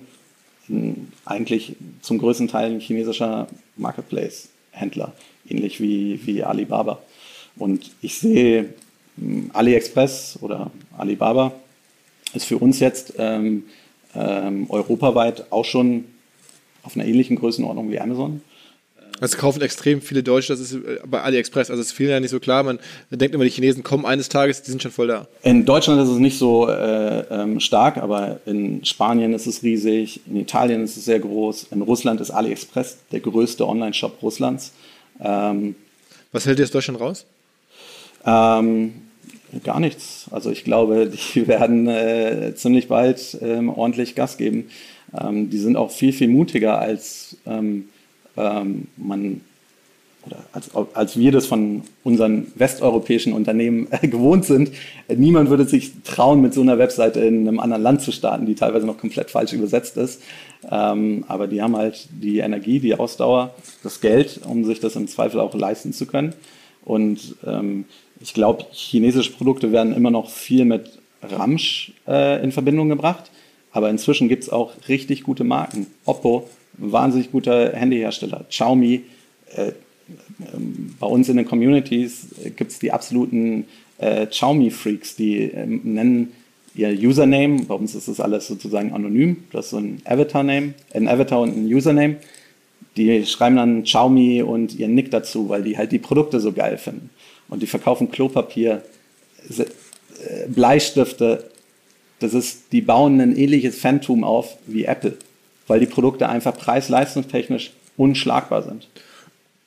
eigentlich 1.26 1.76
zum 2.02 2.18
größten 2.18 2.48
Teil 2.48 2.72
ein 2.72 2.80
chinesischer 2.80 3.48
Marketplace-Händler, 3.76 5.14
ähnlich 5.50 5.82
wie, 5.82 6.20
wie 6.26 6.44
Alibaba. 6.44 7.00
Und 7.58 7.92
ich 8.02 8.18
sehe 8.18 8.74
hm, 9.18 9.52
AliExpress 9.54 10.40
oder 10.42 10.72
Alibaba 10.98 11.54
ist 12.34 12.46
für 12.46 12.58
uns 12.58 12.80
jetzt 12.80 13.14
ähm, 13.18 13.64
ähm, 14.16 14.70
europaweit 14.70 15.52
auch 15.52 15.66
schon 15.66 16.06
auf 16.84 16.96
einer 16.96 17.06
ähnlichen 17.06 17.36
Größenordnung 17.36 17.92
wie 17.92 18.00
Amazon. 18.00 18.42
Es 19.22 19.36
kaufen 19.36 19.62
extrem 19.62 20.02
viele 20.02 20.24
Deutsche, 20.24 20.54
das 20.54 20.62
ist 20.62 20.74
äh, 20.74 21.00
bei 21.06 21.22
AliExpress, 21.22 21.70
also 21.70 21.82
es 21.82 21.88
ist 21.88 21.94
vielen 21.94 22.12
ja 22.12 22.20
nicht 22.20 22.30
so 22.30 22.40
klar. 22.40 22.64
Man 22.64 22.80
denkt 23.12 23.36
immer, 23.36 23.44
die 23.44 23.50
Chinesen 23.50 23.84
kommen 23.84 24.06
eines 24.06 24.30
Tages, 24.30 24.62
die 24.62 24.72
sind 24.72 24.82
schon 24.82 24.92
voll 24.92 25.08
da. 25.08 25.28
In 25.44 25.66
Deutschland 25.66 26.02
ist 26.02 26.10
es 26.10 26.20
nicht 26.20 26.38
so 26.38 26.70
äh, 26.70 27.26
ähm, 27.30 27.60
stark, 27.60 27.98
aber 27.98 28.40
in 28.46 28.86
Spanien 28.86 29.34
ist 29.34 29.46
es 29.46 29.62
riesig, 29.62 30.22
in 30.26 30.38
Italien 30.38 30.84
ist 30.84 30.96
es 30.96 31.06
sehr 31.06 31.20
groß, 31.20 31.68
in 31.72 31.82
Russland 31.82 32.22
ist 32.22 32.32
AliExpress 32.32 32.98
der 33.12 33.20
größte 33.20 33.68
Online-Shop 33.68 34.22
Russlands. 34.22 34.72
Ähm, 35.20 35.76
Was 36.32 36.46
hält 36.46 36.62
aus 36.62 36.72
Deutschland 36.72 37.00
raus? 37.00 37.26
Ähm, 38.26 38.94
Gar 39.64 39.80
nichts. 39.80 40.28
Also 40.32 40.52
ich 40.52 40.64
glaube, 40.64 41.12
die 41.34 41.48
werden 41.48 41.88
äh, 41.88 42.54
ziemlich 42.56 42.88
bald 42.88 43.38
ähm, 43.42 43.70
ordentlich 43.70 44.16
Gas 44.16 44.38
geben. 44.38 44.70
Ähm, 45.20 45.50
die 45.50 45.58
sind 45.58 45.76
auch 45.76 45.92
viel, 45.92 46.14
viel 46.14 46.28
mutiger, 46.28 46.80
als 46.80 47.38
ähm, 47.46 47.90
ähm 48.38 48.88
man 48.96 49.42
als, 50.52 50.70
als 50.94 51.18
wir 51.18 51.32
das 51.32 51.46
von 51.46 51.84
unseren 52.04 52.48
westeuropäischen 52.56 53.34
Unternehmen 53.34 53.88
äh, 53.92 54.08
gewohnt 54.08 54.46
sind. 54.46 54.72
Niemand 55.08 55.50
würde 55.50 55.66
sich 55.66 55.92
trauen, 56.04 56.42
mit 56.42 56.54
so 56.54 56.62
einer 56.62 56.78
Webseite 56.78 57.20
in 57.22 57.48
einem 57.48 57.60
anderen 57.60 57.84
Land 57.84 58.02
zu 58.02 58.12
starten, 58.12 58.46
die 58.46 58.56
teilweise 58.56 58.86
noch 58.86 58.98
komplett 58.98 59.32
falsch 59.32 59.54
übersetzt 59.54 59.98
ist. 59.98 60.22
Ähm, 60.70 61.26
aber 61.28 61.48
die 61.48 61.62
haben 61.62 61.76
halt 61.76 62.08
die 62.12 62.40
Energie, 62.40 62.80
die 62.80 62.96
Ausdauer, 62.96 63.54
das 63.84 64.02
Geld, 64.02 64.42
um 64.46 64.66
sich 64.66 64.80
das 64.80 64.96
im 64.96 65.08
Zweifel 65.08 65.40
auch 65.40 65.54
leisten 65.54 65.94
zu 65.94 66.06
können. 66.06 66.34
Und 66.84 67.36
ähm, 67.46 67.86
ich 68.20 68.34
glaube, 68.34 68.66
chinesische 68.72 69.32
Produkte 69.32 69.72
werden 69.72 69.96
immer 69.96 70.12
noch 70.12 70.30
viel 70.30 70.66
mit 70.66 71.00
Ramsch 71.22 71.94
äh, 72.08 72.44
in 72.44 72.52
Verbindung 72.52 72.90
gebracht. 72.90 73.32
Aber 73.72 73.90
inzwischen 73.90 74.30
gibt 74.30 74.44
es 74.44 74.50
auch 74.50 74.74
richtig 74.88 75.24
gute 75.24 75.44
Marken. 75.44 75.88
Oppo, 76.06 76.50
wahnsinnig 76.74 77.32
guter 77.32 77.74
Handyhersteller. 77.74 78.46
Xiaomi, 78.50 79.04
äh, 79.56 79.72
bei 81.00 81.08
uns 81.08 81.30
in 81.30 81.38
den 81.38 81.46
Communities 81.46 82.28
gibt 82.56 82.72
es 82.72 82.80
die 82.80 82.92
absoluten 82.92 83.66
äh, 83.98 84.26
Xiaomi-Freaks, 84.26 85.16
die 85.16 85.42
ähm, 85.42 85.82
nennen 85.84 86.32
ihr 86.76 86.92
Username, 86.92 87.64
bei 87.64 87.76
uns 87.76 87.96
ist 87.96 88.08
das 88.08 88.20
alles 88.20 88.48
sozusagen 88.48 88.94
anonym, 88.94 89.44
das 89.52 89.66
ist 89.66 89.72
so 89.72 89.78
ein 89.78 90.02
Avatar-Name, 90.06 90.74
ein 90.94 91.08
Avatar 91.08 91.42
und 91.42 91.58
ein 91.58 91.66
Username. 91.66 92.18
Die 92.96 93.26
schreiben 93.26 93.58
dann 93.58 93.84
Xiaomi 93.84 94.42
und 94.42 94.76
ihren 94.78 94.96
Nick 94.96 95.12
dazu, 95.12 95.50
weil 95.50 95.64
die 95.64 95.78
halt 95.78 95.92
die 95.92 96.00
Produkte 96.00 96.40
so 96.40 96.52
geil 96.52 96.78
finden 96.78 97.10
und 97.50 97.62
die 97.62 97.68
verkaufen 97.68 98.12
Klopapier, 98.12 98.84
äh, 99.58 99.66
Bleistifte. 100.48 101.50
Das 102.20 102.34
ist, 102.34 102.72
die 102.72 102.82
bauen 102.82 103.20
ein 103.22 103.36
ähnliches 103.36 103.78
Phantom 103.78 104.24
auf 104.24 104.58
wie 104.66 104.86
Apple, 104.86 105.18
weil 105.68 105.80
die 105.80 105.86
Produkte 105.86 106.28
einfach 106.30 106.58
preis-leistungstechnisch 106.58 107.72
unschlagbar 107.96 108.64
sind. 108.64 108.88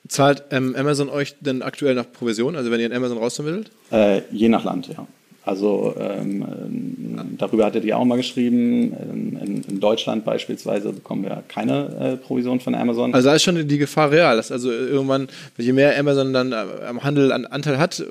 Zahlt 0.07 0.43
ähm, 0.51 0.75
Amazon 0.75 1.09
euch 1.09 1.35
denn 1.39 1.61
aktuell 1.61 1.95
nach 1.95 2.11
Provision, 2.11 2.55
also 2.55 2.71
wenn 2.71 2.79
ihr 2.79 2.87
in 2.87 2.93
Amazon 2.93 3.17
rausvermittelt? 3.17 3.71
Äh, 3.91 4.21
je 4.31 4.49
nach 4.49 4.63
Land, 4.63 4.89
ja. 4.89 5.07
Also 5.45 5.93
ähm, 5.99 7.35
darüber 7.37 7.65
hattet 7.65 7.83
ihr 7.83 7.97
auch 7.97 8.05
mal 8.05 8.15
geschrieben. 8.15 8.93
In, 8.93 9.63
in, 9.67 9.79
Deutschland 9.81 10.23
beispielsweise 10.23 10.93
bekommen 10.93 11.23
wir 11.23 11.43
keine 11.49 12.13
äh, 12.13 12.15
Provision 12.15 12.61
von 12.61 12.73
Amazon. 12.75 13.13
Also 13.13 13.27
da 13.27 13.35
ist 13.35 13.43
schon 13.43 13.67
die 13.67 13.77
Gefahr 13.77 14.09
real, 14.11 14.37
dass 14.37 14.53
also 14.53 14.71
irgendwann, 14.71 15.27
je 15.57 15.73
mehr 15.73 15.99
Amazon 15.99 16.31
dann 16.31 16.53
äh, 16.53 16.55
am 16.87 17.03
Handel 17.03 17.33
an 17.33 17.45
Anteil 17.45 17.77
hat, 17.77 18.05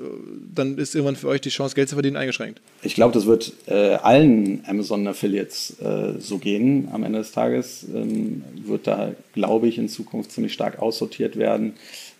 dann 0.53 0.77
ist 0.77 0.93
irgendwann 0.93 1.15
für 1.15 1.27
euch 1.27 1.41
die 1.41 1.49
Chance, 1.49 1.73
Geld 1.73 1.89
zu 1.89 1.95
verdienen, 1.95 2.17
eingeschränkt. 2.17 2.61
Ich 2.83 2.93
glaube, 2.93 3.13
das 3.13 3.25
wird 3.25 3.51
äh, 3.65 3.95
allen 3.95 4.63
Amazon-Affiliates 4.67 5.77
äh, 5.81 6.19
so 6.19 6.37
gehen. 6.37 6.89
Am 6.91 7.03
Ende 7.03 7.17
des 7.19 7.31
Tages 7.31 7.87
ähm, 7.95 8.43
wird 8.63 8.85
da, 8.85 9.11
glaube 9.33 9.67
ich, 9.67 9.79
in 9.79 9.89
Zukunft 9.89 10.31
ziemlich 10.31 10.53
stark 10.53 10.79
aussortiert 10.79 11.35
werden. 11.35 11.73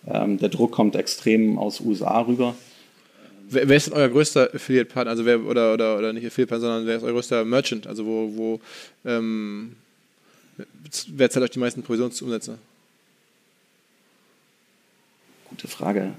Ähm, 0.07 0.39
der 0.39 0.49
Druck 0.49 0.72
kommt 0.72 0.95
extrem 0.95 1.59
aus 1.59 1.82
USA 1.82 2.22
rüber. 2.22 2.55
Wer, 3.49 3.67
wer 3.69 3.77
ist 3.77 3.87
denn 3.87 3.93
euer 3.93 4.09
größter 4.09 4.53
Affiliate-Partner? 4.53 5.11
Also 5.11 5.25
wer, 5.25 5.43
oder, 5.43 5.73
oder, 5.73 5.97
oder 5.97 6.13
nicht 6.13 6.25
Affiliate-Partner, 6.25 6.67
sondern 6.67 6.87
wer 6.87 6.97
ist 6.97 7.03
euer 7.03 7.13
größter 7.13 7.45
Merchant? 7.45 7.87
Also 7.87 8.05
wo, 8.05 8.31
wo 8.35 8.59
ähm, 9.05 9.75
wer 11.07 11.29
zahlt 11.29 11.45
euch 11.45 11.51
die 11.51 11.59
meisten 11.59 11.83
Provisionsumsätze? 11.83 12.57
Gute 15.49 15.67
Frage. 15.67 16.13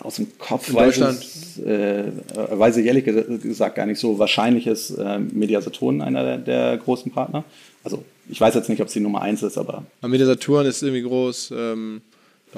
Aus 0.00 0.16
dem 0.16 0.36
Kopf 0.38 0.68
In 0.68 0.74
weiß, 0.74 0.98
es, 0.98 1.58
äh, 1.58 2.10
weiß 2.34 2.76
ich 2.78 2.86
ehrlich 2.86 3.04
gesagt 3.04 3.76
gar 3.76 3.86
nicht 3.86 4.00
so. 4.00 4.18
Wahrscheinlich 4.18 4.66
ist 4.66 4.90
äh, 4.90 5.18
Mediasaturn 5.18 6.02
einer 6.02 6.22
der, 6.22 6.38
der, 6.38 6.76
großen 6.78 7.12
Partner. 7.12 7.44
Also 7.84 8.04
ich 8.28 8.40
weiß 8.40 8.54
jetzt 8.54 8.68
nicht, 8.68 8.80
ob 8.80 8.88
es 8.88 8.92
die 8.92 9.00
Nummer 9.00 9.22
eins 9.22 9.42
ist, 9.42 9.56
aber. 9.56 9.84
aber 10.00 10.08
Mediasaturn 10.08 10.66
ist 10.66 10.82
irgendwie 10.82 11.02
groß. 11.02 11.52
Ähm, 11.56 12.02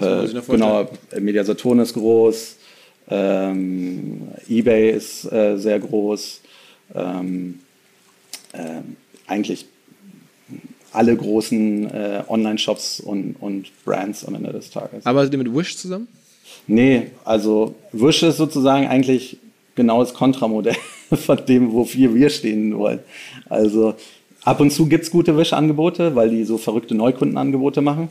Äh, 0.00 0.28
genau, 0.48 0.88
Media 1.18 1.44
Saturn 1.44 1.78
ist 1.78 1.94
groß, 1.94 2.56
ähm, 3.08 4.28
eBay 4.48 4.90
ist 4.90 5.30
äh, 5.32 5.56
sehr 5.56 5.78
groß. 5.78 6.40
Ähm, 6.94 7.60
äh, 8.52 8.80
eigentlich 9.26 9.66
alle 10.92 11.16
großen 11.16 11.90
äh, 11.90 12.22
Online-Shops 12.26 13.00
und, 13.00 13.36
und 13.40 13.70
Brands 13.84 14.24
am 14.24 14.34
Ende 14.34 14.52
des 14.52 14.70
Tages. 14.70 15.04
Ihr 15.32 15.38
mit 15.38 15.54
Wish 15.54 15.76
zusammen? 15.76 16.08
Nee, 16.66 17.08
also 17.24 17.74
Wish 17.92 18.22
ist 18.22 18.38
sozusagen 18.38 18.86
eigentlich 18.86 19.38
genau 19.74 20.00
das 20.00 20.14
Kontramodell 20.14 20.76
von 21.14 21.44
dem, 21.46 21.72
wofür 21.72 22.14
wir 22.14 22.30
stehen 22.30 22.76
wollen. 22.78 23.00
Also 23.48 23.94
ab 24.42 24.60
und 24.60 24.70
zu 24.70 24.86
gibt 24.86 25.04
es 25.04 25.10
gute 25.10 25.36
Wish-Angebote, 25.36 26.14
weil 26.14 26.30
die 26.30 26.44
so 26.44 26.56
verrückte 26.56 26.94
Neukundenangebote 26.94 27.82
machen. 27.82 28.08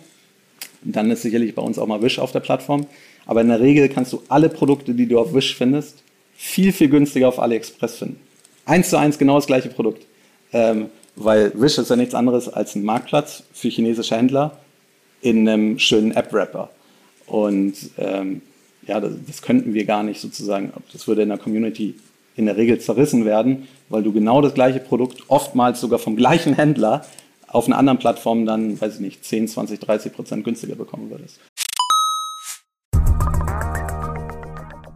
Dann 0.84 1.10
ist 1.10 1.24
sicherlich 1.24 1.56
bei 1.56 1.64
uns 1.64 1.80
auch 1.80 1.88
mal 1.88 2.02
Wish 2.04 2.20
auf 2.20 2.32
der 2.32 2.42
Plattform. 2.42 2.86
Aber 3.26 3.42
in 3.42 3.48
der 3.48 3.60
Regel 3.60 3.90
kannst 3.90 4.14
du 4.14 4.22
alle 4.30 4.50
Produkte, 4.50 4.94
die 4.94 5.08
du 5.08 5.20
auf 5.20 5.34
Wish 5.34 5.56
findest, 5.56 6.04
viel, 6.36 6.72
viel 6.72 6.90
günstiger 6.90 7.28
auf 7.28 7.40
AliExpress 7.40 7.98
finden. 7.98 8.20
Eins 8.66 8.90
zu 8.90 8.98
eins 8.98 9.18
genau 9.18 9.36
das 9.36 9.48
gleiche 9.48 9.70
Produkt. 9.70 10.06
Ähm, 10.54 10.88
weil 11.16 11.52
Wish 11.56 11.78
ist 11.78 11.90
ja 11.90 11.96
nichts 11.96 12.14
anderes 12.14 12.50
als 12.50 12.76
ein 12.76 12.84
Marktplatz 12.84 13.44
für 13.54 13.70
chinesische 13.70 14.16
Händler 14.16 14.58
in 15.22 15.48
einem 15.48 15.80
schönen 15.80 16.12
App-Wrapper. 16.12 16.70
Und 17.26 17.74
ähm, 17.98 18.42
ja, 18.86 19.00
das, 19.00 19.14
das, 19.26 19.42
könnten 19.42 19.74
wir 19.74 19.86
gar 19.86 20.04
nicht 20.04 20.22
sozusagen, 20.22 20.72
das 20.94 21.08
würde 21.08 21.24
in 21.24 21.30
der 21.30 21.38
Community 21.38 21.96
in 22.36 22.46
der 22.46 22.58
Regel 22.58 22.80
zerrissen 22.80 23.26
werden, 23.26 23.68
weil 23.90 24.04
du 24.04 24.12
genau 24.12 24.42
das 24.42 24.54
gleiche 24.54 24.80
Produkt, 24.80 25.24
oftmals 25.28 25.80
sogar 25.80 26.00
vom 26.00 26.16
gleichen 26.16 26.54
Händler, 26.54 27.06
auf 27.48 27.68
einer 27.68 27.78
anderen 27.78 28.00
Plattform 28.00 28.46
dann, 28.46 28.80
weiß 28.80 28.96
ich 28.96 29.00
nicht, 29.00 29.24
10, 29.24 29.48
20, 29.48 29.80
30 29.80 30.14
Prozent 30.14 30.44
günstiger 30.44 30.76
bekommen 30.76 31.10
würdest. 31.10 31.40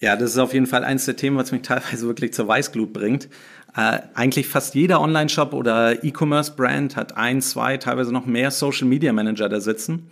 Ja, 0.00 0.14
das 0.14 0.30
ist 0.32 0.38
auf 0.38 0.54
jeden 0.54 0.66
Fall 0.66 0.84
eines 0.84 1.06
der 1.06 1.16
Themen, 1.16 1.36
was 1.36 1.52
mich 1.52 1.62
teilweise 1.62 2.06
wirklich 2.06 2.32
zur 2.32 2.48
Weißglut 2.48 2.92
bringt. 2.92 3.28
Äh, 3.76 4.00
eigentlich 4.14 4.48
fast 4.48 4.74
jeder 4.74 5.00
Online-Shop 5.00 5.52
oder 5.52 6.04
E-Commerce-Brand 6.04 6.96
hat 6.96 7.16
ein, 7.16 7.42
zwei, 7.42 7.76
teilweise 7.76 8.12
noch 8.12 8.26
mehr 8.26 8.50
Social-Media-Manager 8.50 9.48
da 9.48 9.60
sitzen. 9.60 10.10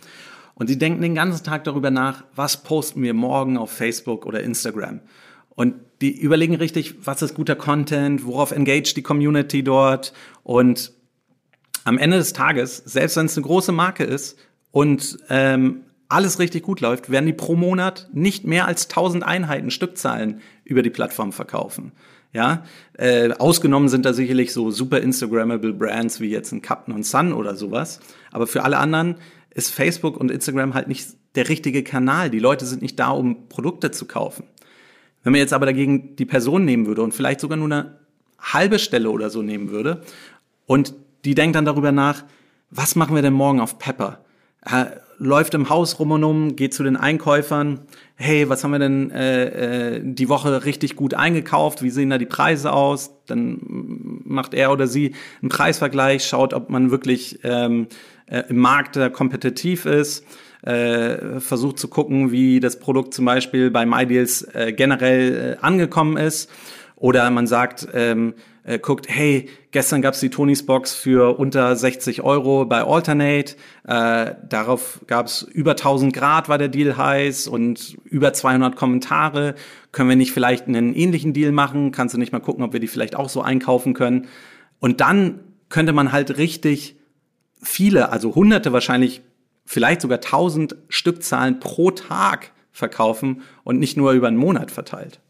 Und 0.54 0.70
die 0.70 0.78
denken 0.78 1.02
den 1.02 1.14
ganzen 1.14 1.44
Tag 1.44 1.64
darüber 1.64 1.90
nach, 1.90 2.24
was 2.34 2.62
posten 2.62 3.02
wir 3.02 3.12
morgen 3.14 3.58
auf 3.58 3.70
Facebook 3.70 4.24
oder 4.24 4.42
Instagram. 4.42 5.00
Und 5.50 5.74
die 6.00 6.18
überlegen 6.18 6.54
richtig, 6.54 7.06
was 7.06 7.22
ist 7.22 7.34
guter 7.34 7.56
Content, 7.56 8.24
worauf 8.24 8.52
engage 8.52 8.94
die 8.94 9.02
Community 9.02 9.62
dort. 9.62 10.12
Und 10.42 10.92
am 11.84 11.98
Ende 11.98 12.18
des 12.18 12.32
Tages, 12.32 12.78
selbst 12.84 13.16
wenn 13.16 13.26
es 13.26 13.36
eine 13.36 13.46
große 13.46 13.72
Marke 13.72 14.04
ist 14.04 14.38
und 14.70 15.18
ähm, 15.28 15.82
alles 16.08 16.38
richtig 16.38 16.62
gut 16.62 16.80
läuft, 16.80 17.10
werden 17.10 17.26
die 17.26 17.32
pro 17.32 17.56
Monat 17.56 18.08
nicht 18.12 18.44
mehr 18.44 18.66
als 18.66 18.88
1000 18.88 19.24
Einheiten 19.24 19.70
Stückzahlen 19.70 20.40
über 20.64 20.82
die 20.82 20.90
Plattform 20.90 21.32
verkaufen. 21.32 21.92
Ja, 22.32 22.64
äh, 22.98 23.32
ausgenommen 23.32 23.88
sind 23.88 24.04
da 24.04 24.12
sicherlich 24.12 24.52
so 24.52 24.70
super 24.70 25.00
Instagrammable 25.00 25.72
Brands 25.72 26.20
wie 26.20 26.28
jetzt 26.28 26.52
ein 26.52 26.60
Captain 26.60 26.94
und 26.94 27.06
Sun 27.06 27.32
oder 27.32 27.56
sowas. 27.56 28.00
Aber 28.30 28.46
für 28.46 28.62
alle 28.62 28.78
anderen 28.78 29.16
ist 29.54 29.72
Facebook 29.72 30.18
und 30.18 30.30
Instagram 30.30 30.74
halt 30.74 30.86
nicht 30.86 31.06
der 31.34 31.48
richtige 31.48 31.82
Kanal. 31.82 32.28
Die 32.28 32.38
Leute 32.38 32.66
sind 32.66 32.82
nicht 32.82 32.98
da, 32.98 33.08
um 33.08 33.48
Produkte 33.48 33.90
zu 33.90 34.04
kaufen. 34.06 34.44
Wenn 35.22 35.32
man 35.32 35.40
jetzt 35.40 35.54
aber 35.54 35.66
dagegen 35.66 36.14
die 36.16 36.26
Person 36.26 36.64
nehmen 36.64 36.86
würde 36.86 37.02
und 37.02 37.14
vielleicht 37.14 37.40
sogar 37.40 37.56
nur 37.56 37.66
eine 37.66 37.98
halbe 38.38 38.78
Stelle 38.78 39.10
oder 39.10 39.30
so 39.30 39.42
nehmen 39.42 39.70
würde 39.70 40.02
und 40.66 40.94
die 41.24 41.34
denkt 41.34 41.56
dann 41.56 41.64
darüber 41.64 41.90
nach, 41.90 42.24
was 42.70 42.96
machen 42.96 43.14
wir 43.14 43.22
denn 43.22 43.32
morgen 43.32 43.60
auf 43.60 43.78
Pepper? 43.78 44.25
Läuft 45.18 45.54
im 45.54 45.68
Haus 45.68 45.98
rum 45.98 46.10
und 46.12 46.24
um, 46.24 46.56
geht 46.56 46.74
zu 46.74 46.82
den 46.82 46.96
Einkäufern. 46.96 47.80
Hey, 48.16 48.48
was 48.48 48.64
haben 48.64 48.72
wir 48.72 48.78
denn 48.78 49.10
äh, 49.10 49.96
äh, 49.96 50.00
die 50.02 50.28
Woche 50.28 50.64
richtig 50.64 50.96
gut 50.96 51.14
eingekauft? 51.14 51.82
Wie 51.82 51.90
sehen 51.90 52.10
da 52.10 52.18
die 52.18 52.26
Preise 52.26 52.72
aus? 52.72 53.10
Dann 53.26 53.58
macht 54.24 54.54
er 54.54 54.72
oder 54.72 54.86
sie 54.86 55.14
einen 55.40 55.48
Preisvergleich, 55.48 56.26
schaut, 56.26 56.54
ob 56.54 56.70
man 56.70 56.90
wirklich 56.90 57.40
ähm, 57.44 57.88
äh, 58.26 58.42
im 58.48 58.58
Markt 58.58 58.96
da 58.96 59.08
kompetitiv 59.08 59.86
ist. 59.86 60.24
Äh, 60.62 61.38
versucht 61.38 61.78
zu 61.78 61.88
gucken, 61.88 62.32
wie 62.32 62.60
das 62.60 62.80
Produkt 62.80 63.14
zum 63.14 63.24
Beispiel 63.24 63.70
bei 63.70 63.86
MyDeals 63.86 64.42
äh, 64.54 64.72
generell 64.72 65.58
äh, 65.60 65.64
angekommen 65.64 66.16
ist. 66.16 66.50
Oder 66.96 67.30
man 67.30 67.46
sagt, 67.46 67.86
ähm, 67.92 68.34
äh, 68.66 68.80
guckt, 68.80 69.08
hey, 69.08 69.48
gestern 69.70 70.02
gab's 70.02 70.18
die 70.18 70.28
Tonys 70.28 70.66
Box 70.66 70.92
für 70.92 71.38
unter 71.38 71.76
60 71.76 72.22
Euro 72.22 72.66
bei 72.66 72.82
Alternate. 72.82 73.54
Äh, 73.86 74.34
darauf 74.48 75.00
gab's 75.06 75.42
über 75.42 75.72
1000 75.72 76.12
Grad, 76.12 76.48
war 76.48 76.58
der 76.58 76.68
Deal 76.68 76.96
heiß 76.96 77.46
und 77.46 77.96
über 78.04 78.32
200 78.32 78.74
Kommentare. 78.74 79.54
Können 79.92 80.08
wir 80.08 80.16
nicht 80.16 80.32
vielleicht 80.32 80.66
einen 80.66 80.94
ähnlichen 80.94 81.32
Deal 81.32 81.52
machen? 81.52 81.92
Kannst 81.92 82.14
du 82.14 82.18
nicht 82.18 82.32
mal 82.32 82.40
gucken, 82.40 82.64
ob 82.64 82.72
wir 82.72 82.80
die 82.80 82.88
vielleicht 82.88 83.14
auch 83.14 83.28
so 83.28 83.40
einkaufen 83.40 83.94
können? 83.94 84.26
Und 84.80 85.00
dann 85.00 85.40
könnte 85.68 85.92
man 85.92 86.10
halt 86.10 86.36
richtig 86.36 86.96
viele, 87.62 88.10
also 88.10 88.34
hunderte 88.34 88.72
wahrscheinlich, 88.72 89.22
vielleicht 89.64 90.00
sogar 90.00 90.18
1000 90.18 90.76
Stückzahlen 90.88 91.60
pro 91.60 91.92
Tag 91.92 92.52
verkaufen 92.72 93.42
und 93.62 93.78
nicht 93.78 93.96
nur 93.96 94.12
über 94.12 94.28
einen 94.28 94.36
Monat 94.36 94.70
verteilt. 94.70 95.20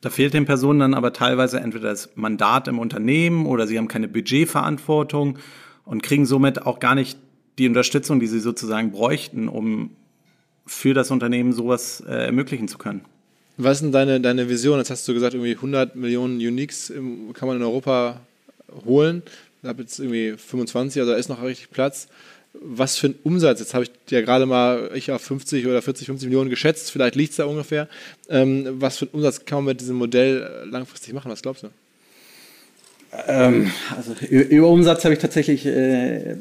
Da 0.00 0.10
fehlt 0.10 0.34
den 0.34 0.44
Personen 0.44 0.78
dann 0.78 0.94
aber 0.94 1.12
teilweise 1.12 1.58
entweder 1.58 1.90
das 1.90 2.10
Mandat 2.14 2.68
im 2.68 2.78
Unternehmen 2.78 3.46
oder 3.46 3.66
sie 3.66 3.78
haben 3.78 3.88
keine 3.88 4.06
Budgetverantwortung 4.06 5.38
und 5.84 6.02
kriegen 6.02 6.24
somit 6.24 6.62
auch 6.62 6.78
gar 6.78 6.94
nicht 6.94 7.18
die 7.58 7.66
Unterstützung, 7.66 8.20
die 8.20 8.28
sie 8.28 8.38
sozusagen 8.38 8.92
bräuchten, 8.92 9.48
um 9.48 9.90
für 10.66 10.94
das 10.94 11.10
Unternehmen 11.10 11.52
sowas 11.52 12.02
äh, 12.06 12.26
ermöglichen 12.26 12.68
zu 12.68 12.78
können. 12.78 13.00
Was 13.56 13.78
ist 13.78 13.82
denn 13.82 13.92
deine, 13.92 14.20
deine 14.20 14.48
Vision? 14.48 14.78
Jetzt 14.78 14.90
hast 14.90 15.08
du 15.08 15.14
gesagt, 15.14 15.34
irgendwie 15.34 15.56
100 15.56 15.96
Millionen 15.96 16.36
Uniques 16.36 16.92
kann 17.34 17.48
man 17.48 17.56
in 17.56 17.62
Europa 17.64 18.20
holen. 18.84 19.22
Ich 19.62 19.68
habe 19.68 19.82
jetzt 19.82 19.98
irgendwie 19.98 20.36
25, 20.36 21.02
also 21.02 21.12
da 21.12 21.18
ist 21.18 21.28
noch 21.28 21.42
richtig 21.42 21.70
Platz 21.70 22.06
was 22.60 22.96
für 22.96 23.08
ein 23.08 23.14
Umsatz, 23.24 23.60
jetzt 23.60 23.74
habe 23.74 23.84
ich 23.84 23.90
ja 24.10 24.20
gerade 24.20 24.46
mal 24.46 24.90
ich 24.94 25.10
auf 25.10 25.22
50 25.22 25.66
oder 25.66 25.82
40, 25.82 26.06
50 26.06 26.28
Millionen 26.28 26.50
geschätzt, 26.50 26.90
vielleicht 26.90 27.14
liegt 27.14 27.30
es 27.30 27.36
da 27.36 27.44
ungefähr. 27.44 27.88
Ähm, 28.28 28.66
was 28.80 28.98
für 28.98 29.06
ein 29.06 29.10
Umsatz 29.12 29.44
kann 29.44 29.58
man 29.58 29.66
mit 29.66 29.80
diesem 29.80 29.96
Modell 29.96 30.42
äh, 30.42 30.64
langfristig 30.64 31.14
machen? 31.14 31.30
Was 31.30 31.42
glaubst 31.42 31.62
du? 31.62 31.68
Ähm, 33.26 33.70
also 33.96 34.12
über 34.26 34.68
Umsatz 34.68 35.04
habe 35.04 35.14
ich 35.14 35.20
tatsächlich 35.20 35.64
äh, 35.64 36.36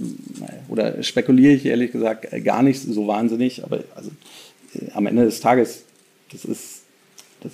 oder 0.68 1.02
spekuliere 1.02 1.54
ich 1.54 1.66
ehrlich 1.66 1.92
gesagt 1.92 2.28
gar 2.44 2.62
nicht 2.62 2.82
so 2.82 3.08
wahnsinnig, 3.08 3.64
aber 3.64 3.84
also 3.96 4.12
äh, 4.74 4.92
am 4.94 5.08
Ende 5.08 5.26
des 5.26 5.40
Tages, 5.40 5.84
das 6.32 6.44
ist, 6.44 6.82
das 7.42 7.54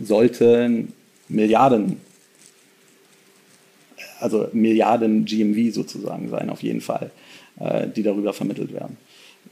sollte 0.00 0.84
Milliarden, 1.28 2.00
also 4.20 4.48
Milliarden 4.52 5.24
GMV 5.24 5.74
sozusagen 5.74 6.28
sein, 6.28 6.48
auf 6.50 6.62
jeden 6.62 6.80
Fall. 6.80 7.10
Äh, 7.60 7.88
die 7.88 8.02
darüber 8.02 8.32
vermittelt 8.32 8.72
werden. 8.72 8.96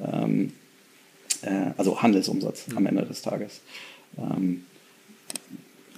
Ähm, 0.01 0.53
äh, 1.43 1.73
also 1.77 2.03
Handelsumsatz 2.03 2.67
am 2.75 2.87
Ende 2.87 3.05
des 3.05 3.23
Tages. 3.23 3.61
Ähm, 4.19 4.65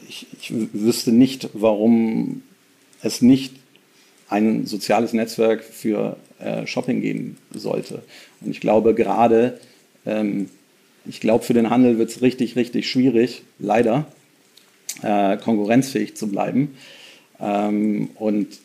ich, 0.08 0.26
ich 0.40 0.52
wüsste 0.72 1.12
nicht, 1.12 1.50
warum 1.52 2.42
es 3.02 3.22
nicht 3.22 3.54
ein 4.28 4.66
soziales 4.66 5.12
Netzwerk 5.12 5.62
für 5.62 6.16
äh, 6.38 6.66
Shopping 6.66 7.00
geben 7.00 7.36
sollte. 7.52 8.02
Und 8.40 8.50
ich 8.50 8.60
glaube 8.60 8.94
gerade, 8.94 9.60
ähm, 10.04 10.48
ich 11.06 11.20
glaube 11.20 11.44
für 11.44 11.54
den 11.54 11.70
Handel 11.70 11.98
wird 11.98 12.10
es 12.10 12.22
richtig, 12.22 12.56
richtig 12.56 12.90
schwierig, 12.90 13.42
leider, 13.58 14.06
äh, 15.02 15.36
konkurrenzfähig 15.36 16.16
zu 16.16 16.28
bleiben. 16.28 16.76
Ähm, 17.40 18.10
und 18.16 18.58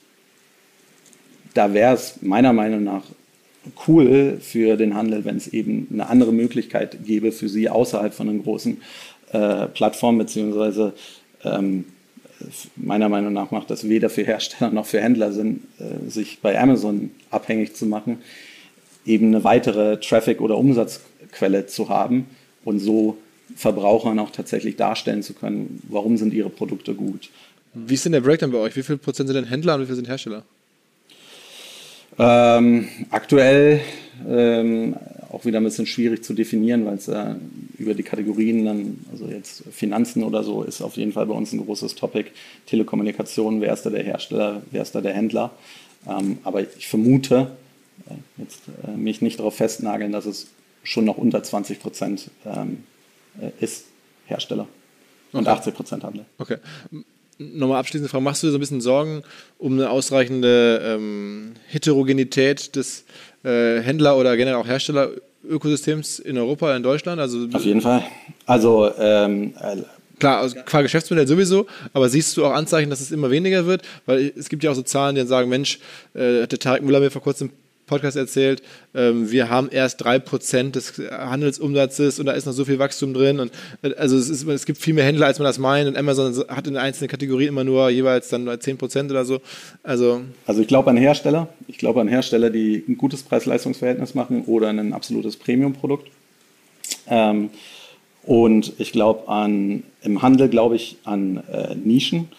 da 1.54 1.74
wäre 1.74 1.94
es 1.94 2.22
meiner 2.22 2.54
Meinung 2.54 2.84
nach 2.84 3.04
cool 3.88 4.38
für 4.42 4.76
den 4.78 4.96
Handel, 4.96 5.26
wenn 5.26 5.38
es 5.38 5.48
eben 5.48 5.88
eine 5.92 6.10
andere 6.10 6.34
Möglichkeit 6.34 7.06
gäbe 7.06 7.32
für 7.32 7.50
sie 7.50 7.70
außerhalb 7.70 8.14
von 8.14 8.28
den 8.28 8.44
großen 8.44 8.82
äh, 9.32 9.68
Plattformen, 9.68 10.18
beziehungsweise 10.18 10.94
ähm, 11.44 11.86
meiner 12.76 13.10
Meinung 13.10 13.34
nach 13.34 13.52
macht 13.52 13.70
das 13.70 13.88
weder 13.88 14.10
für 14.10 14.24
Hersteller 14.24 14.72
noch 14.72 14.86
für 14.86 15.02
Händler 15.02 15.32
Sinn, 15.32 15.64
äh, 15.80 16.10
sich 16.10 16.40
bei 16.42 16.60
Amazon 16.60 17.12
abhängig 17.30 17.76
zu 17.76 17.86
machen, 17.86 18.18
eben 19.06 19.28
eine 19.28 19.44
weitere 19.44 19.98
Traffic- 20.00 20.42
oder 20.42 20.58
Umsatzquelle 20.58 21.68
zu 21.68 21.90
haben 21.90 22.26
und 22.64 22.80
so 22.80 23.18
Verbrauchern 23.56 24.18
auch 24.20 24.32
tatsächlich 24.32 24.78
darstellen 24.78 25.24
zu 25.24 25.34
können, 25.34 25.82
warum 25.90 26.18
sind 26.18 26.34
ihre 26.34 26.50
Produkte 26.50 26.94
gut. 26.94 27.30
Wie 27.74 27.94
ist 27.94 28.06
denn 28.06 28.14
der 28.14 28.22
Breakdown 28.22 28.52
bei 28.52 28.58
euch? 28.58 28.76
Wie 28.76 28.84
viel 28.84 28.98
Prozent 28.98 29.28
sind 29.28 29.36
denn 29.36 29.46
Händler 29.46 29.76
und 29.76 29.82
wie 29.82 29.86
viel 29.86 29.96
sind 29.96 30.08
Hersteller? 30.08 30.44
Ähm, 32.22 32.88
aktuell 33.10 33.82
ähm, 34.30 34.96
auch 35.32 35.46
wieder 35.46 35.60
ein 35.60 35.64
bisschen 35.64 35.88
schwierig 35.88 36.24
zu 36.24 36.34
definieren, 36.34 36.86
weil 36.86 36.96
es 36.96 37.08
äh, 37.08 37.34
über 37.80 37.96
die 37.96 38.04
Kategorien 38.04 38.66
dann, 38.66 39.06
also 39.12 39.26
jetzt 39.26 39.64
Finanzen 39.72 40.24
oder 40.24 40.44
so, 40.44 40.62
ist 40.64 40.82
auf 40.82 40.98
jeden 40.98 41.14
Fall 41.14 41.26
bei 41.26 41.34
uns 41.34 41.52
ein 41.52 41.66
großes 41.66 41.96
Topic. 41.96 42.30
Telekommunikation, 42.68 43.62
wer 43.62 43.74
ist 43.74 43.84
da 43.84 43.90
der 43.90 44.04
Hersteller, 44.04 44.62
wer 44.70 44.84
ist 44.84 44.94
da 44.94 45.02
der 45.02 45.14
Händler. 45.14 45.52
Ähm, 46.08 46.38
aber 46.44 46.62
ich 46.62 46.88
vermute, 46.88 47.52
äh, 48.08 48.42
jetzt 48.42 48.62
äh, 48.88 48.96
mich 48.96 49.22
nicht 49.22 49.40
darauf 49.40 49.56
festnageln, 49.56 50.12
dass 50.12 50.26
es 50.26 50.48
schon 50.84 51.06
noch 51.06 51.18
unter 51.18 51.42
20 51.42 51.80
Prozent 51.80 52.30
ähm, 52.46 52.84
äh, 53.42 53.64
ist 53.64 53.86
Hersteller 54.28 54.68
und 55.32 55.48
okay. 55.48 55.58
80 55.58 55.74
Prozent 55.74 56.04
Handel. 56.04 56.26
Okay 56.38 56.58
nochmal 57.54 57.80
abschließende 57.80 58.10
Frage, 58.10 58.24
machst 58.24 58.44
du 58.44 58.48
dir 58.48 58.52
so 58.52 58.58
ein 58.58 58.62
bisschen 58.62 58.82
Sorgen 58.82 59.24
um 59.58 59.74
eine 59.74 59.90
ausreichende 59.90 60.82
ähm, 60.84 61.54
Heterogenität 61.68 62.76
des 62.76 63.06
äh, 63.44 63.80
Händler- 63.80 64.18
oder 64.18 64.36
generell 64.38 64.58
auch 64.58 64.68
Herstellerökosystems 64.68 66.20
in 66.20 66.38
Europa, 66.38 66.76
in 66.76 66.84
Deutschland? 66.84 67.20
Also, 67.20 67.48
Auf 67.54 67.66
jeden 67.66 67.82
Fall. 67.82 68.04
Also 68.46 68.92
ähm, 68.98 69.54
äh, 69.60 69.78
Klar, 70.22 70.42
also 70.42 70.56
qua 70.68 70.84
Geschäftsmodell 70.84 71.28
sowieso, 71.28 71.66
aber 71.94 72.08
siehst 72.08 72.38
du 72.38 72.46
auch 72.46 72.52
Anzeichen, 72.52 72.92
dass 72.92 73.02
es 73.02 73.12
immer 73.12 73.32
weniger 73.32 73.66
wird? 73.66 73.82
Weil 74.06 74.32
es 74.38 74.50
gibt 74.50 74.64
ja 74.64 74.70
auch 74.70 74.76
so 74.76 74.84
Zahlen, 74.84 75.16
die 75.16 75.22
dann 75.22 75.28
sagen, 75.28 75.50
Mensch, 75.50 75.80
äh, 76.14 76.44
hat 76.44 76.52
der 76.52 76.60
Tarek 76.60 76.84
Müller 76.84 77.00
mir 77.00 77.10
vor 77.10 77.24
kurzem 77.24 77.50
Podcast 77.92 78.16
erzählt, 78.16 78.64
ähm, 78.96 79.30
wir 79.32 79.50
haben 79.50 79.70
erst 79.70 80.06
3% 80.06 80.72
des 80.72 80.94
Handelsumsatzes 81.12 82.20
und 82.20 82.26
da 82.26 82.32
ist 82.32 82.46
noch 82.46 82.54
so 82.54 82.64
viel 82.64 82.80
Wachstum 82.80 83.14
drin. 83.14 83.42
Und, 83.42 83.52
äh, 83.82 83.94
also 83.96 84.18
es, 84.18 84.30
ist, 84.30 84.48
es 84.48 84.66
gibt 84.66 84.80
viel 84.80 84.94
mehr 84.94 85.04
Händler, 85.04 85.26
als 85.26 85.40
man 85.40 85.46
das 85.46 85.60
meint. 85.60 85.90
Und 85.90 85.98
Amazon 85.98 86.34
hat 86.48 86.68
in 86.68 86.78
einzelnen 86.78 87.10
Kategorien 87.10 87.50
immer 87.50 87.66
nur 87.66 87.90
jeweils 87.90 88.30
dann 88.30 88.48
10% 88.48 89.10
oder 89.10 89.26
so. 89.26 89.42
Also, 89.84 90.22
also 90.46 90.62
ich 90.62 90.68
glaube 90.70 90.90
an 90.90 90.96
Hersteller. 90.96 91.50
Ich 91.68 91.78
glaube 91.78 92.00
an 92.00 92.08
Hersteller, 92.08 92.50
die 92.50 92.82
ein 92.88 92.98
gutes 92.98 93.24
Preis-Leistungs-Verhältnis 93.24 94.16
machen 94.16 94.46
oder 94.46 94.70
ein 94.70 94.94
absolutes 94.94 95.36
Premium-Produkt. 95.36 96.08
Ähm, 97.08 97.50
und 98.24 98.74
ich 98.78 98.94
glaube 98.94 99.28
an, 99.28 99.84
im 100.02 100.22
Handel 100.22 100.48
glaube 100.48 100.78
ich 100.78 100.98
an 101.04 101.44
äh, 101.52 101.76
Nischen. 101.76 102.30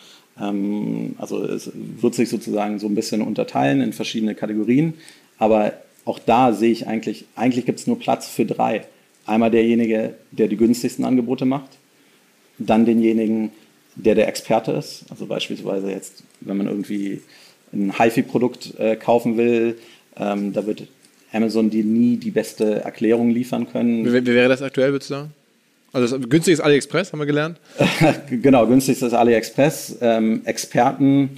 Ähm, 0.41 1.15
also 1.19 1.45
es 1.45 1.71
wird 1.75 2.15
sich 2.15 2.31
sozusagen 2.31 2.79
so 2.79 2.87
ein 2.87 2.95
bisschen 2.95 3.21
unterteilen 3.21 3.81
in 3.81 3.93
verschiedene 3.93 4.35
Kategorien. 4.35 4.95
Aber 5.43 5.73
auch 6.05 6.21
da 6.21 6.53
sehe 6.53 6.71
ich 6.71 6.87
eigentlich, 6.87 7.25
eigentlich 7.35 7.67
gibt 7.67 7.81
es 7.81 7.89
nur 7.89 7.99
Platz 7.99 8.29
für 8.29 8.47
drei. 8.47 8.85
Einmal 9.27 9.51
derjenige, 9.51 10.15
der 10.31 10.47
die 10.47 10.57
günstigsten 10.57 11.05
Angebote 11.05 11.47
macht, 11.47 11.71
dann 12.59 12.87
denjenigen, 12.87 13.51
der 13.97 14.15
der 14.15 14.29
Experte 14.29 14.71
ist. 14.71 15.05
Also 15.11 15.27
beispielsweise 15.27 15.91
jetzt, 15.91 16.23
wenn 16.43 16.59
man 16.59 16.69
irgendwie 16.69 17.23
ein 17.73 17.99
HiFi-Produkt 17.99 18.79
äh, 18.79 18.95
kaufen 18.95 19.37
will, 19.37 19.79
ähm, 20.17 20.53
da 20.53 20.65
wird 20.65 20.87
Amazon 21.33 21.71
dir 21.71 21.83
nie 21.83 22.19
die 22.19 22.31
beste 22.31 22.85
Erklärung 22.85 23.31
liefern 23.31 23.69
können. 23.69 24.05
Wie, 24.05 24.13
wie 24.13 24.35
wäre 24.35 24.49
das 24.49 24.63
aktuell, 24.63 24.93
würdest 24.93 25.11
du 25.11 25.15
sagen? 25.15 25.33
Also 25.93 26.21
günstig 26.21 26.53
ist 26.53 26.61
AliExpress, 26.61 27.13
haben 27.13 27.19
wir 27.19 27.27
gelernt? 27.27 27.59
genau, 28.31 28.65
günstig 28.69 29.03
ist 29.03 29.13
AliExpress. 29.13 29.99
Ähm, 30.03 30.43
Experten 30.45 31.31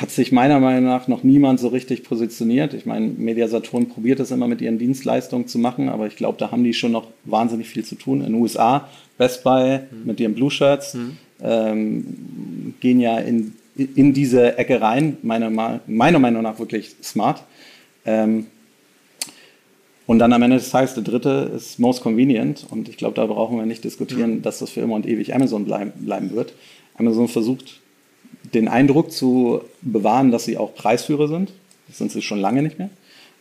hat 0.00 0.12
sich 0.12 0.30
meiner 0.30 0.60
Meinung 0.60 0.84
nach 0.84 1.08
noch 1.08 1.24
niemand 1.24 1.58
so 1.58 1.68
richtig 1.68 2.04
positioniert. 2.04 2.72
Ich 2.72 2.86
meine, 2.86 3.08
Mediasaturn 3.08 3.88
probiert 3.88 4.20
es 4.20 4.30
immer 4.30 4.46
mit 4.46 4.60
ihren 4.60 4.78
Dienstleistungen 4.78 5.48
zu 5.48 5.58
machen, 5.58 5.88
aber 5.88 6.06
ich 6.06 6.14
glaube, 6.14 6.38
da 6.38 6.52
haben 6.52 6.62
die 6.62 6.72
schon 6.72 6.92
noch 6.92 7.08
wahnsinnig 7.24 7.68
viel 7.68 7.84
zu 7.84 7.96
tun. 7.96 8.20
In 8.20 8.32
den 8.32 8.40
USA, 8.40 8.88
Best 9.16 9.42
Buy 9.42 9.78
mhm. 9.78 10.06
mit 10.06 10.20
ihren 10.20 10.34
Blue 10.34 10.52
Shirts 10.52 10.94
mhm. 10.94 11.16
ähm, 11.42 12.74
gehen 12.78 13.00
ja 13.00 13.18
in, 13.18 13.54
in 13.76 14.12
diese 14.12 14.56
Ecke 14.56 14.80
rein, 14.80 15.16
meiner, 15.22 15.50
meiner 15.88 16.18
Meinung 16.20 16.42
nach 16.42 16.60
wirklich 16.60 16.94
smart. 17.02 17.42
Ähm, 18.06 18.46
und 20.06 20.20
dann 20.20 20.32
am 20.32 20.42
Ende 20.42 20.58
des 20.58 20.70
Tages, 20.70 20.94
der 20.94 21.02
dritte 21.02 21.50
ist 21.56 21.80
most 21.80 22.02
convenient. 22.02 22.66
Und 22.70 22.88
ich 22.88 22.96
glaube, 22.96 23.16
da 23.16 23.26
brauchen 23.26 23.58
wir 23.58 23.66
nicht 23.66 23.82
diskutieren, 23.82 24.36
mhm. 24.36 24.42
dass 24.42 24.60
das 24.60 24.70
für 24.70 24.80
immer 24.80 24.94
und 24.94 25.06
ewig 25.06 25.34
Amazon 25.34 25.64
bleiben, 25.64 25.90
bleiben 25.96 26.30
wird. 26.36 26.54
Amazon 26.96 27.26
versucht 27.26 27.80
den 28.54 28.68
Eindruck 28.68 29.12
zu 29.12 29.62
bewahren, 29.82 30.30
dass 30.30 30.44
sie 30.44 30.56
auch 30.56 30.74
Preisführer 30.74 31.28
sind. 31.28 31.52
Das 31.88 31.98
sind 31.98 32.12
sie 32.12 32.22
schon 32.22 32.38
lange 32.38 32.62
nicht 32.62 32.78
mehr. 32.78 32.90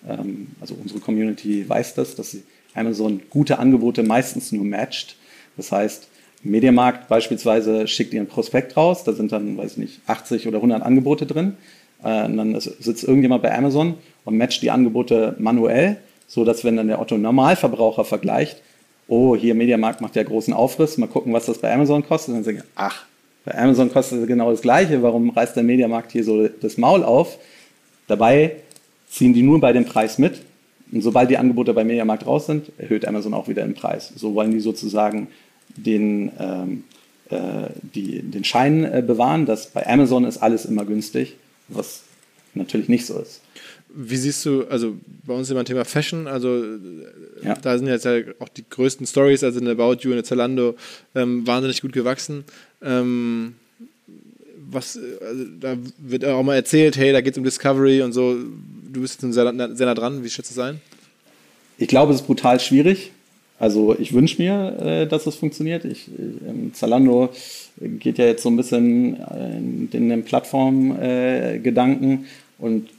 Ähm, 0.07 0.47
also 0.59 0.75
unsere 0.81 0.99
Community 0.99 1.67
weiß 1.67 1.95
das, 1.95 2.15
dass 2.15 2.31
sie 2.31 2.43
Amazon 2.73 3.21
gute 3.29 3.59
Angebote 3.59 4.03
meistens 4.03 4.51
nur 4.51 4.63
matcht. 4.63 5.15
Das 5.55 5.71
heißt, 5.71 6.07
Mediamarkt 6.43 7.07
beispielsweise 7.07 7.87
schickt 7.87 8.13
ihren 8.13 8.27
Prospekt 8.27 8.77
raus, 8.77 9.03
da 9.03 9.13
sind 9.13 9.31
dann, 9.31 9.57
weiß 9.57 9.73
ich 9.73 9.77
nicht, 9.77 10.01
80 10.07 10.47
oder 10.47 10.57
100 10.57 10.83
Angebote 10.83 11.25
drin. 11.25 11.57
Äh, 12.03 12.25
und 12.25 12.37
dann 12.37 12.59
sitzt 12.59 13.03
irgendjemand 13.03 13.43
bei 13.43 13.55
Amazon 13.55 13.95
und 14.25 14.37
matcht 14.37 14.61
die 14.61 14.71
Angebote 14.71 15.35
manuell, 15.39 15.97
so 16.27 16.45
dass 16.45 16.63
wenn 16.63 16.77
dann 16.77 16.87
der 16.87 17.01
Otto 17.01 17.17
Normalverbraucher 17.17 18.05
vergleicht, 18.05 18.61
oh, 19.07 19.35
hier 19.35 19.55
Mediamarkt 19.55 20.01
macht 20.01 20.15
ja 20.15 20.23
großen 20.23 20.53
Aufriss, 20.53 20.97
mal 20.97 21.07
gucken, 21.07 21.33
was 21.33 21.45
das 21.45 21.59
bei 21.59 21.73
Amazon 21.73 22.05
kostet, 22.05 22.35
dann 22.35 22.43
sagen, 22.43 22.63
ach, 22.75 23.05
bei 23.47 23.57
Amazon 23.57 23.89
kostet 23.89 24.19
es 24.19 24.27
genau 24.27 24.51
das 24.51 24.61
Gleiche. 24.61 25.01
Warum 25.01 25.29
reißt 25.29 25.55
der 25.55 25.63
Mediamarkt 25.63 26.11
hier 26.11 26.25
so 26.25 26.49
das 26.49 26.77
Maul 26.77 27.01
auf? 27.01 27.37
Dabei 28.07 28.57
ziehen 29.09 29.33
die 29.33 29.41
nur 29.41 29.61
bei 29.61 29.71
dem 29.71 29.85
Preis 29.85 30.17
mit. 30.17 30.41
Und 30.91 31.01
sobald 31.01 31.29
die 31.29 31.37
Angebote 31.37 31.73
bei 31.73 31.85
Mediamarkt 31.85 32.25
raus 32.25 32.45
sind, 32.45 32.73
erhöht 32.77 33.07
Amazon 33.07 33.33
auch 33.33 33.47
wieder 33.47 33.63
den 33.63 33.73
Preis. 33.73 34.11
So 34.17 34.35
wollen 34.35 34.51
die 34.51 34.59
sozusagen 34.59 35.29
den, 35.77 36.29
ähm, 36.37 36.83
äh, 37.29 37.69
die, 37.95 38.21
den 38.21 38.43
Schein 38.43 38.83
äh, 38.83 39.01
bewahren, 39.05 39.45
dass 39.45 39.67
bei 39.67 39.87
Amazon 39.87 40.25
ist 40.25 40.39
alles 40.39 40.65
immer 40.65 40.83
günstig, 40.83 41.37
was 41.69 42.01
natürlich 42.53 42.89
nicht 42.89 43.05
so 43.05 43.17
ist. 43.17 43.39
Wie 43.99 44.15
siehst 44.15 44.45
du, 44.45 44.63
also 44.67 44.95
bei 45.25 45.33
uns 45.33 45.49
immer 45.49 45.65
Thema 45.65 45.83
Fashion, 45.83 46.27
also 46.27 46.63
ja. 47.43 47.55
da 47.55 47.75
sind 47.79 47.87
jetzt 47.87 48.05
ja 48.05 48.19
auch 48.37 48.49
die 48.49 48.63
größten 48.69 49.07
Stories, 49.07 49.43
also 49.43 49.59
in 49.59 49.67
About 49.67 49.97
You 50.01 50.11
und 50.11 50.19
in 50.19 50.23
Zalando, 50.23 50.75
ähm, 51.15 51.47
wahnsinnig 51.47 51.81
gut 51.81 51.93
gewachsen. 51.93 52.43
Ähm, 52.83 53.55
was, 54.69 54.99
also 55.19 55.45
da 55.59 55.77
wird 55.97 56.25
auch 56.25 56.43
mal 56.43 56.53
erzählt, 56.53 56.95
hey, 56.95 57.11
da 57.11 57.21
geht 57.21 57.33
es 57.33 57.39
um 57.39 57.43
Discovery 57.43 58.03
und 58.03 58.13
so. 58.13 58.35
Du 58.93 59.01
bist 59.01 59.19
jetzt 59.23 59.33
sehr, 59.33 59.75
sehr 59.75 59.85
nah 59.87 59.95
dran. 59.95 60.23
Wie 60.23 60.29
schätzt 60.29 60.55
du 60.55 60.59
es 60.61 60.67
ein? 60.67 60.79
Ich 61.79 61.87
glaube, 61.87 62.13
es 62.13 62.21
ist 62.21 62.27
brutal 62.27 62.59
schwierig. 62.59 63.11
Also 63.57 63.95
ich 63.97 64.13
wünsche 64.13 64.39
mir, 64.39 64.77
äh, 64.79 65.07
dass 65.07 65.25
es 65.25 65.33
funktioniert. 65.33 65.85
Ich, 65.85 66.07
äh, 66.09 66.71
Zalando 66.73 67.29
geht 67.81 68.19
ja 68.19 68.25
jetzt 68.25 68.43
so 68.43 68.49
ein 68.49 68.57
bisschen 68.57 69.19
äh, 69.19 69.57
in 69.57 70.09
den 70.09 70.23
Plattformgedanken 70.23 72.11
äh, 72.11 72.63
und 72.63 72.89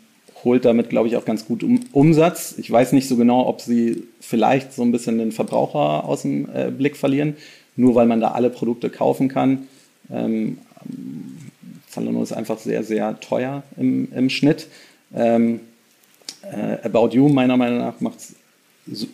holt 0.45 0.64
damit, 0.64 0.91
glaube 0.91 1.09
ich, 1.09 1.16
auch 1.16 1.24
ganz 1.24 1.47
gut 1.47 1.62
um, 1.62 1.80
Umsatz. 1.93 2.55
Ich 2.59 2.70
weiß 2.70 2.93
nicht 2.93 3.09
so 3.09 3.16
genau, 3.16 3.47
ob 3.47 3.61
sie 3.61 4.05
vielleicht 4.20 4.72
so 4.72 4.82
ein 4.82 4.93
bisschen 4.93 5.18
den 5.18 5.32
Verbraucher 5.32 6.05
aus 6.05 6.22
dem 6.22 6.49
äh, 6.55 6.70
Blick 6.70 6.97
verlieren 6.97 7.36
nur 7.78 7.95
weil 7.95 8.07
man 8.07 8.20
da 8.20 8.32
alle 8.32 8.51
Produkte 8.51 8.91
kaufen 8.91 9.28
kann. 9.28 9.68
Ähm, 10.11 10.59
Zalando 11.89 12.22
ist 12.22 12.32
einfach 12.32 12.59
sehr, 12.59 12.82
sehr 12.82 13.18
teuer 13.20 13.62
im, 13.76 14.12
im 14.12 14.28
Schnitt. 14.28 14.66
Ähm, 15.14 15.61
äh, 16.43 16.84
About 16.84 17.11
You 17.12 17.28
meiner 17.28 17.57
Meinung 17.57 17.78
nach 17.78 18.01
macht 18.01 18.18
es 18.18 18.34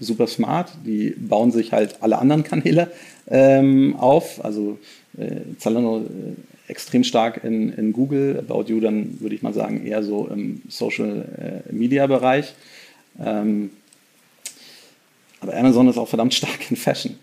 super 0.00 0.26
smart. 0.26 0.72
Die 0.84 1.10
bauen 1.10 1.52
sich 1.52 1.72
halt 1.72 1.96
alle 2.00 2.18
anderen 2.18 2.42
Kanäle 2.42 2.90
ähm, 3.28 3.96
auf. 3.96 4.42
Also 4.42 4.78
äh, 5.18 5.56
Zalando 5.58 5.98
äh, 5.98 6.53
extrem 6.68 7.04
stark 7.04 7.44
in, 7.44 7.72
in 7.72 7.92
Google, 7.92 8.38
About 8.38 8.64
You 8.68 8.80
dann 8.80 9.20
würde 9.20 9.34
ich 9.34 9.42
mal 9.42 9.52
sagen 9.52 9.86
eher 9.86 10.02
so 10.02 10.26
im 10.28 10.62
Social 10.68 11.62
äh, 11.68 11.72
Media 11.72 12.06
Bereich. 12.06 12.54
Ähm, 13.22 13.70
aber 15.40 15.56
Amazon 15.56 15.88
ist 15.88 15.98
auch 15.98 16.08
verdammt 16.08 16.34
stark 16.34 16.70
in 16.70 16.76
Fashion. 16.76 17.18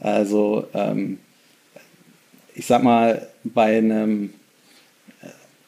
Also 0.00 0.66
ähm, 0.74 1.18
ich 2.54 2.66
sag 2.66 2.82
mal, 2.82 3.28
bei 3.44 3.78
einem, 3.78 4.30
äh, 5.22 5.26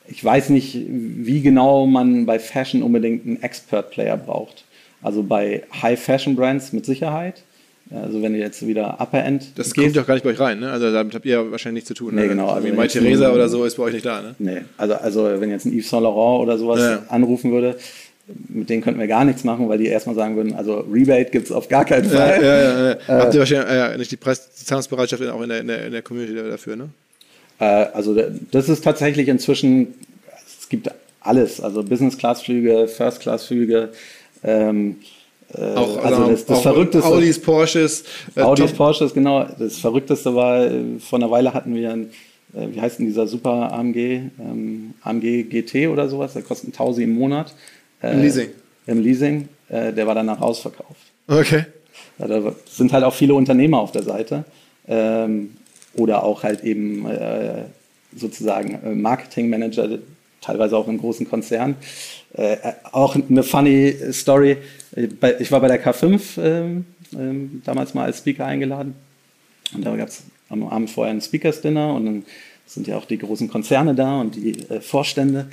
ich 0.08 0.24
weiß 0.24 0.48
nicht, 0.48 0.76
wie 0.88 1.40
genau 1.40 1.86
man 1.86 2.26
bei 2.26 2.38
Fashion 2.38 2.82
unbedingt 2.82 3.26
einen 3.26 3.42
Expert-Player 3.42 4.16
braucht. 4.16 4.64
Also 5.02 5.22
bei 5.22 5.62
High-Fashion-Brands 5.80 6.72
mit 6.72 6.84
Sicherheit. 6.84 7.42
Also 7.92 8.22
wenn 8.22 8.34
ihr 8.34 8.40
jetzt 8.40 8.64
wieder 8.66 9.00
Upper 9.00 9.24
End. 9.24 9.58
Das 9.58 9.74
kommt 9.74 9.96
doch 9.96 10.06
gar 10.06 10.14
nicht 10.14 10.22
bei 10.22 10.30
euch 10.30 10.38
rein, 10.38 10.60
ne? 10.60 10.70
Also 10.70 10.92
damit 10.92 11.14
habt 11.14 11.26
ihr 11.26 11.50
wahrscheinlich 11.50 11.82
nichts 11.82 11.88
zu 11.88 11.94
tun. 11.94 12.14
Nee, 12.14 12.22
ne? 12.22 12.28
genau. 12.28 12.50
Also 12.50 12.68
wie 12.68 12.72
Mai 12.72 12.86
Theresa 12.86 13.32
oder 13.32 13.48
so 13.48 13.64
ist 13.64 13.76
bei 13.76 13.84
euch 13.84 13.94
nicht 13.94 14.06
da, 14.06 14.22
ne? 14.22 14.34
Nee, 14.38 14.58
also, 14.76 14.94
also 14.94 15.24
wenn 15.40 15.50
jetzt 15.50 15.66
ein 15.66 15.72
Yves 15.72 15.90
Saint 15.90 16.04
Laurent 16.04 16.42
oder 16.42 16.56
sowas 16.56 16.80
ja. 16.80 17.02
anrufen 17.08 17.50
würde, 17.50 17.76
mit 18.48 18.70
denen 18.70 18.82
könnten 18.82 19.00
wir 19.00 19.08
gar 19.08 19.24
nichts 19.24 19.42
machen, 19.42 19.68
weil 19.68 19.78
die 19.78 19.86
erstmal 19.86 20.14
sagen 20.14 20.36
würden, 20.36 20.54
also 20.54 20.86
Rebate 20.90 21.30
gibt 21.30 21.46
es 21.46 21.52
auf 21.52 21.68
gar 21.68 21.84
keinen 21.84 22.04
Fall. 22.04 22.42
Ja, 22.42 22.62
ja, 22.62 22.62
ja, 22.62 22.92
äh, 22.92 22.96
Habt 23.08 23.34
ihr 23.34 23.40
wahrscheinlich 23.40 23.68
äh, 23.68 23.98
nicht 23.98 24.12
die 24.12 24.16
Preiszahlungsbereitschaft 24.16 25.22
auch 25.26 25.42
in 25.42 25.48
der, 25.48 25.60
in 25.60 25.66
der, 25.66 25.86
in 25.86 25.92
der 25.92 26.02
Community 26.02 26.34
dafür, 26.34 26.76
ne? 26.76 26.90
Äh, 27.58 27.64
also 27.64 28.16
das 28.52 28.68
ist 28.68 28.84
tatsächlich 28.84 29.26
inzwischen, 29.26 29.94
es 30.60 30.68
gibt 30.68 30.90
alles, 31.20 31.60
also 31.60 31.82
Business-Class-Flüge, 31.82 32.88
First-Class-Flüge, 32.88 33.90
ähm, 34.44 34.96
äh, 34.96 35.19
auch, 35.58 36.04
also 36.04 36.26
das, 36.30 36.44
das 36.44 36.58
auch 36.58 36.62
Verrückteste. 36.62 37.08
Audis, 37.08 37.40
Porsches. 37.40 38.04
Äh, 38.36 38.42
Audis, 38.42 38.72
Porsches, 38.72 39.12
genau. 39.12 39.46
Das 39.58 39.78
Verrückteste 39.78 40.34
war, 40.34 40.64
äh, 40.64 40.98
vor 41.00 41.18
einer 41.18 41.30
Weile 41.30 41.52
hatten 41.52 41.74
wir 41.74 41.92
ein, 41.92 42.10
äh, 42.54 42.68
wie 42.72 42.80
heißt 42.80 42.98
denn 42.98 43.06
dieser 43.06 43.26
super 43.26 43.72
AMG, 43.72 43.96
ähm, 44.38 44.94
AMG 45.02 45.44
GT 45.44 45.88
oder 45.88 46.08
sowas, 46.08 46.34
der 46.34 46.42
kostet 46.42 46.72
1000 46.74 47.04
im 47.04 47.14
Monat. 47.14 47.54
Äh, 48.02 48.12
Im 48.12 48.22
Leasing. 48.22 48.48
Im 48.86 49.00
Leasing, 49.00 49.48
äh, 49.68 49.92
der 49.92 50.06
war 50.06 50.14
danach 50.14 50.40
ausverkauft. 50.40 51.00
Okay. 51.26 51.66
Da 52.18 52.52
sind 52.66 52.92
halt 52.92 53.04
auch 53.04 53.14
viele 53.14 53.34
Unternehmer 53.34 53.80
auf 53.80 53.92
der 53.92 54.02
Seite. 54.02 54.44
Ähm, 54.86 55.56
oder 55.94 56.22
auch 56.22 56.44
halt 56.44 56.62
eben 56.62 57.04
sozusagen 58.14 59.02
Marketingmanager, 59.02 59.98
teilweise 60.40 60.76
auch 60.76 60.86
in 60.86 60.98
großen 60.98 61.28
Konzernen. 61.28 61.74
Äh, 62.32 62.56
auch 62.92 63.16
eine 63.16 63.42
funny 63.42 63.94
Story. 64.12 64.56
Ich 65.38 65.50
war 65.52 65.60
bei 65.60 65.68
der 65.68 65.84
K5 65.84 66.40
ähm, 66.40 66.84
ähm, 67.12 67.62
damals 67.64 67.94
mal 67.94 68.04
als 68.04 68.18
Speaker 68.18 68.46
eingeladen. 68.46 68.94
Und 69.74 69.84
da 69.84 69.96
gab 69.96 70.08
es 70.08 70.22
am 70.48 70.64
Abend 70.64 70.90
vorher 70.90 71.12
ein 71.12 71.20
Speakers 71.20 71.60
Dinner 71.60 71.94
und 71.94 72.06
dann 72.06 72.24
sind 72.66 72.86
ja 72.86 72.96
auch 72.96 73.04
die 73.04 73.18
großen 73.18 73.48
Konzerne 73.48 73.94
da 73.94 74.20
und 74.20 74.36
die 74.36 74.52
äh, 74.68 74.80
Vorstände. 74.80 75.48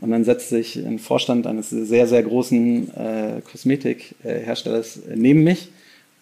Und 0.00 0.10
dann 0.10 0.24
setzt 0.24 0.48
sich 0.48 0.76
ein 0.76 0.98
Vorstand 0.98 1.46
eines 1.46 1.70
sehr, 1.70 2.06
sehr 2.06 2.22
großen 2.22 2.94
äh, 2.94 3.40
Kosmetikherstellers 3.50 5.00
neben 5.14 5.44
mich 5.44 5.68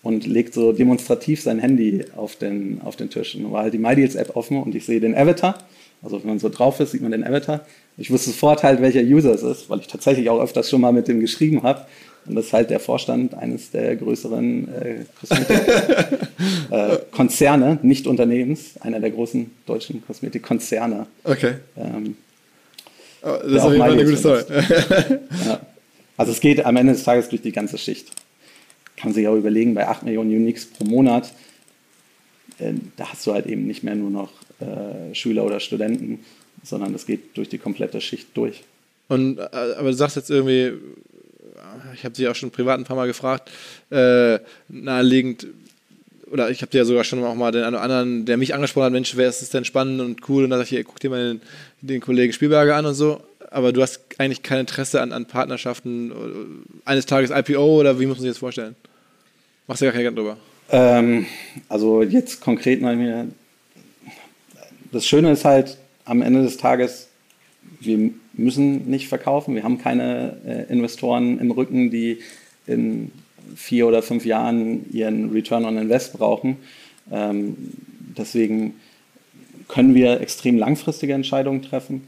und 0.03 0.26
legt 0.26 0.55
so 0.55 0.72
demonstrativ 0.72 1.40
sein 1.40 1.61
Handy 1.61 2.05
auf 2.16 2.36
den, 2.36 2.80
auf 2.82 2.96
den 2.96 3.09
Tisch. 3.09 3.36
Und 3.36 3.53
war 3.53 3.62
halt 3.62 3.74
die 3.74 3.78
MyDeals-App 3.78 4.34
offen 4.34 4.61
und 4.61 4.74
ich 4.74 4.84
sehe 4.84 5.00
den 5.00 5.14
Avatar. 5.14 5.59
Also 6.03 6.20
wenn 6.20 6.28
man 6.28 6.38
so 6.38 6.48
drauf 6.48 6.80
ist, 6.80 6.92
sieht 6.92 7.03
man 7.03 7.12
den 7.12 7.24
Avatar. 7.24 7.66
Ich 7.96 8.11
wusste 8.11 8.30
sofort 8.30 8.62
halt, 8.62 8.80
welcher 8.80 9.03
User 9.03 9.34
es 9.34 9.42
ist, 9.42 9.70
weil 9.70 9.80
ich 9.80 9.86
tatsächlich 9.86 10.30
auch 10.30 10.40
öfters 10.40 10.68
schon 10.68 10.80
mal 10.80 10.92
mit 10.92 11.09
dem 11.09 11.20
geschrieben 11.20 11.62
habe. 11.62 11.86
Und 12.26 12.34
das 12.36 12.46
ist 12.46 12.53
halt 12.53 12.70
der 12.70 12.80
Vorstand 12.80 13.34
eines 13.34 13.72
der 13.72 13.96
größeren 13.96 14.68
äh, 14.68 15.05
Kosmetikkonzerne, 15.20 17.80
äh, 17.82 17.86
nicht 17.86 18.07
Unternehmens, 18.07 18.80
einer 18.80 19.00
der 19.00 19.11
großen 19.11 19.50
deutschen 19.66 20.07
Kosmetikkonzerne. 20.07 21.07
Okay. 21.24 21.55
Ähm, 21.76 22.16
oh, 23.22 23.38
das 23.42 23.53
ist 23.53 23.61
auf 23.61 23.72
jeden 23.72 23.82
Fall 23.82 23.92
eine 23.92 24.05
gute 24.05 24.16
Story. 24.16 24.42
ja. 25.46 25.61
Also 26.16 26.30
es 26.30 26.40
geht 26.40 26.64
am 26.64 26.76
Ende 26.76 26.92
des 26.92 27.03
Tages 27.03 27.28
durch 27.28 27.42
die 27.42 27.53
ganze 27.53 27.76
Schicht. 27.76 28.11
Kann 28.96 29.11
man 29.11 29.14
sich 29.14 29.26
auch 29.26 29.34
überlegen, 29.34 29.74
bei 29.74 29.88
8 29.88 30.05
Millionen 30.05 30.30
Uniques 30.30 30.66
pro 30.66 30.84
Monat, 30.84 31.32
äh, 32.59 32.74
da 32.96 33.09
hast 33.09 33.26
du 33.26 33.32
halt 33.32 33.46
eben 33.46 33.66
nicht 33.66 33.82
mehr 33.82 33.96
nur 33.96 34.11
noch 34.11 34.30
äh, 34.63 35.15
Schüler 35.15 35.45
oder 35.45 35.61
Studenten, 35.61 36.21
sondern 36.63 36.95
es 36.95 37.07
geht 37.07 37.37
durch 37.37 37.49
die 37.49 37.59
komplette 37.59 38.01
Schicht 38.01 38.29
durch. 38.35 38.63
Und, 39.09 39.39
äh, 39.39 39.43
aber 39.43 39.91
du 39.91 39.95
sagst 39.95 40.17
jetzt 40.17 40.31
irgendwie, 40.31 40.73
ich 41.95 42.05
habe 42.05 42.15
sie 42.15 42.29
auch 42.29 42.35
schon 42.35 42.51
privat 42.51 42.79
ein 42.79 42.85
paar 42.85 42.97
Mal 42.97 43.07
gefragt, 43.07 43.51
äh, 43.91 44.39
naheliegend, 44.69 45.47
oder 46.31 46.51
ich 46.51 46.63
habe 46.63 46.71
dir 46.71 46.79
ja 46.79 46.85
sogar 46.85 47.05
schon 47.05 47.23
auch 47.25 47.35
mal 47.35 47.53
den 47.53 47.63
einen 47.63 47.75
oder 47.75 47.83
anderen, 47.83 48.25
der 48.25 48.39
mich 48.39 48.55
angesprochen 48.55 48.87
hat, 48.87 48.93
Mensch, 48.93 49.17
wer 49.17 49.29
ist 49.29 49.43
das 49.43 49.51
denn 49.51 49.65
spannend 49.65 50.01
und 50.01 50.29
cool? 50.29 50.45
Und 50.45 50.51
dann 50.51 50.61
sag 50.61 50.73
ich, 50.73 50.85
guck 50.85 50.99
dir 50.99 51.11
mal 51.11 51.35
den, 51.35 51.43
den 51.83 52.01
Kollegen 52.01 52.33
Spielberger 52.33 52.77
an 52.77 52.87
und 52.87 52.95
so. 52.95 53.21
Aber 53.51 53.73
du 53.73 53.83
hast 53.83 54.01
eigentlich 54.17 54.43
kein 54.43 54.61
Interesse 54.61 55.03
an, 55.03 55.13
an 55.13 55.27
Partnerschaften 55.27 56.11
äh, 56.11 56.15
eines 56.89 57.05
Tages 57.05 57.31
IPO 57.31 57.81
oder 57.81 58.01
wie 58.01 58.07
muss 58.07 58.17
man 58.17 58.23
sich 58.23 58.31
das 58.31 58.39
vorstellen? 58.39 58.77
Machst 59.67 59.83
du 59.83 59.87
gar 59.87 59.93
keine 59.93 60.05
Gedanken 60.05 60.21
drüber? 60.27 60.39
Ähm, 60.71 61.27
also 61.69 62.03
jetzt 62.03 62.41
konkret 62.41 62.81
mal 62.81 62.97
mir. 62.97 63.29
Das 64.93 65.07
Schöne 65.07 65.32
ist 65.32 65.47
halt, 65.47 65.78
am 66.05 66.20
Ende 66.20 66.43
des 66.43 66.59
Tages, 66.59 67.09
wir 67.80 68.11
müssen 68.34 68.90
nicht 68.90 69.09
verkaufen. 69.09 69.55
Wir 69.55 69.62
haben 69.62 69.78
keine 69.78 70.36
äh, 70.47 70.70
Investoren 70.70 71.38
im 71.38 71.51
Rücken, 71.51 71.90
die 71.90 72.18
in 72.66 73.11
vier 73.57 73.86
oder 73.86 74.03
fünf 74.03 74.26
Jahren 74.26 74.93
ihren 74.93 75.30
Return 75.30 75.64
on 75.64 75.78
Invest 75.78 76.12
brauchen. 76.12 76.59
Ähm, 77.11 77.57
deswegen 78.18 78.74
können 79.66 79.95
wir 79.95 80.20
extrem 80.20 80.59
langfristige 80.59 81.14
Entscheidungen 81.14 81.62
treffen. 81.62 82.03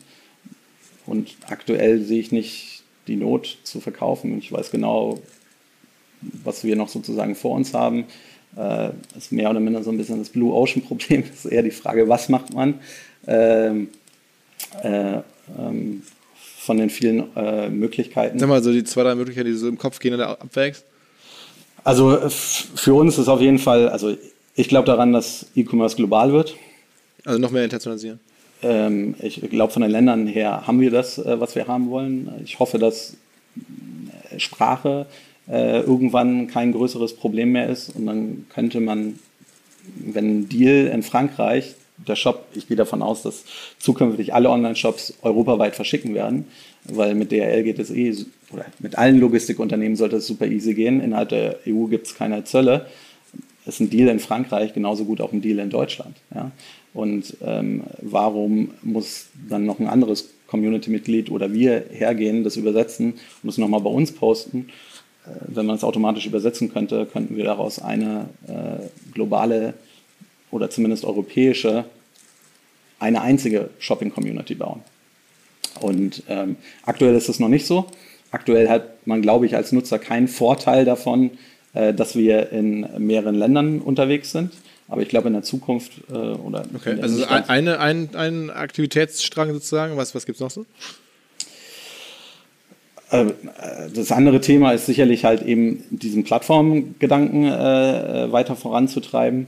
Und 1.06 1.36
aktuell 1.48 2.02
sehe 2.02 2.20
ich 2.20 2.32
nicht 2.32 2.82
die 3.06 3.16
Not 3.16 3.56
zu 3.62 3.80
verkaufen. 3.80 4.36
Ich 4.38 4.52
weiß 4.52 4.70
genau, 4.70 5.20
was 6.20 6.64
wir 6.64 6.76
noch 6.76 6.88
sozusagen 6.88 7.34
vor 7.34 7.52
uns 7.56 7.72
haben. 7.72 8.04
Das 8.56 8.92
äh, 9.14 9.18
ist 9.18 9.32
mehr 9.32 9.50
oder 9.50 9.60
minder 9.60 9.82
so 9.82 9.90
ein 9.90 9.98
bisschen 9.98 10.18
das 10.18 10.28
Blue 10.28 10.52
Ocean 10.52 10.82
Problem. 10.82 11.24
Das 11.28 11.44
ist 11.44 11.52
eher 11.52 11.62
die 11.62 11.70
Frage, 11.70 12.08
was 12.08 12.28
macht 12.28 12.52
man? 12.54 12.74
Ähm, 13.26 13.88
äh, 14.82 15.18
ähm, 15.58 16.02
von 16.58 16.78
den 16.78 16.90
vielen 16.90 17.36
äh, 17.36 17.68
Möglichkeiten. 17.68 18.38
Sag 18.38 18.48
mal, 18.48 18.62
so 18.62 18.72
die 18.72 18.84
zwei, 18.84 19.02
drei 19.02 19.14
Möglichkeiten, 19.14 19.48
die 19.48 19.54
so 19.54 19.68
im 19.68 19.78
Kopf 19.78 19.98
gehen, 19.98 20.16
da 20.16 20.32
abwägst? 20.32 20.84
Also 21.82 22.18
für 22.28 22.94
uns 22.94 23.18
ist 23.18 23.28
auf 23.28 23.42
jeden 23.42 23.58
Fall, 23.58 23.90
also 23.90 24.16
ich 24.54 24.68
glaube 24.68 24.86
daran, 24.86 25.12
dass 25.12 25.46
E-Commerce 25.54 25.96
global 25.96 26.32
wird. 26.32 26.56
Also 27.24 27.38
noch 27.38 27.50
mehr 27.50 27.64
internationalisieren. 27.64 28.20
Ähm, 28.62 29.14
ich 29.20 29.40
glaube, 29.50 29.72
von 29.72 29.82
den 29.82 29.90
Ländern 29.90 30.26
her 30.26 30.66
haben 30.66 30.80
wir 30.80 30.90
das, 30.90 31.18
äh, 31.18 31.38
was 31.38 31.54
wir 31.54 31.66
haben 31.66 31.90
wollen. 31.90 32.30
Ich 32.44 32.58
hoffe, 32.58 32.78
dass 32.78 33.16
äh, 34.30 34.38
Sprache 34.38 35.06
äh, 35.48 35.80
irgendwann 35.80 36.46
kein 36.46 36.72
größeres 36.72 37.16
Problem 37.16 37.52
mehr 37.52 37.68
ist 37.68 37.90
und 37.94 38.06
dann 38.06 38.46
könnte 38.52 38.80
man, 38.80 39.18
wenn 39.96 40.40
ein 40.40 40.48
Deal 40.48 40.86
in 40.86 41.02
Frankreich 41.02 41.74
der 41.96 42.16
Shop, 42.16 42.46
ich 42.54 42.66
gehe 42.66 42.76
davon 42.76 43.02
aus, 43.02 43.22
dass 43.22 43.44
zukünftig 43.78 44.34
alle 44.34 44.50
Online-Shops 44.50 45.14
europaweit 45.22 45.76
verschicken 45.76 46.14
werden, 46.14 46.46
weil 46.84 47.14
mit 47.14 47.30
DHL 47.30 47.62
geht 47.62 47.78
es 47.78 47.90
eh, 47.90 48.14
oder 48.50 48.66
mit 48.78 48.98
allen 48.98 49.20
Logistikunternehmen 49.20 49.96
sollte 49.96 50.16
es 50.16 50.26
super 50.26 50.46
easy 50.46 50.74
gehen. 50.74 51.00
Innerhalb 51.00 51.28
der 51.28 51.58
EU 51.66 51.86
gibt 51.86 52.06
es 52.06 52.14
keine 52.14 52.44
Zölle. 52.44 52.86
Es 53.66 53.74
ist 53.74 53.80
ein 53.80 53.90
Deal 53.90 54.08
in 54.08 54.18
Frankreich 54.18 54.74
genauso 54.74 55.04
gut 55.04 55.20
auch 55.20 55.32
ein 55.32 55.40
Deal 55.40 55.58
in 55.58 55.70
Deutschland. 55.70 56.16
Ja? 56.34 56.50
Und 56.92 57.36
ähm, 57.42 57.84
warum 58.02 58.70
muss 58.82 59.28
dann 59.48 59.64
noch 59.64 59.78
ein 59.80 59.88
anderes 59.88 60.30
Community-Mitglied 60.48 61.30
oder 61.30 61.52
wir 61.52 61.84
hergehen, 61.90 62.44
das 62.44 62.56
übersetzen 62.56 63.14
und 63.14 63.46
das 63.46 63.58
nochmal 63.58 63.80
bei 63.80 63.90
uns 63.90 64.12
posten? 64.12 64.68
Äh, 65.26 65.30
wenn 65.48 65.66
man 65.66 65.76
es 65.76 65.84
automatisch 65.84 66.26
übersetzen 66.26 66.72
könnte, 66.72 67.06
könnten 67.06 67.36
wir 67.36 67.44
daraus 67.44 67.78
eine 67.78 68.28
äh, 68.46 69.12
globale 69.12 69.74
oder 70.50 70.70
zumindest 70.70 71.04
europäische 71.04 71.84
eine 72.98 73.20
einzige 73.20 73.70
Shopping-Community 73.78 74.54
bauen. 74.54 74.82
Und 75.80 76.22
ähm, 76.28 76.56
aktuell 76.86 77.14
ist 77.14 77.28
es 77.28 77.40
noch 77.40 77.48
nicht 77.48 77.66
so. 77.66 77.86
Aktuell 78.30 78.68
hat 78.68 79.06
man, 79.06 79.22
glaube 79.22 79.46
ich, 79.46 79.56
als 79.56 79.72
Nutzer 79.72 79.98
keinen 79.98 80.28
Vorteil 80.28 80.84
davon, 80.84 81.32
äh, 81.74 81.92
dass 81.92 82.16
wir 82.16 82.50
in 82.52 82.86
mehreren 82.98 83.34
Ländern 83.34 83.80
unterwegs 83.80 84.32
sind. 84.32 84.52
Aber 84.88 85.02
ich 85.02 85.08
glaube, 85.08 85.28
in 85.28 85.34
der 85.34 85.42
Zukunft 85.42 85.92
äh, 86.10 86.14
oder. 86.14 86.64
Okay, 86.74 86.98
also 87.00 87.24
eine, 87.26 87.80
ein, 87.80 88.14
ein 88.14 88.50
Aktivitätsstrang 88.50 89.52
sozusagen. 89.52 89.96
Was, 89.96 90.14
was 90.14 90.26
gibt 90.26 90.36
es 90.36 90.40
noch 90.40 90.50
so? 90.50 90.66
Äh, 93.10 93.26
das 93.94 94.12
andere 94.12 94.40
Thema 94.40 94.72
ist 94.72 94.86
sicherlich 94.86 95.24
halt 95.24 95.42
eben 95.42 95.84
diesen 95.90 96.24
Plattformgedanken 96.24 97.44
äh, 97.44 98.32
weiter 98.32 98.56
voranzutreiben. 98.56 99.46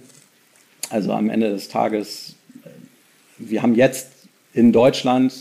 Also 0.91 1.13
am 1.13 1.31
Ende 1.31 1.51
des 1.51 1.69
Tages, 1.69 2.37
wir 3.39 3.63
haben 3.63 3.75
jetzt 3.75 4.09
in 4.53 4.73
Deutschland 4.73 5.33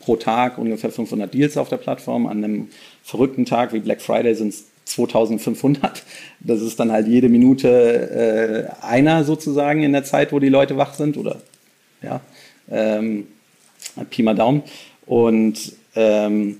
pro 0.00 0.16
Tag 0.16 0.58
ungefähr 0.58 0.90
500 0.90 1.32
Deals 1.32 1.56
auf 1.56 1.68
der 1.68 1.78
Plattform. 1.78 2.26
An 2.26 2.44
einem 2.44 2.68
verrückten 3.02 3.46
Tag 3.46 3.72
wie 3.72 3.80
Black 3.80 4.02
Friday 4.02 4.34
sind 4.34 4.48
es 4.48 4.66
2500. 4.84 6.02
Das 6.40 6.60
ist 6.60 6.78
dann 6.78 6.92
halt 6.92 7.06
jede 7.08 7.28
Minute 7.28 8.68
äh, 8.82 8.84
einer 8.84 9.24
sozusagen 9.24 9.82
in 9.82 9.92
der 9.92 10.04
Zeit, 10.04 10.32
wo 10.32 10.38
die 10.38 10.50
Leute 10.50 10.76
wach 10.76 10.94
sind 10.94 11.16
oder 11.16 11.40
ja, 12.02 12.20
ähm, 12.70 13.26
Pi 14.10 14.22
mal 14.22 14.34
Daumen. 14.34 14.62
Und 15.06 15.72
ähm, 15.96 16.50
äh, 16.50 16.54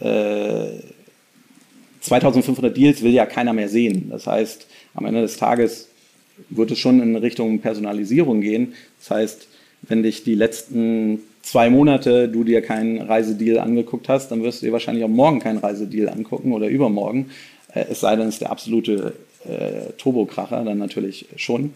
2500 0.00 2.76
Deals 2.76 3.02
will 3.02 3.12
ja 3.12 3.26
keiner 3.26 3.52
mehr 3.52 3.68
sehen. 3.68 4.08
Das 4.10 4.26
heißt, 4.26 4.66
am 4.94 5.06
Ende 5.06 5.22
des 5.22 5.36
Tages 5.36 5.88
wird 6.48 6.70
es 6.70 6.78
schon 6.78 7.02
in 7.02 7.16
Richtung 7.16 7.60
Personalisierung 7.60 8.40
gehen. 8.40 8.74
Das 8.98 9.10
heißt, 9.10 9.48
wenn 9.82 10.02
dich 10.02 10.24
die 10.24 10.34
letzten 10.34 11.20
zwei 11.42 11.70
Monate 11.70 12.28
du 12.28 12.44
dir 12.44 12.62
keinen 12.62 13.00
Reisedeal 13.00 13.58
angeguckt 13.58 14.08
hast, 14.08 14.30
dann 14.30 14.42
wirst 14.42 14.62
du 14.62 14.66
dir 14.66 14.72
wahrscheinlich 14.72 15.04
auch 15.04 15.08
morgen 15.08 15.40
keinen 15.40 15.58
Reisedeal 15.58 16.08
angucken 16.08 16.52
oder 16.52 16.68
übermorgen. 16.68 17.30
Äh, 17.74 17.86
es 17.90 18.00
sei 18.00 18.16
denn, 18.16 18.28
es 18.28 18.34
ist 18.34 18.42
der 18.42 18.50
absolute 18.50 19.14
äh, 19.44 19.92
Turbokracher, 19.96 20.64
dann 20.64 20.78
natürlich 20.78 21.26
schon. 21.36 21.74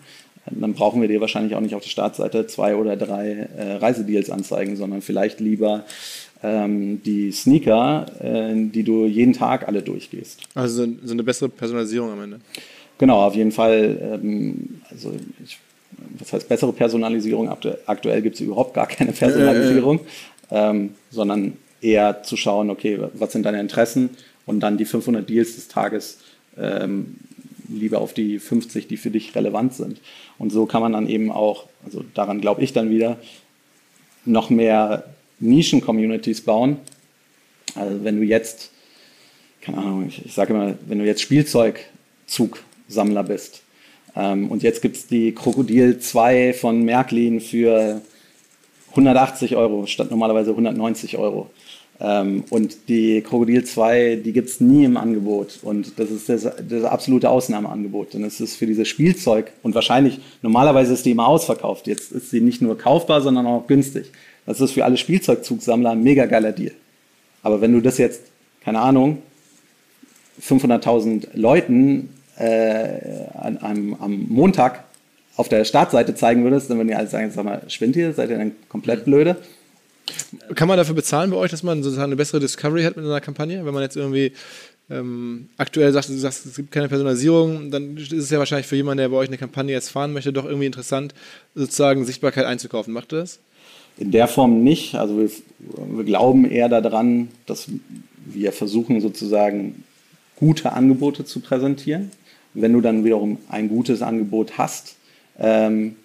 Dann 0.50 0.74
brauchen 0.74 1.00
wir 1.00 1.08
dir 1.08 1.20
wahrscheinlich 1.20 1.54
auch 1.54 1.60
nicht 1.60 1.74
auf 1.74 1.82
der 1.82 1.90
Startseite 1.90 2.46
zwei 2.46 2.76
oder 2.76 2.96
drei 2.96 3.48
äh, 3.56 3.72
Reisedeals 3.74 4.30
anzeigen, 4.30 4.76
sondern 4.76 5.00
vielleicht 5.00 5.40
lieber 5.40 5.84
ähm, 6.42 7.02
die 7.02 7.32
Sneaker, 7.32 8.06
äh, 8.20 8.52
die 8.54 8.82
du 8.82 9.06
jeden 9.06 9.32
Tag 9.32 9.66
alle 9.66 9.82
durchgehst. 9.82 10.40
Also 10.54 10.86
so 11.02 11.12
eine 11.12 11.22
bessere 11.22 11.48
Personalisierung 11.48 12.12
am 12.12 12.22
Ende. 12.22 12.40
Genau, 12.98 13.22
auf 13.22 13.34
jeden 13.34 13.52
Fall. 13.52 13.98
Ähm, 14.22 14.82
also 14.90 15.12
ich, 15.42 15.58
was 16.18 16.32
heißt 16.32 16.48
bessere 16.48 16.72
Personalisierung? 16.72 17.48
Aktuell 17.86 18.20
gibt 18.22 18.34
es 18.34 18.40
überhaupt 18.40 18.74
gar 18.74 18.86
keine 18.86 19.12
Personalisierung, 19.12 20.00
äh, 20.50 20.70
ähm, 20.70 20.90
sondern 21.10 21.54
eher 21.80 22.22
zu 22.22 22.36
schauen, 22.36 22.70
okay, 22.70 22.98
was 23.14 23.32
sind 23.32 23.44
deine 23.44 23.60
Interessen 23.60 24.10
und 24.46 24.60
dann 24.60 24.76
die 24.76 24.84
500 24.84 25.28
Deals 25.28 25.54
des 25.54 25.68
Tages 25.68 26.18
ähm, 26.58 27.16
lieber 27.68 28.00
auf 28.00 28.14
die 28.14 28.38
50, 28.38 28.88
die 28.88 28.96
für 28.96 29.10
dich 29.10 29.34
relevant 29.34 29.74
sind. 29.74 30.00
Und 30.38 30.50
so 30.50 30.66
kann 30.66 30.82
man 30.82 30.92
dann 30.92 31.08
eben 31.08 31.30
auch, 31.30 31.66
also 31.84 32.04
daran 32.14 32.40
glaube 32.40 32.62
ich 32.62 32.72
dann 32.72 32.90
wieder, 32.90 33.18
noch 34.24 34.50
mehr 34.50 35.04
Nischen-Communities 35.40 36.42
bauen. 36.42 36.78
Also 37.74 38.04
wenn 38.04 38.18
du 38.18 38.24
jetzt, 38.24 38.70
keine 39.60 39.78
Ahnung, 39.78 40.06
ich, 40.08 40.24
ich 40.24 40.34
sage 40.34 40.54
immer, 40.54 40.74
wenn 40.86 40.98
du 40.98 41.04
jetzt 41.04 41.22
Spielzeugzugsammler 41.22 43.24
bist 43.24 43.62
ähm, 44.16 44.50
und 44.50 44.62
jetzt 44.62 44.82
gibt 44.82 44.96
es 44.96 45.06
die 45.06 45.32
Krokodil 45.32 45.98
2 45.98 46.54
von 46.54 46.82
Märklin 46.82 47.40
für 47.40 48.00
180 48.90 49.56
Euro 49.56 49.86
statt 49.86 50.10
normalerweise 50.10 50.50
190 50.50 51.18
Euro. 51.18 51.50
Ähm, 52.00 52.44
und 52.50 52.88
die 52.88 53.20
Krokodil 53.20 53.64
2, 53.64 54.16
die 54.16 54.32
gibt 54.32 54.48
es 54.48 54.60
nie 54.60 54.84
im 54.84 54.96
Angebot. 54.96 55.60
Und 55.62 55.98
das 55.98 56.10
ist 56.10 56.28
das, 56.28 56.42
das 56.42 56.84
absolute 56.84 57.30
Ausnahmeangebot. 57.30 58.14
Denn 58.14 58.24
es 58.24 58.40
ist 58.40 58.56
für 58.56 58.66
dieses 58.66 58.88
Spielzeug 58.88 59.52
und 59.62 59.74
wahrscheinlich, 59.74 60.20
normalerweise 60.42 60.92
ist 60.92 61.06
die 61.06 61.12
immer 61.12 61.28
ausverkauft. 61.28 61.86
Jetzt 61.86 62.12
ist 62.12 62.30
sie 62.30 62.40
nicht 62.40 62.60
nur 62.62 62.76
kaufbar, 62.76 63.20
sondern 63.20 63.46
auch 63.46 63.66
günstig. 63.66 64.10
Das 64.46 64.60
ist 64.60 64.72
für 64.72 64.84
alle 64.84 64.96
Spielzeugzugsammler 64.96 65.90
ein 65.90 66.02
mega 66.02 66.26
geiler 66.26 66.52
Deal. 66.52 66.72
Aber 67.42 67.60
wenn 67.60 67.72
du 67.72 67.80
das 67.80 67.98
jetzt, 67.98 68.22
keine 68.62 68.80
Ahnung, 68.80 69.22
500.000 70.42 71.28
Leuten 71.34 72.10
äh, 72.38 73.26
an, 73.34 73.58
am, 73.60 73.94
am 74.00 74.26
Montag 74.28 74.84
auf 75.36 75.48
der 75.48 75.64
Startseite 75.64 76.14
zeigen 76.14 76.44
würdest, 76.44 76.70
dann 76.70 76.78
würden 76.78 76.88
die 76.88 76.94
alle 76.94 77.08
sagen, 77.08 77.30
sag 77.30 77.44
mal, 77.44 77.62
spinnt 77.68 77.96
ihr? 77.96 78.12
Seid 78.12 78.30
ihr 78.30 78.38
dann 78.38 78.52
komplett 78.68 79.04
blöde? 79.04 79.36
Kann 80.54 80.68
man 80.68 80.76
dafür 80.76 80.94
bezahlen 80.94 81.30
bei 81.30 81.36
euch, 81.36 81.50
dass 81.50 81.62
man 81.62 81.82
sozusagen 81.82 82.10
eine 82.10 82.16
bessere 82.16 82.40
Discovery 82.40 82.82
hat 82.82 82.96
mit 82.96 83.04
einer 83.04 83.20
Kampagne? 83.20 83.64
Wenn 83.64 83.74
man 83.74 83.82
jetzt 83.82 83.96
irgendwie 83.96 84.32
ähm, 84.90 85.48
aktuell 85.56 85.92
sagt, 85.92 86.08
du 86.08 86.14
sagst, 86.14 86.44
es 86.44 86.56
gibt 86.56 86.70
keine 86.70 86.88
Personalisierung, 86.88 87.70
dann 87.70 87.96
ist 87.96 88.12
es 88.12 88.30
ja 88.30 88.38
wahrscheinlich 88.38 88.66
für 88.66 88.76
jemanden, 88.76 88.98
der 88.98 89.08
bei 89.08 89.16
euch 89.16 89.28
eine 89.28 89.38
Kampagne 89.38 89.72
jetzt 89.72 89.88
fahren 89.88 90.12
möchte, 90.12 90.32
doch 90.32 90.44
irgendwie 90.44 90.66
interessant, 90.66 91.14
sozusagen 91.54 92.04
Sichtbarkeit 92.04 92.44
einzukaufen. 92.44 92.92
Macht 92.92 93.12
ihr 93.12 93.20
das? 93.20 93.38
In 93.96 94.10
der 94.10 94.28
Form 94.28 94.62
nicht. 94.62 94.94
Also 94.96 95.18
wir, 95.18 95.30
wir 95.58 96.04
glauben 96.04 96.50
eher 96.50 96.68
daran, 96.68 97.28
dass 97.46 97.68
wir 98.26 98.52
versuchen 98.52 99.00
sozusagen 99.00 99.84
gute 100.36 100.72
Angebote 100.72 101.24
zu 101.24 101.40
präsentieren. 101.40 102.10
Wenn 102.52 102.72
du 102.72 102.80
dann 102.80 103.04
wiederum 103.04 103.38
ein 103.48 103.68
gutes 103.68 104.02
Angebot 104.02 104.58
hast, 104.58 104.96
ähm, 105.38 105.96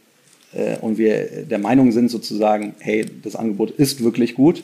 äh, 0.54 0.78
und 0.78 0.98
wir 0.98 1.46
der 1.46 1.60
Meinung 1.60 1.92
sind 1.92 2.10
sozusagen, 2.10 2.76
hey, 2.80 3.06
das 3.24 3.36
Angebot 3.36 3.72
ist 3.72 4.04
wirklich 4.04 4.36
gut, 4.36 4.64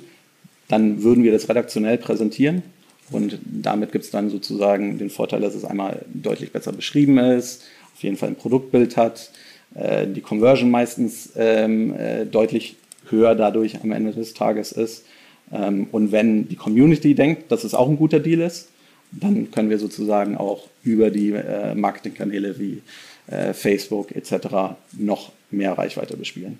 dann 0.67 1.03
würden 1.03 1.23
wir 1.23 1.31
das 1.31 1.47
redaktionell 1.49 1.97
präsentieren. 1.97 2.63
Und 3.11 3.38
damit 3.43 3.91
gibt 3.91 4.05
es 4.05 4.11
dann 4.11 4.29
sozusagen 4.29 4.97
den 4.97 5.11
Vorteil, 5.11 5.41
dass 5.41 5.53
es 5.53 5.63
einmal 5.63 6.03
deutlich 6.11 6.51
besser 6.51 6.71
beschrieben 6.71 7.19
ist, 7.19 7.63
auf 7.93 8.03
jeden 8.03 8.17
Fall 8.17 8.29
ein 8.29 8.36
Produktbild 8.36 8.97
hat, 8.97 9.29
äh, 9.75 10.07
die 10.07 10.21
Conversion 10.21 10.71
meistens 10.71 11.31
ähm, 11.36 11.93
äh, 11.95 12.25
deutlich 12.25 12.77
höher 13.09 13.36
dadurch 13.36 13.81
am 13.83 13.91
Ende 13.91 14.11
des 14.11 14.33
Tages 14.33 14.71
ist. 14.71 15.05
Ähm, 15.51 15.88
und 15.91 16.11
wenn 16.11 16.47
die 16.47 16.55
Community 16.55 17.13
denkt, 17.13 17.51
dass 17.51 17.63
es 17.63 17.75
auch 17.75 17.88
ein 17.88 17.97
guter 17.97 18.19
Deal 18.19 18.41
ist, 18.41 18.69
dann 19.11 19.51
können 19.51 19.69
wir 19.69 19.77
sozusagen 19.77 20.36
auch 20.36 20.67
über 20.83 21.11
die 21.11 21.31
äh, 21.31 21.75
Marketingkanäle 21.75 22.59
wie 22.59 22.81
äh, 23.28 23.53
Facebook 23.53 24.15
etc. 24.15 24.76
noch 24.97 25.32
mehr 25.51 25.73
Reichweite 25.73 26.17
bespielen. 26.17 26.59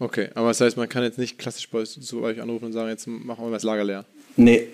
Okay, 0.00 0.28
aber 0.34 0.48
das 0.48 0.60
heißt, 0.60 0.76
man 0.76 0.88
kann 0.88 1.02
jetzt 1.02 1.18
nicht 1.18 1.38
klassisch 1.38 1.68
bei, 1.68 1.82
zu 1.82 2.22
euch 2.22 2.40
anrufen 2.40 2.66
und 2.66 2.72
sagen, 2.72 2.88
jetzt 2.88 3.06
machen 3.08 3.44
wir 3.44 3.50
das 3.50 3.64
Lager 3.64 3.82
leer. 3.84 4.04
Nee, 4.36 4.68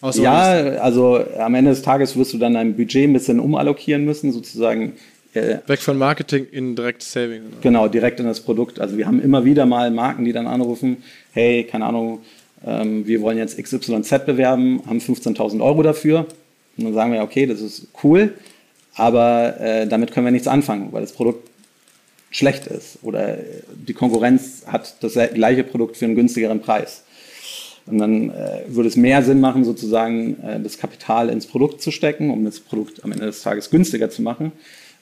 ja, 0.00 0.36
also 0.80 1.24
am 1.36 1.54
Ende 1.56 1.72
des 1.72 1.82
Tages 1.82 2.16
wirst 2.16 2.32
du 2.32 2.38
dann 2.38 2.54
dein 2.54 2.76
Budget 2.76 3.08
ein 3.08 3.12
bisschen 3.12 3.40
umallokieren 3.40 4.04
müssen, 4.04 4.30
sozusagen. 4.30 4.92
Äh, 5.34 5.58
Weg 5.66 5.80
von 5.80 5.98
Marketing 5.98 6.46
in 6.52 6.76
direkt 6.76 7.02
Saving. 7.02 7.42
Oder? 7.48 7.60
Genau, 7.62 7.88
direkt 7.88 8.20
in 8.20 8.26
das 8.26 8.40
Produkt. 8.40 8.78
Also 8.78 8.96
wir 8.96 9.06
haben 9.06 9.20
immer 9.20 9.44
wieder 9.44 9.66
mal 9.66 9.90
Marken, 9.90 10.24
die 10.24 10.32
dann 10.32 10.46
anrufen, 10.46 11.02
hey, 11.32 11.64
keine 11.64 11.86
Ahnung, 11.86 12.20
ähm, 12.64 13.04
wir 13.08 13.20
wollen 13.22 13.38
jetzt 13.38 13.60
XYZ 13.60 14.26
bewerben, 14.26 14.80
haben 14.86 14.98
15.000 14.98 15.60
Euro 15.60 15.82
dafür. 15.82 16.26
Und 16.76 16.84
dann 16.84 16.94
sagen 16.94 17.12
wir, 17.12 17.22
okay, 17.22 17.46
das 17.46 17.60
ist 17.60 17.88
cool, 18.04 18.34
aber 18.94 19.60
äh, 19.60 19.86
damit 19.86 20.12
können 20.12 20.26
wir 20.26 20.32
nichts 20.32 20.48
anfangen, 20.48 20.92
weil 20.92 21.02
das 21.02 21.12
Produkt 21.12 21.48
schlecht 22.30 22.66
ist 22.66 22.98
oder 23.02 23.38
die 23.74 23.92
Konkurrenz 23.92 24.64
hat 24.66 25.02
das 25.02 25.14
gleiche 25.34 25.64
Produkt 25.64 25.96
für 25.96 26.04
einen 26.04 26.14
günstigeren 26.14 26.60
Preis. 26.60 27.04
Und 27.86 27.98
dann 27.98 28.30
äh, 28.30 28.62
würde 28.68 28.88
es 28.88 28.96
mehr 28.96 29.22
Sinn 29.22 29.40
machen, 29.40 29.64
sozusagen 29.64 30.40
äh, 30.42 30.60
das 30.60 30.78
Kapital 30.78 31.28
ins 31.28 31.46
Produkt 31.46 31.82
zu 31.82 31.90
stecken, 31.90 32.30
um 32.30 32.44
das 32.44 32.60
Produkt 32.60 33.02
am 33.04 33.10
Ende 33.12 33.26
des 33.26 33.42
Tages 33.42 33.70
günstiger 33.70 34.10
zu 34.10 34.22
machen. 34.22 34.52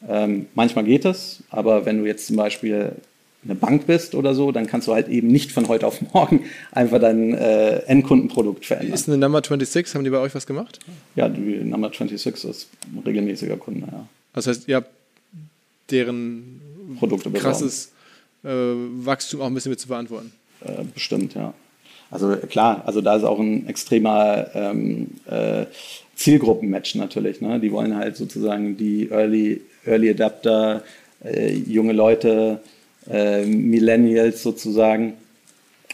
Ähm, 0.09 0.47
manchmal 0.55 0.85
geht 0.85 1.05
es, 1.05 1.43
aber 1.51 1.85
wenn 1.85 1.99
du 1.99 2.07
jetzt 2.07 2.27
zum 2.27 2.37
Beispiel 2.37 2.93
eine 3.49 3.57
Bank 3.57 3.87
bist 3.87 4.15
oder 4.15 4.35
so, 4.35 4.53
dann 4.53 4.67
kannst 4.67 4.89
du 4.89 4.95
halt 4.95 5.09
eben 5.09 5.29
nicht 5.29 5.53
von 5.53 5.69
heute 5.69 5.87
auf 5.87 6.01
morgen 6.13 6.45
einfach 6.73 7.01
dein 7.01 7.35
äh, 7.35 7.79
Endkundenprodukt 7.87 8.67
verändern. 8.67 8.95
Ist 8.95 9.09
eine 9.09 9.19
Number 9.19 9.39
26, 9.43 9.95
haben 9.95 10.05
die 10.05 10.11
bei 10.11 10.19
euch 10.19 10.35
was 10.35 10.47
gemacht? 10.47 10.81
Ja, 11.17 11.29
die 11.29 11.65
Number 11.65 11.89
26 11.89 12.45
ist 12.45 12.69
ein 12.95 13.03
regelmäßiger 13.05 13.57
Kunde, 13.57 13.87
ja. 13.91 14.07
Das 14.35 14.47
heißt, 14.47 14.69
ihr 14.69 14.77
habt 14.77 14.91
deren 15.91 16.61
Produkte 16.99 17.31
krasses 17.31 17.93
äh, 18.45 18.49
Wachstum 18.49 19.41
auch 19.41 19.47
ein 19.47 19.55
bisschen 19.55 19.71
mit 19.71 19.81
zu 19.81 19.89
beantworten. 19.89 20.33
Äh, 20.61 20.85
bestimmt, 20.95 21.35
ja. 21.35 21.55
Also 22.11 22.37
klar, 22.37 22.83
also 22.87 23.01
da 23.01 23.17
ist 23.17 23.25
auch 23.25 23.39
ein 23.39 23.69
extremer 23.69 24.47
ähm, 24.55 25.09
äh, 25.27 25.67
Zielgruppenmatch 26.15 26.95
natürlich. 26.95 27.41
Ne? 27.41 27.61
Die 27.61 27.71
wollen 27.71 27.97
halt 27.97 28.17
sozusagen 28.17 28.77
die 28.77 29.11
Early, 29.11 29.61
Early 29.85 30.11
Adapter, 30.11 30.83
äh, 31.23 31.55
junge 31.55 31.93
Leute, 31.93 32.61
äh, 33.11 33.45
Millennials 33.45 34.43
sozusagen. 34.43 35.15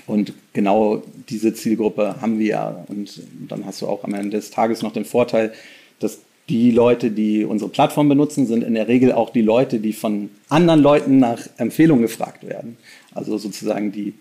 Und 0.07 0.33
genau 0.53 1.03
diese 1.29 1.55
Zielgruppe 1.55 2.21
haben 2.21 2.39
wir 2.39 2.47
ja. 2.47 2.85
Und 2.89 3.23
dann 3.49 3.65
hast 3.65 3.83
du 3.83 3.87
auch 3.87 4.05
am 4.05 4.15
Ende 4.15 4.37
des 4.37 4.51
Tages 4.51 4.83
noch 4.83 4.93
den 4.93 5.05
Vorteil, 5.05 5.53
dass 5.99 6.19
die 6.49 6.71
Leute, 6.71 7.11
die 7.11 7.45
unsere 7.45 7.71
Plattform 7.71 8.09
benutzen, 8.09 8.47
sind 8.47 8.62
in 8.62 8.75
der 8.75 8.87
Regel 8.87 9.12
auch 9.12 9.31
die 9.31 9.43
Leute, 9.43 9.81
die 9.81 9.95
von 9.95 10.29
anderen 10.51 10.81
Leuten 10.81 11.19
nach 11.19 11.41
Empfehlungen 11.57 12.03
gefragt 12.03 12.47
werden. 12.47 12.77
Also 13.15 13.39
sozusagen 13.39 13.93
die, 13.93 14.12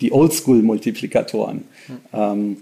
die 0.00 0.12
Oldschool-Multiplikatoren. 0.12 1.64
Mhm. 1.88 1.98
Ähm, 2.14 2.56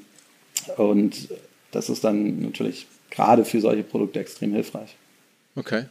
und 0.76 1.28
das 1.70 1.90
ist 1.90 2.02
dann 2.02 2.42
natürlich 2.42 2.86
gerade 3.10 3.44
für 3.44 3.60
solche 3.60 3.84
Produkte 3.84 4.18
extrem 4.18 4.52
hilfreich. 4.52 4.96
Okay. 5.54 5.84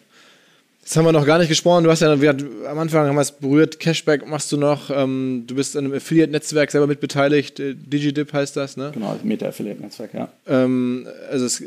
Das 0.84 0.98
haben 0.98 1.06
wir 1.06 1.14
noch 1.14 1.26
gar 1.26 1.40
nicht 1.40 1.48
gesprochen. 1.48 1.86
Du 1.86 1.90
hast 1.90 2.02
ja 2.02 2.20
wir, 2.20 2.36
am 2.68 2.78
Anfang 2.78 3.08
haben 3.08 3.16
wir 3.16 3.22
es 3.22 3.32
berührt. 3.32 3.80
Cashback 3.80 4.28
machst 4.28 4.52
du 4.52 4.58
noch. 4.58 4.90
Ähm, 4.90 5.46
du 5.48 5.56
bist 5.56 5.78
an 5.78 5.86
einem 5.86 5.94
Affiliate-Netzwerk 5.94 6.72
selber 6.72 6.88
mit 6.88 7.00
beteiligt. 7.00 7.60
Äh, 7.60 7.74
DigiDip 7.76 8.34
heißt 8.34 8.58
das, 8.58 8.76
ne? 8.76 8.92
Genau, 8.94 9.18
Meta-Affiliate-Netzwerk, 9.24 10.14
ja. 10.14 10.30
Ähm, 10.46 11.08
also 11.32 11.46
es, 11.46 11.62
äh, 11.62 11.66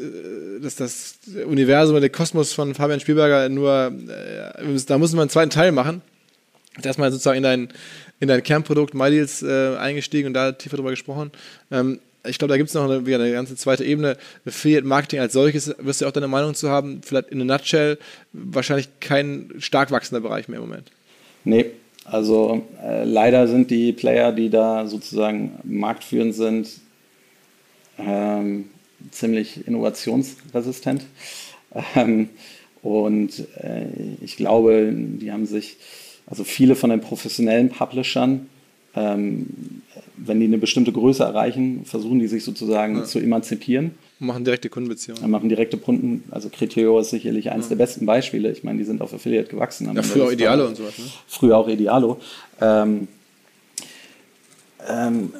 das, 0.62 0.77
das 0.77 1.19
Universum, 1.47 1.99
der 1.99 2.11
Kosmos 2.11 2.53
von 2.53 2.75
Fabian 2.75 3.01
Spielberger 3.01 3.49
nur, 3.49 3.91
äh, 4.07 4.81
da 4.87 4.99
muss 4.99 5.12
man 5.12 5.21
einen 5.21 5.31
zweiten 5.31 5.51
Teil 5.51 5.73
machen. 5.73 6.03
Erstmal 6.83 7.11
sozusagen 7.11 7.39
in 7.39 7.43
dein, 7.43 7.69
in 8.21 8.29
dein 8.29 8.43
Kernprodukt 8.43 8.93
MyDeals 8.93 9.43
äh, 9.43 9.77
eingestiegen 9.77 10.29
und 10.29 10.35
da 10.35 10.53
tiefer 10.53 10.77
drüber 10.77 10.91
gesprochen. 10.91 11.31
Ähm, 11.71 12.01
ich 12.29 12.39
glaube, 12.39 12.53
da 12.53 12.57
gibt 12.57 12.68
es 12.68 12.74
noch 12.74 12.89
eine, 12.89 12.99
eine, 12.99 13.33
ganze 13.33 13.57
zweite 13.57 13.85
Ebene. 13.85 14.16
Affiliate 14.47 14.87
Marketing 14.87 15.20
als 15.20 15.33
solches, 15.33 15.74
wirst 15.79 16.01
du 16.01 16.07
auch 16.07 16.12
deine 16.12 16.29
Meinung 16.29 16.55
zu 16.55 16.70
haben, 16.70 17.01
vielleicht 17.03 17.31
in 17.31 17.41
a 17.41 17.45
nutshell, 17.45 17.99
wahrscheinlich 18.33 18.89
kein 19.01 19.53
stark 19.59 19.91
wachsender 19.91 20.20
Bereich 20.20 20.49
mehr 20.49 20.59
im 20.59 20.68
Moment. 20.68 20.91
Nee, 21.45 21.66
also 22.05 22.64
äh, 22.83 23.05
leider 23.05 23.49
sind 23.49 23.70
die 23.70 23.93
Player, 23.93 24.33
die 24.33 24.51
da 24.51 24.87
sozusagen 24.87 25.59
marktführend 25.64 26.35
sind, 26.35 26.68
ähm, 27.99 28.66
ziemlich 29.11 29.66
innovationsresistent. 29.66 31.03
Ähm, 31.95 32.31
und 32.83 33.47
äh, 33.57 33.87
ich 34.22 34.37
glaube, 34.37 34.93
die 34.93 35.33
haben 35.33 35.47
sich, 35.47 35.77
also 36.27 36.45
viele 36.45 36.77
von 36.77 36.91
den 36.91 37.01
professionellen 37.01 37.70
Publishern, 37.70 38.49
ähm, 38.95 39.83
wenn 40.17 40.41
die 40.41 40.47
eine 40.47 40.59
bestimmte 40.59 40.93
Größe 40.93 41.23
erreichen, 41.23 41.85
versuchen 41.85 42.19
die 42.19 42.27
sich 42.27 42.45
sozusagen 42.45 42.99
ja. 42.99 43.05
zu 43.05 43.19
emanzipieren. 43.19 43.93
Machen 44.19 44.45
direkte 44.45 44.69
Kundenbeziehungen. 44.69 45.31
Machen 45.31 45.49
direkte 45.49 45.77
Kunden, 45.77 46.25
also 46.31 46.49
Criteo 46.49 46.99
ist 46.99 47.11
sicherlich 47.11 47.51
eines 47.51 47.67
ja. 47.67 47.71
der 47.71 47.77
besten 47.77 48.07
Beispiele. 48.07 48.51
Ich 48.51 48.64
meine, 48.64 48.79
die 48.79 48.85
sind 48.85 49.03
auf 49.03 49.12
Affiliate 49.12 49.51
gewachsen. 49.51 49.91
Ja, 49.95 50.03
früher 50.03 50.27
auch 50.27 50.33
Idealo 50.33 50.67
und 50.67 50.77
sowas. 50.77 50.99
Ne? 50.99 51.05
Früher 51.27 51.57
auch 51.57 51.69
Idealo. 51.69 52.19
Ähm, 52.61 53.09
ähm, 54.89 55.33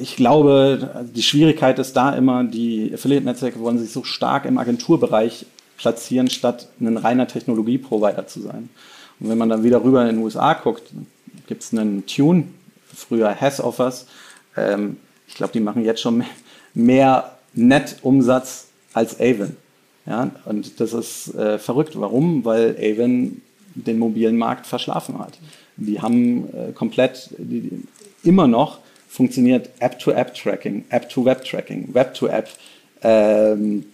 ich 0.00 0.16
glaube, 0.16 1.06
die 1.14 1.22
Schwierigkeit 1.22 1.78
ist 1.78 1.92
da 1.94 2.14
immer, 2.14 2.44
die 2.44 2.90
Affiliate-Netzwerke 2.92 3.60
wollen 3.60 3.78
sich 3.78 3.90
so 3.90 4.02
stark 4.02 4.44
im 4.44 4.58
Agenturbereich 4.58 5.46
platzieren, 5.78 6.28
statt 6.28 6.68
ein 6.80 6.96
reiner 6.96 7.28
Technologie-Provider 7.28 8.26
zu 8.26 8.40
sein. 8.40 8.68
Und 9.20 9.28
wenn 9.28 9.38
man 9.38 9.48
dann 9.48 9.62
wieder 9.62 9.84
rüber 9.84 10.02
in 10.02 10.16
den 10.16 10.24
USA 10.24 10.54
guckt, 10.54 10.90
gibt 11.46 11.62
es 11.62 11.72
einen 11.72 12.04
Tune, 12.06 12.44
früher 13.02 13.34
Hass-Offers. 13.34 14.06
Ähm, 14.56 14.96
ich 15.26 15.34
glaube, 15.34 15.52
die 15.52 15.60
machen 15.60 15.84
jetzt 15.84 16.00
schon 16.00 16.24
mehr 16.74 17.36
Net-Umsatz 17.54 18.68
als 18.92 19.20
Avon. 19.20 19.56
Ja, 20.06 20.30
und 20.46 20.80
das 20.80 20.92
ist 20.92 21.34
äh, 21.34 21.58
verrückt. 21.58 21.98
Warum? 21.98 22.44
Weil 22.44 22.76
Avon 22.78 23.40
den 23.74 23.98
mobilen 23.98 24.36
Markt 24.36 24.66
verschlafen 24.66 25.18
hat. 25.18 25.38
Die 25.76 26.00
haben 26.00 26.48
äh, 26.54 26.72
komplett, 26.72 27.30
die, 27.38 27.82
immer 28.22 28.46
noch 28.46 28.78
funktioniert 29.08 29.70
App-to-App-Tracking, 29.78 30.86
App-to-Web-Tracking, 30.88 31.94
Web-to-App 31.94 32.48
ähm, 33.02 33.84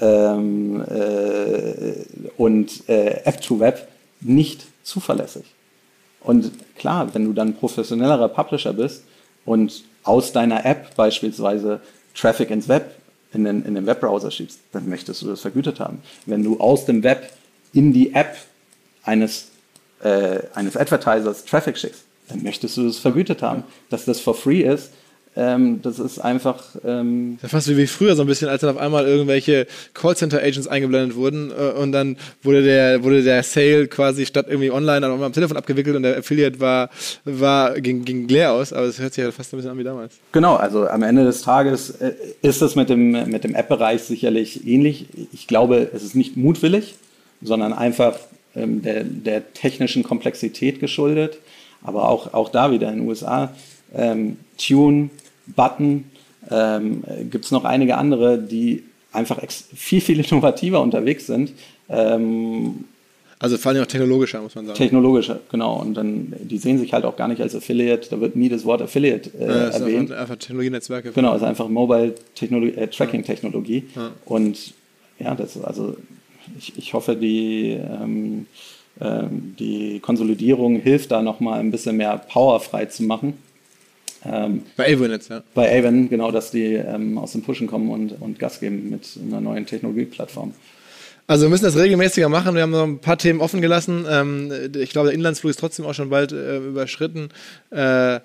ähm, 0.00 0.84
äh, 0.88 1.94
und 2.36 2.88
äh, 2.88 3.20
App-to-Web 3.24 3.88
nicht 4.20 4.66
zuverlässig. 4.82 5.44
Und 6.24 6.52
klar, 6.76 7.14
wenn 7.14 7.26
du 7.26 7.32
dann 7.32 7.54
professionellerer 7.54 8.28
Publisher 8.28 8.72
bist 8.72 9.04
und 9.44 9.84
aus 10.02 10.32
deiner 10.32 10.64
App 10.64 10.96
beispielsweise 10.96 11.80
Traffic 12.14 12.50
ins 12.50 12.68
Web, 12.68 12.96
in 13.32 13.44
den, 13.44 13.64
in 13.64 13.74
den 13.74 13.86
Webbrowser 13.86 14.30
schiebst, 14.30 14.60
dann 14.72 14.88
möchtest 14.88 15.22
du 15.22 15.26
das 15.26 15.40
vergütet 15.40 15.80
haben. 15.80 16.02
Wenn 16.26 16.42
du 16.42 16.58
aus 16.60 16.86
dem 16.86 17.02
Web 17.02 17.30
in 17.72 17.92
die 17.92 18.14
App 18.14 18.36
eines, 19.02 19.48
äh, 20.02 20.40
eines 20.54 20.76
Advertisers 20.76 21.44
Traffic 21.44 21.76
schickst, 21.76 22.04
dann 22.28 22.42
möchtest 22.42 22.76
du 22.76 22.86
das 22.86 22.98
vergütet 22.98 23.42
haben. 23.42 23.64
Dass 23.90 24.04
das 24.04 24.20
for 24.20 24.34
free 24.34 24.62
ist, 24.62 24.90
ähm, 25.36 25.82
das 25.82 25.98
ist 25.98 26.18
einfach. 26.20 26.62
Ähm 26.84 27.38
ja, 27.42 27.48
fast 27.48 27.68
wie 27.76 27.86
früher 27.86 28.14
so 28.14 28.22
ein 28.22 28.28
bisschen, 28.28 28.48
als 28.48 28.60
dann 28.60 28.70
auf 28.70 28.76
einmal 28.76 29.06
irgendwelche 29.06 29.66
Callcenter-Agents 29.92 30.68
eingeblendet 30.68 31.16
wurden 31.16 31.50
äh, 31.50 31.70
und 31.78 31.92
dann 31.92 32.16
wurde 32.42 32.62
der, 32.62 33.02
wurde 33.02 33.22
der 33.22 33.42
Sale 33.42 33.88
quasi 33.88 34.26
statt 34.26 34.46
irgendwie 34.48 34.70
online 34.70 35.00
dann 35.00 35.10
auch 35.10 35.18
mal 35.18 35.26
am 35.26 35.32
Telefon 35.32 35.56
abgewickelt 35.56 35.96
und 35.96 36.04
der 36.04 36.18
Affiliate 36.18 36.60
war, 36.60 36.90
war 37.24 37.80
ging, 37.80 38.04
ging 38.04 38.28
leer 38.28 38.52
aus, 38.52 38.72
aber 38.72 38.86
es 38.86 39.00
hört 39.00 39.14
sich 39.14 39.24
ja 39.24 39.32
fast 39.32 39.52
ein 39.52 39.56
bisschen 39.56 39.72
an 39.72 39.78
wie 39.78 39.84
damals. 39.84 40.14
Genau, 40.32 40.54
also 40.54 40.86
am 40.86 41.02
Ende 41.02 41.24
des 41.24 41.42
Tages 41.42 41.90
äh, 41.90 42.12
ist 42.42 42.62
das 42.62 42.76
mit 42.76 42.88
dem, 42.88 43.28
mit 43.28 43.42
dem 43.42 43.54
App-Bereich 43.54 44.02
sicherlich 44.02 44.66
ähnlich. 44.66 45.06
Ich 45.32 45.48
glaube, 45.48 45.90
es 45.92 46.04
ist 46.04 46.14
nicht 46.14 46.36
mutwillig, 46.36 46.94
sondern 47.42 47.72
einfach 47.72 48.18
ähm, 48.54 48.82
der, 48.82 49.02
der 49.02 49.52
technischen 49.52 50.04
Komplexität 50.04 50.78
geschuldet. 50.78 51.38
Aber 51.82 52.08
auch, 52.08 52.32
auch 52.32 52.48
da 52.48 52.70
wieder 52.70 52.88
in 52.88 53.00
den 53.00 53.08
USA, 53.08 53.52
ähm, 53.94 54.38
Tune, 54.56 55.10
Button, 55.46 56.04
ähm, 56.50 57.04
gibt 57.30 57.44
es 57.44 57.50
noch 57.50 57.64
einige 57.64 57.96
andere, 57.96 58.38
die 58.38 58.84
einfach 59.12 59.40
viel, 59.48 60.00
viel 60.00 60.20
innovativer 60.24 60.80
unterwegs 60.80 61.26
sind. 61.26 61.52
Ähm, 61.88 62.84
also 63.38 63.58
vor 63.58 63.72
allem 63.72 63.82
auch 63.82 63.86
technologischer, 63.86 64.40
muss 64.40 64.54
man 64.54 64.66
sagen. 64.66 64.78
Technologischer, 64.78 65.40
genau. 65.50 65.80
Und 65.80 65.94
dann, 65.94 66.32
die 66.40 66.56
sehen 66.56 66.78
sich 66.78 66.92
halt 66.92 67.04
auch 67.04 67.16
gar 67.16 67.28
nicht 67.28 67.42
als 67.42 67.54
Affiliate, 67.54 68.08
da 68.08 68.20
wird 68.20 68.36
nie 68.36 68.48
das 68.48 68.64
Wort 68.64 68.80
Affiliate 68.80 69.30
äh, 69.38 69.46
ja, 69.46 69.66
das 69.66 69.80
erwähnt. 69.80 70.10
Ist 70.10 70.16
einfach 70.16 70.36
Technologienetzwerke. 70.36 71.12
Genau, 71.12 71.34
es 71.34 71.42
ist 71.42 71.48
einfach 71.48 71.68
Mobile 71.68 72.14
äh, 72.40 72.86
Tracking 72.88 73.22
Technologie. 73.24 73.84
Ja. 73.94 74.12
Und 74.24 74.72
ja, 75.18 75.34
das 75.34 75.56
ist 75.56 75.64
also, 75.64 75.96
ich, 76.58 76.78
ich 76.78 76.94
hoffe, 76.94 77.16
die, 77.16 77.72
ähm, 77.72 78.46
ähm, 79.00 79.54
die 79.58 80.00
Konsolidierung 80.00 80.76
hilft 80.76 81.10
da 81.10 81.20
nochmal 81.20 81.60
ein 81.60 81.70
bisschen 81.70 81.96
mehr 81.96 82.16
Power 82.16 82.60
frei 82.60 82.86
zu 82.86 83.02
machen. 83.02 83.34
Ähm, 84.24 84.62
bei 84.76 84.92
Avon 84.94 85.10
jetzt, 85.10 85.30
ja. 85.30 85.42
Bei 85.54 85.78
Avon, 85.78 86.08
genau, 86.08 86.30
dass 86.30 86.50
die 86.50 86.74
ähm, 86.74 87.18
aus 87.18 87.32
dem 87.32 87.42
Pushen 87.42 87.66
kommen 87.66 87.90
und, 87.90 88.20
und 88.20 88.38
Gas 88.38 88.60
geben 88.60 88.90
mit 88.90 89.18
einer 89.26 89.40
neuen 89.40 89.66
Technologieplattform. 89.66 90.54
Also 91.26 91.46
wir 91.46 91.50
müssen 91.50 91.64
das 91.64 91.76
regelmäßiger 91.76 92.28
machen. 92.28 92.54
Wir 92.54 92.62
haben 92.62 92.70
noch 92.70 92.84
ein 92.84 92.98
paar 92.98 93.16
Themen 93.16 93.40
offen 93.40 93.62
gelassen. 93.62 94.04
Ähm, 94.08 94.52
ich 94.76 94.90
glaube, 94.90 95.08
der 95.08 95.14
Inlandsflug 95.14 95.50
ist 95.50 95.60
trotzdem 95.60 95.86
auch 95.86 95.94
schon 95.94 96.10
bald 96.10 96.32
äh, 96.32 96.58
überschritten. 96.58 97.30
Äh, 97.70 98.20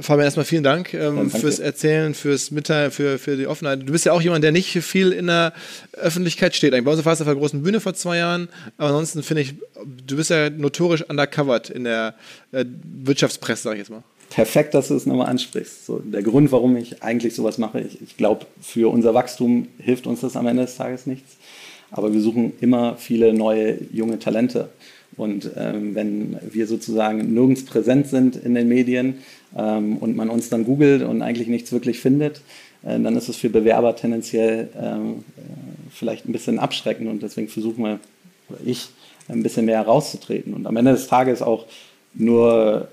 Fabian, 0.00 0.26
erstmal 0.26 0.44
vielen 0.44 0.62
Dank 0.62 0.94
ähm, 0.94 1.28
ja, 1.32 1.38
fürs 1.38 1.58
Erzählen, 1.58 2.14
fürs 2.14 2.52
Mitteilen, 2.52 2.92
für, 2.92 3.18
für 3.18 3.36
die 3.36 3.48
Offenheit. 3.48 3.80
Du 3.80 3.92
bist 3.92 4.04
ja 4.04 4.12
auch 4.12 4.22
jemand, 4.22 4.44
der 4.44 4.52
nicht 4.52 4.70
viel 4.70 5.10
in 5.10 5.26
der 5.26 5.52
Öffentlichkeit 5.92 6.54
steht. 6.54 6.72
Eigentlich 6.72 6.84
bei 6.84 6.92
uns 6.92 7.04
warst 7.04 7.20
du 7.20 7.24
auf 7.24 7.28
der 7.28 7.34
großen 7.34 7.62
Bühne 7.62 7.80
vor 7.80 7.94
zwei 7.94 8.18
Jahren, 8.18 8.48
aber 8.76 8.90
ansonsten 8.90 9.24
finde 9.24 9.42
ich, 9.42 9.54
du 10.06 10.16
bist 10.16 10.30
ja 10.30 10.50
notorisch 10.50 11.02
undercovered 11.02 11.70
in 11.70 11.82
der 11.82 12.14
äh, 12.52 12.64
Wirtschaftspresse, 13.02 13.62
sag 13.64 13.72
ich 13.72 13.78
jetzt 13.78 13.90
mal. 13.90 14.04
Perfekt, 14.30 14.74
dass 14.74 14.88
du 14.88 14.94
es 14.94 15.06
nochmal 15.06 15.28
ansprichst. 15.28 15.86
So, 15.86 16.00
der 16.00 16.22
Grund, 16.22 16.52
warum 16.52 16.76
ich 16.76 17.02
eigentlich 17.02 17.34
sowas 17.34 17.58
mache, 17.58 17.80
ich, 17.80 18.02
ich 18.02 18.16
glaube, 18.16 18.46
für 18.60 18.92
unser 18.92 19.14
Wachstum 19.14 19.68
hilft 19.78 20.06
uns 20.06 20.20
das 20.20 20.36
am 20.36 20.46
Ende 20.46 20.64
des 20.64 20.76
Tages 20.76 21.06
nichts. 21.06 21.36
Aber 21.90 22.12
wir 22.12 22.20
suchen 22.20 22.52
immer 22.60 22.96
viele 22.96 23.32
neue 23.32 23.78
junge 23.92 24.18
Talente. 24.18 24.68
Und 25.16 25.50
ähm, 25.56 25.94
wenn 25.94 26.36
wir 26.48 26.66
sozusagen 26.66 27.32
nirgends 27.32 27.64
präsent 27.64 28.06
sind 28.06 28.36
in 28.36 28.54
den 28.54 28.68
Medien 28.68 29.18
ähm, 29.56 29.96
und 29.96 30.14
man 30.14 30.28
uns 30.28 30.50
dann 30.50 30.64
googelt 30.64 31.02
und 31.02 31.22
eigentlich 31.22 31.48
nichts 31.48 31.72
wirklich 31.72 31.98
findet, 31.98 32.42
äh, 32.84 33.00
dann 33.00 33.16
ist 33.16 33.28
es 33.28 33.36
für 33.36 33.50
Bewerber 33.50 33.96
tendenziell 33.96 34.68
ähm, 34.80 35.24
äh, 35.36 35.90
vielleicht 35.90 36.28
ein 36.28 36.32
bisschen 36.32 36.58
abschreckend. 36.58 37.08
Und 37.08 37.22
deswegen 37.22 37.48
versuchen 37.48 37.82
wir, 37.82 37.98
oder 38.48 38.60
ich, 38.64 38.88
ein 39.28 39.42
bisschen 39.42 39.66
mehr 39.66 39.78
herauszutreten. 39.78 40.54
Und 40.54 40.66
am 40.66 40.76
Ende 40.76 40.92
des 40.92 41.06
Tages 41.06 41.42
auch 41.42 41.66
nur, 42.14 42.88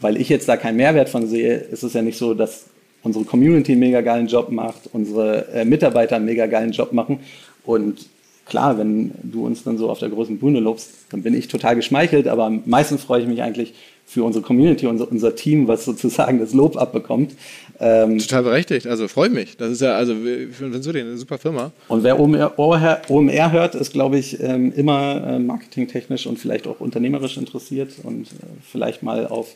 weil 0.00 0.20
ich 0.20 0.28
jetzt 0.28 0.48
da 0.48 0.56
keinen 0.56 0.76
Mehrwert 0.76 1.08
von 1.08 1.26
sehe, 1.26 1.56
ist 1.56 1.82
es 1.82 1.92
ja 1.92 2.02
nicht 2.02 2.18
so, 2.18 2.34
dass 2.34 2.66
unsere 3.02 3.24
Community 3.24 3.72
einen 3.72 3.80
mega 3.80 4.00
geilen 4.00 4.26
Job 4.26 4.50
macht, 4.50 4.90
unsere 4.92 5.48
äh, 5.52 5.64
Mitarbeiter 5.64 6.16
einen 6.16 6.24
mega 6.24 6.46
geilen 6.46 6.72
Job 6.72 6.92
machen. 6.92 7.20
Und 7.64 8.06
klar, 8.46 8.78
wenn 8.78 9.12
du 9.22 9.46
uns 9.46 9.64
dann 9.64 9.78
so 9.78 9.90
auf 9.90 9.98
der 9.98 10.08
großen 10.08 10.38
Bühne 10.38 10.60
lobst, 10.60 10.90
dann 11.10 11.22
bin 11.22 11.34
ich 11.34 11.48
total 11.48 11.76
geschmeichelt, 11.76 12.28
aber 12.28 12.44
am 12.44 12.62
meisten 12.66 12.98
freue 12.98 13.22
ich 13.22 13.28
mich 13.28 13.42
eigentlich 13.42 13.74
für 14.08 14.22
unsere 14.22 14.44
Community, 14.44 14.86
unser, 14.86 15.10
unser 15.10 15.34
Team, 15.34 15.66
was 15.66 15.84
sozusagen 15.84 16.38
das 16.38 16.54
Lob 16.54 16.76
abbekommt. 16.76 17.34
Ähm, 17.80 18.18
total 18.18 18.44
berechtigt, 18.44 18.86
also 18.86 19.08
freue 19.08 19.28
mich. 19.28 19.56
Das 19.56 19.70
ist 19.70 19.80
ja, 19.82 19.96
also 19.96 20.14
für 20.14 20.72
Vensuri 20.72 21.00
eine 21.00 21.16
super 21.16 21.38
Firma. 21.38 21.72
Und 21.88 22.04
wer 22.04 22.18
OMR, 22.18 22.52
OMR 22.56 23.52
hört, 23.52 23.74
ist, 23.74 23.92
glaube 23.92 24.18
ich, 24.18 24.40
ähm, 24.40 24.72
immer 24.72 25.26
äh, 25.26 25.38
marketingtechnisch 25.40 26.26
und 26.26 26.38
vielleicht 26.38 26.68
auch 26.68 26.80
unternehmerisch 26.80 27.36
interessiert 27.36 27.90
und 28.04 28.28
äh, 28.28 28.46
vielleicht 28.70 29.02
mal 29.02 29.26
auf 29.26 29.48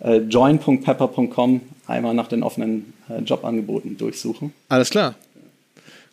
äh, 0.00 0.18
join.pepper.com 0.18 1.60
einmal 1.86 2.14
nach 2.14 2.28
den 2.28 2.42
offenen 2.42 2.92
Jobangeboten 3.24 3.96
durchsuchen. 3.96 4.52
Alles 4.68 4.90
klar. 4.90 5.14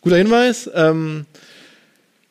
Guter 0.00 0.16
Hinweis. 0.16 0.70
Ähm, 0.74 1.26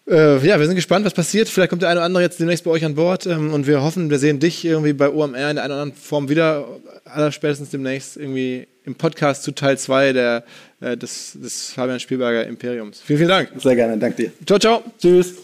äh, 0.08 0.46
ja, 0.46 0.60
wir 0.60 0.66
sind 0.66 0.76
gespannt, 0.76 1.06
was 1.06 1.14
passiert. 1.14 1.50
Vielleicht 1.50 1.70
kommt 1.70 1.82
der 1.82 1.90
eine 1.90 2.00
oder 2.00 2.06
andere 2.06 2.24
jetzt 2.24 2.40
demnächst 2.40 2.64
bei 2.64 2.72
euch 2.72 2.86
an 2.86 2.96
Bord 2.96 3.26
ähm, 3.26 3.54
und 3.54 3.66
wir 3.66 3.82
hoffen, 3.82 4.10
wir 4.10 4.20
sehen 4.20 4.40
dich 4.40 4.64
irgendwie 4.64 4.94
bei 4.94 5.10
OMR 5.10 5.26
in 5.26 5.34
der 5.34 5.48
einen 5.48 5.58
oder 5.58 5.82
anderen 5.82 5.94
Form 5.94 6.30
wieder, 6.30 6.68
allerspätestens 7.06 7.72
demnächst 7.72 8.18
irgendwie 8.18 8.68
im 8.84 8.96
Podcast 8.96 9.44
zu 9.44 9.52
Teil 9.52 9.78
2 9.78 10.10
äh, 10.10 10.98
des, 10.98 11.38
des 11.42 11.72
Fabian 11.72 12.00
Spielberger 12.00 12.46
Imperiums. 12.46 13.02
Vielen, 13.02 13.18
vielen 13.18 13.30
Dank. 13.30 13.50
Sehr 13.58 13.76
gerne, 13.76 13.98
danke 13.98 14.24
dir. 14.24 14.32
Ciao, 14.46 14.60
ciao. 14.60 14.84
Tschüss. 15.00 15.36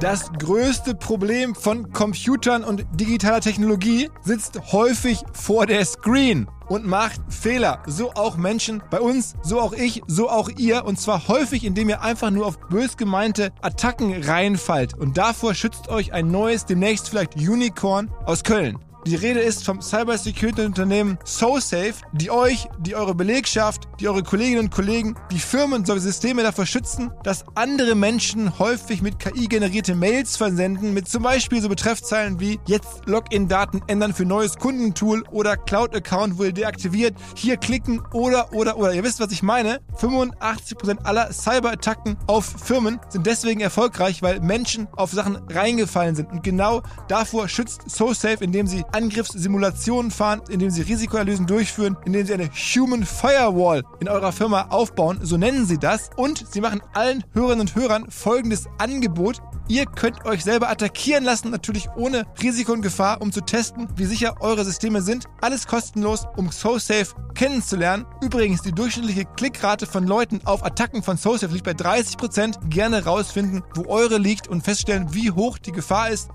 Das 0.00 0.32
größte 0.32 0.96
Problem 0.96 1.54
von 1.54 1.92
Computern 1.92 2.64
und 2.64 2.84
digitaler 2.98 3.40
Technologie 3.40 4.08
sitzt 4.24 4.58
häufig 4.72 5.18
vor 5.32 5.66
der 5.66 5.84
Screen 5.84 6.48
und 6.72 6.86
macht 6.86 7.20
Fehler. 7.28 7.82
So 7.86 8.12
auch 8.14 8.38
Menschen 8.38 8.82
bei 8.90 8.98
uns, 8.98 9.34
so 9.42 9.60
auch 9.60 9.74
ich, 9.74 10.00
so 10.06 10.30
auch 10.30 10.48
ihr. 10.56 10.86
Und 10.86 10.98
zwar 10.98 11.28
häufig, 11.28 11.64
indem 11.64 11.90
ihr 11.90 12.00
einfach 12.00 12.30
nur 12.30 12.46
auf 12.46 12.58
bös 12.70 12.96
gemeinte 12.96 13.52
Attacken 13.60 14.22
reinfallt. 14.24 14.94
Und 14.94 15.18
davor 15.18 15.52
schützt 15.52 15.88
euch 15.88 16.14
ein 16.14 16.30
neues, 16.30 16.64
demnächst 16.64 17.10
vielleicht 17.10 17.36
Unicorn 17.36 18.10
aus 18.24 18.42
Köln. 18.42 18.78
Die 19.04 19.16
Rede 19.16 19.40
ist 19.40 19.64
vom 19.64 19.82
Cybersecurity-Unternehmen 19.82 21.18
SoSafe, 21.24 21.94
die 22.12 22.30
euch, 22.30 22.68
die 22.78 22.94
eure 22.94 23.16
Belegschaft, 23.16 23.88
die 23.98 24.08
eure 24.08 24.22
Kolleginnen 24.22 24.60
und 24.60 24.70
Kollegen, 24.70 25.16
die 25.32 25.40
Firmen 25.40 25.84
sowie 25.84 25.98
Systeme 25.98 26.44
davor 26.44 26.66
schützen, 26.66 27.10
dass 27.24 27.44
andere 27.56 27.96
Menschen 27.96 28.60
häufig 28.60 29.02
mit 29.02 29.18
KI 29.18 29.48
generierte 29.48 29.96
Mails 29.96 30.36
versenden, 30.36 30.94
mit 30.94 31.08
zum 31.08 31.24
Beispiel 31.24 31.60
so 31.60 31.68
Betreffzeilen 31.68 32.38
wie 32.38 32.60
jetzt 32.68 33.04
Login-Daten 33.06 33.82
ändern 33.88 34.14
für 34.14 34.24
neues 34.24 34.56
Kundentool 34.56 35.24
oder 35.32 35.56
Cloud-Account 35.56 36.38
wurde 36.38 36.52
deaktiviert, 36.52 37.16
hier 37.34 37.56
klicken 37.56 38.00
oder, 38.12 38.52
oder, 38.52 38.76
oder. 38.76 38.94
Ihr 38.94 39.02
wisst, 39.02 39.18
was 39.18 39.32
ich 39.32 39.42
meine. 39.42 39.80
85% 40.00 41.02
aller 41.02 41.32
Cyber-Attacken 41.32 42.18
auf 42.28 42.44
Firmen 42.44 43.00
sind 43.08 43.26
deswegen 43.26 43.62
erfolgreich, 43.62 44.22
weil 44.22 44.38
Menschen 44.38 44.86
auf 44.92 45.10
Sachen 45.10 45.38
reingefallen 45.50 46.14
sind. 46.14 46.30
Und 46.30 46.44
genau 46.44 46.82
davor 47.08 47.48
schützt 47.48 47.90
SoSafe, 47.90 48.44
indem 48.44 48.68
sie 48.68 48.84
Angriffssimulationen 48.92 50.10
fahren, 50.10 50.42
indem 50.48 50.70
sie 50.70 50.82
Risikoanalysen 50.82 51.46
durchführen, 51.46 51.96
indem 52.04 52.26
sie 52.26 52.34
eine 52.34 52.50
Human 52.50 53.04
Firewall 53.04 53.82
in 54.00 54.08
eurer 54.08 54.32
Firma 54.32 54.66
aufbauen, 54.70 55.18
so 55.22 55.36
nennen 55.36 55.66
sie 55.66 55.78
das. 55.78 56.10
Und 56.16 56.44
sie 56.50 56.60
machen 56.60 56.82
allen 56.94 57.24
Hörerinnen 57.32 57.60
und 57.60 57.74
Hörern 57.74 58.10
folgendes 58.10 58.66
Angebot. 58.78 59.40
Ihr 59.68 59.86
könnt 59.86 60.24
euch 60.26 60.44
selber 60.44 60.68
attackieren 60.68 61.24
lassen, 61.24 61.50
natürlich 61.50 61.88
ohne 61.96 62.26
Risiko 62.42 62.72
und 62.72 62.82
Gefahr, 62.82 63.22
um 63.22 63.32
zu 63.32 63.40
testen, 63.40 63.88
wie 63.96 64.04
sicher 64.04 64.34
eure 64.40 64.64
Systeme 64.64 65.02
sind. 65.02 65.24
Alles 65.40 65.66
kostenlos, 65.66 66.26
um 66.36 66.50
SoSafe 66.50 67.14
kennenzulernen. 67.34 68.04
Übrigens, 68.20 68.62
die 68.62 68.72
durchschnittliche 68.72 69.24
Klickrate 69.24 69.86
von 69.86 70.06
Leuten 70.06 70.40
auf 70.44 70.64
Attacken 70.64 71.02
von 71.02 71.16
SoSafe 71.16 71.54
liegt 71.54 71.64
bei 71.64 71.72
30%. 71.72 72.68
Gerne 72.68 73.04
rausfinden, 73.04 73.62
wo 73.74 73.86
eure 73.86 74.18
liegt 74.18 74.48
und 74.48 74.62
feststellen, 74.62 75.14
wie 75.14 75.30
hoch 75.30 75.58
die 75.58 75.72
Gefahr 75.72 76.10
ist. 76.10 76.28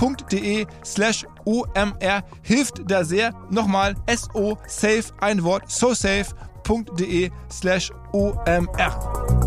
SoSafe.de 0.00 0.66
slash 0.82 1.26
OMR 1.44 2.22
hilft 2.42 2.80
da 2.86 3.04
sehr. 3.04 3.34
Nochmal 3.50 3.94
SO-Safe, 4.08 5.04
ein 5.20 5.44
Wort, 5.44 5.70
sosafe.de 5.70 7.30
slash 7.50 7.90
OMR. 8.12 9.40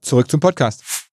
Zurück 0.00 0.30
zum 0.30 0.40
Podcast. 0.40 1.03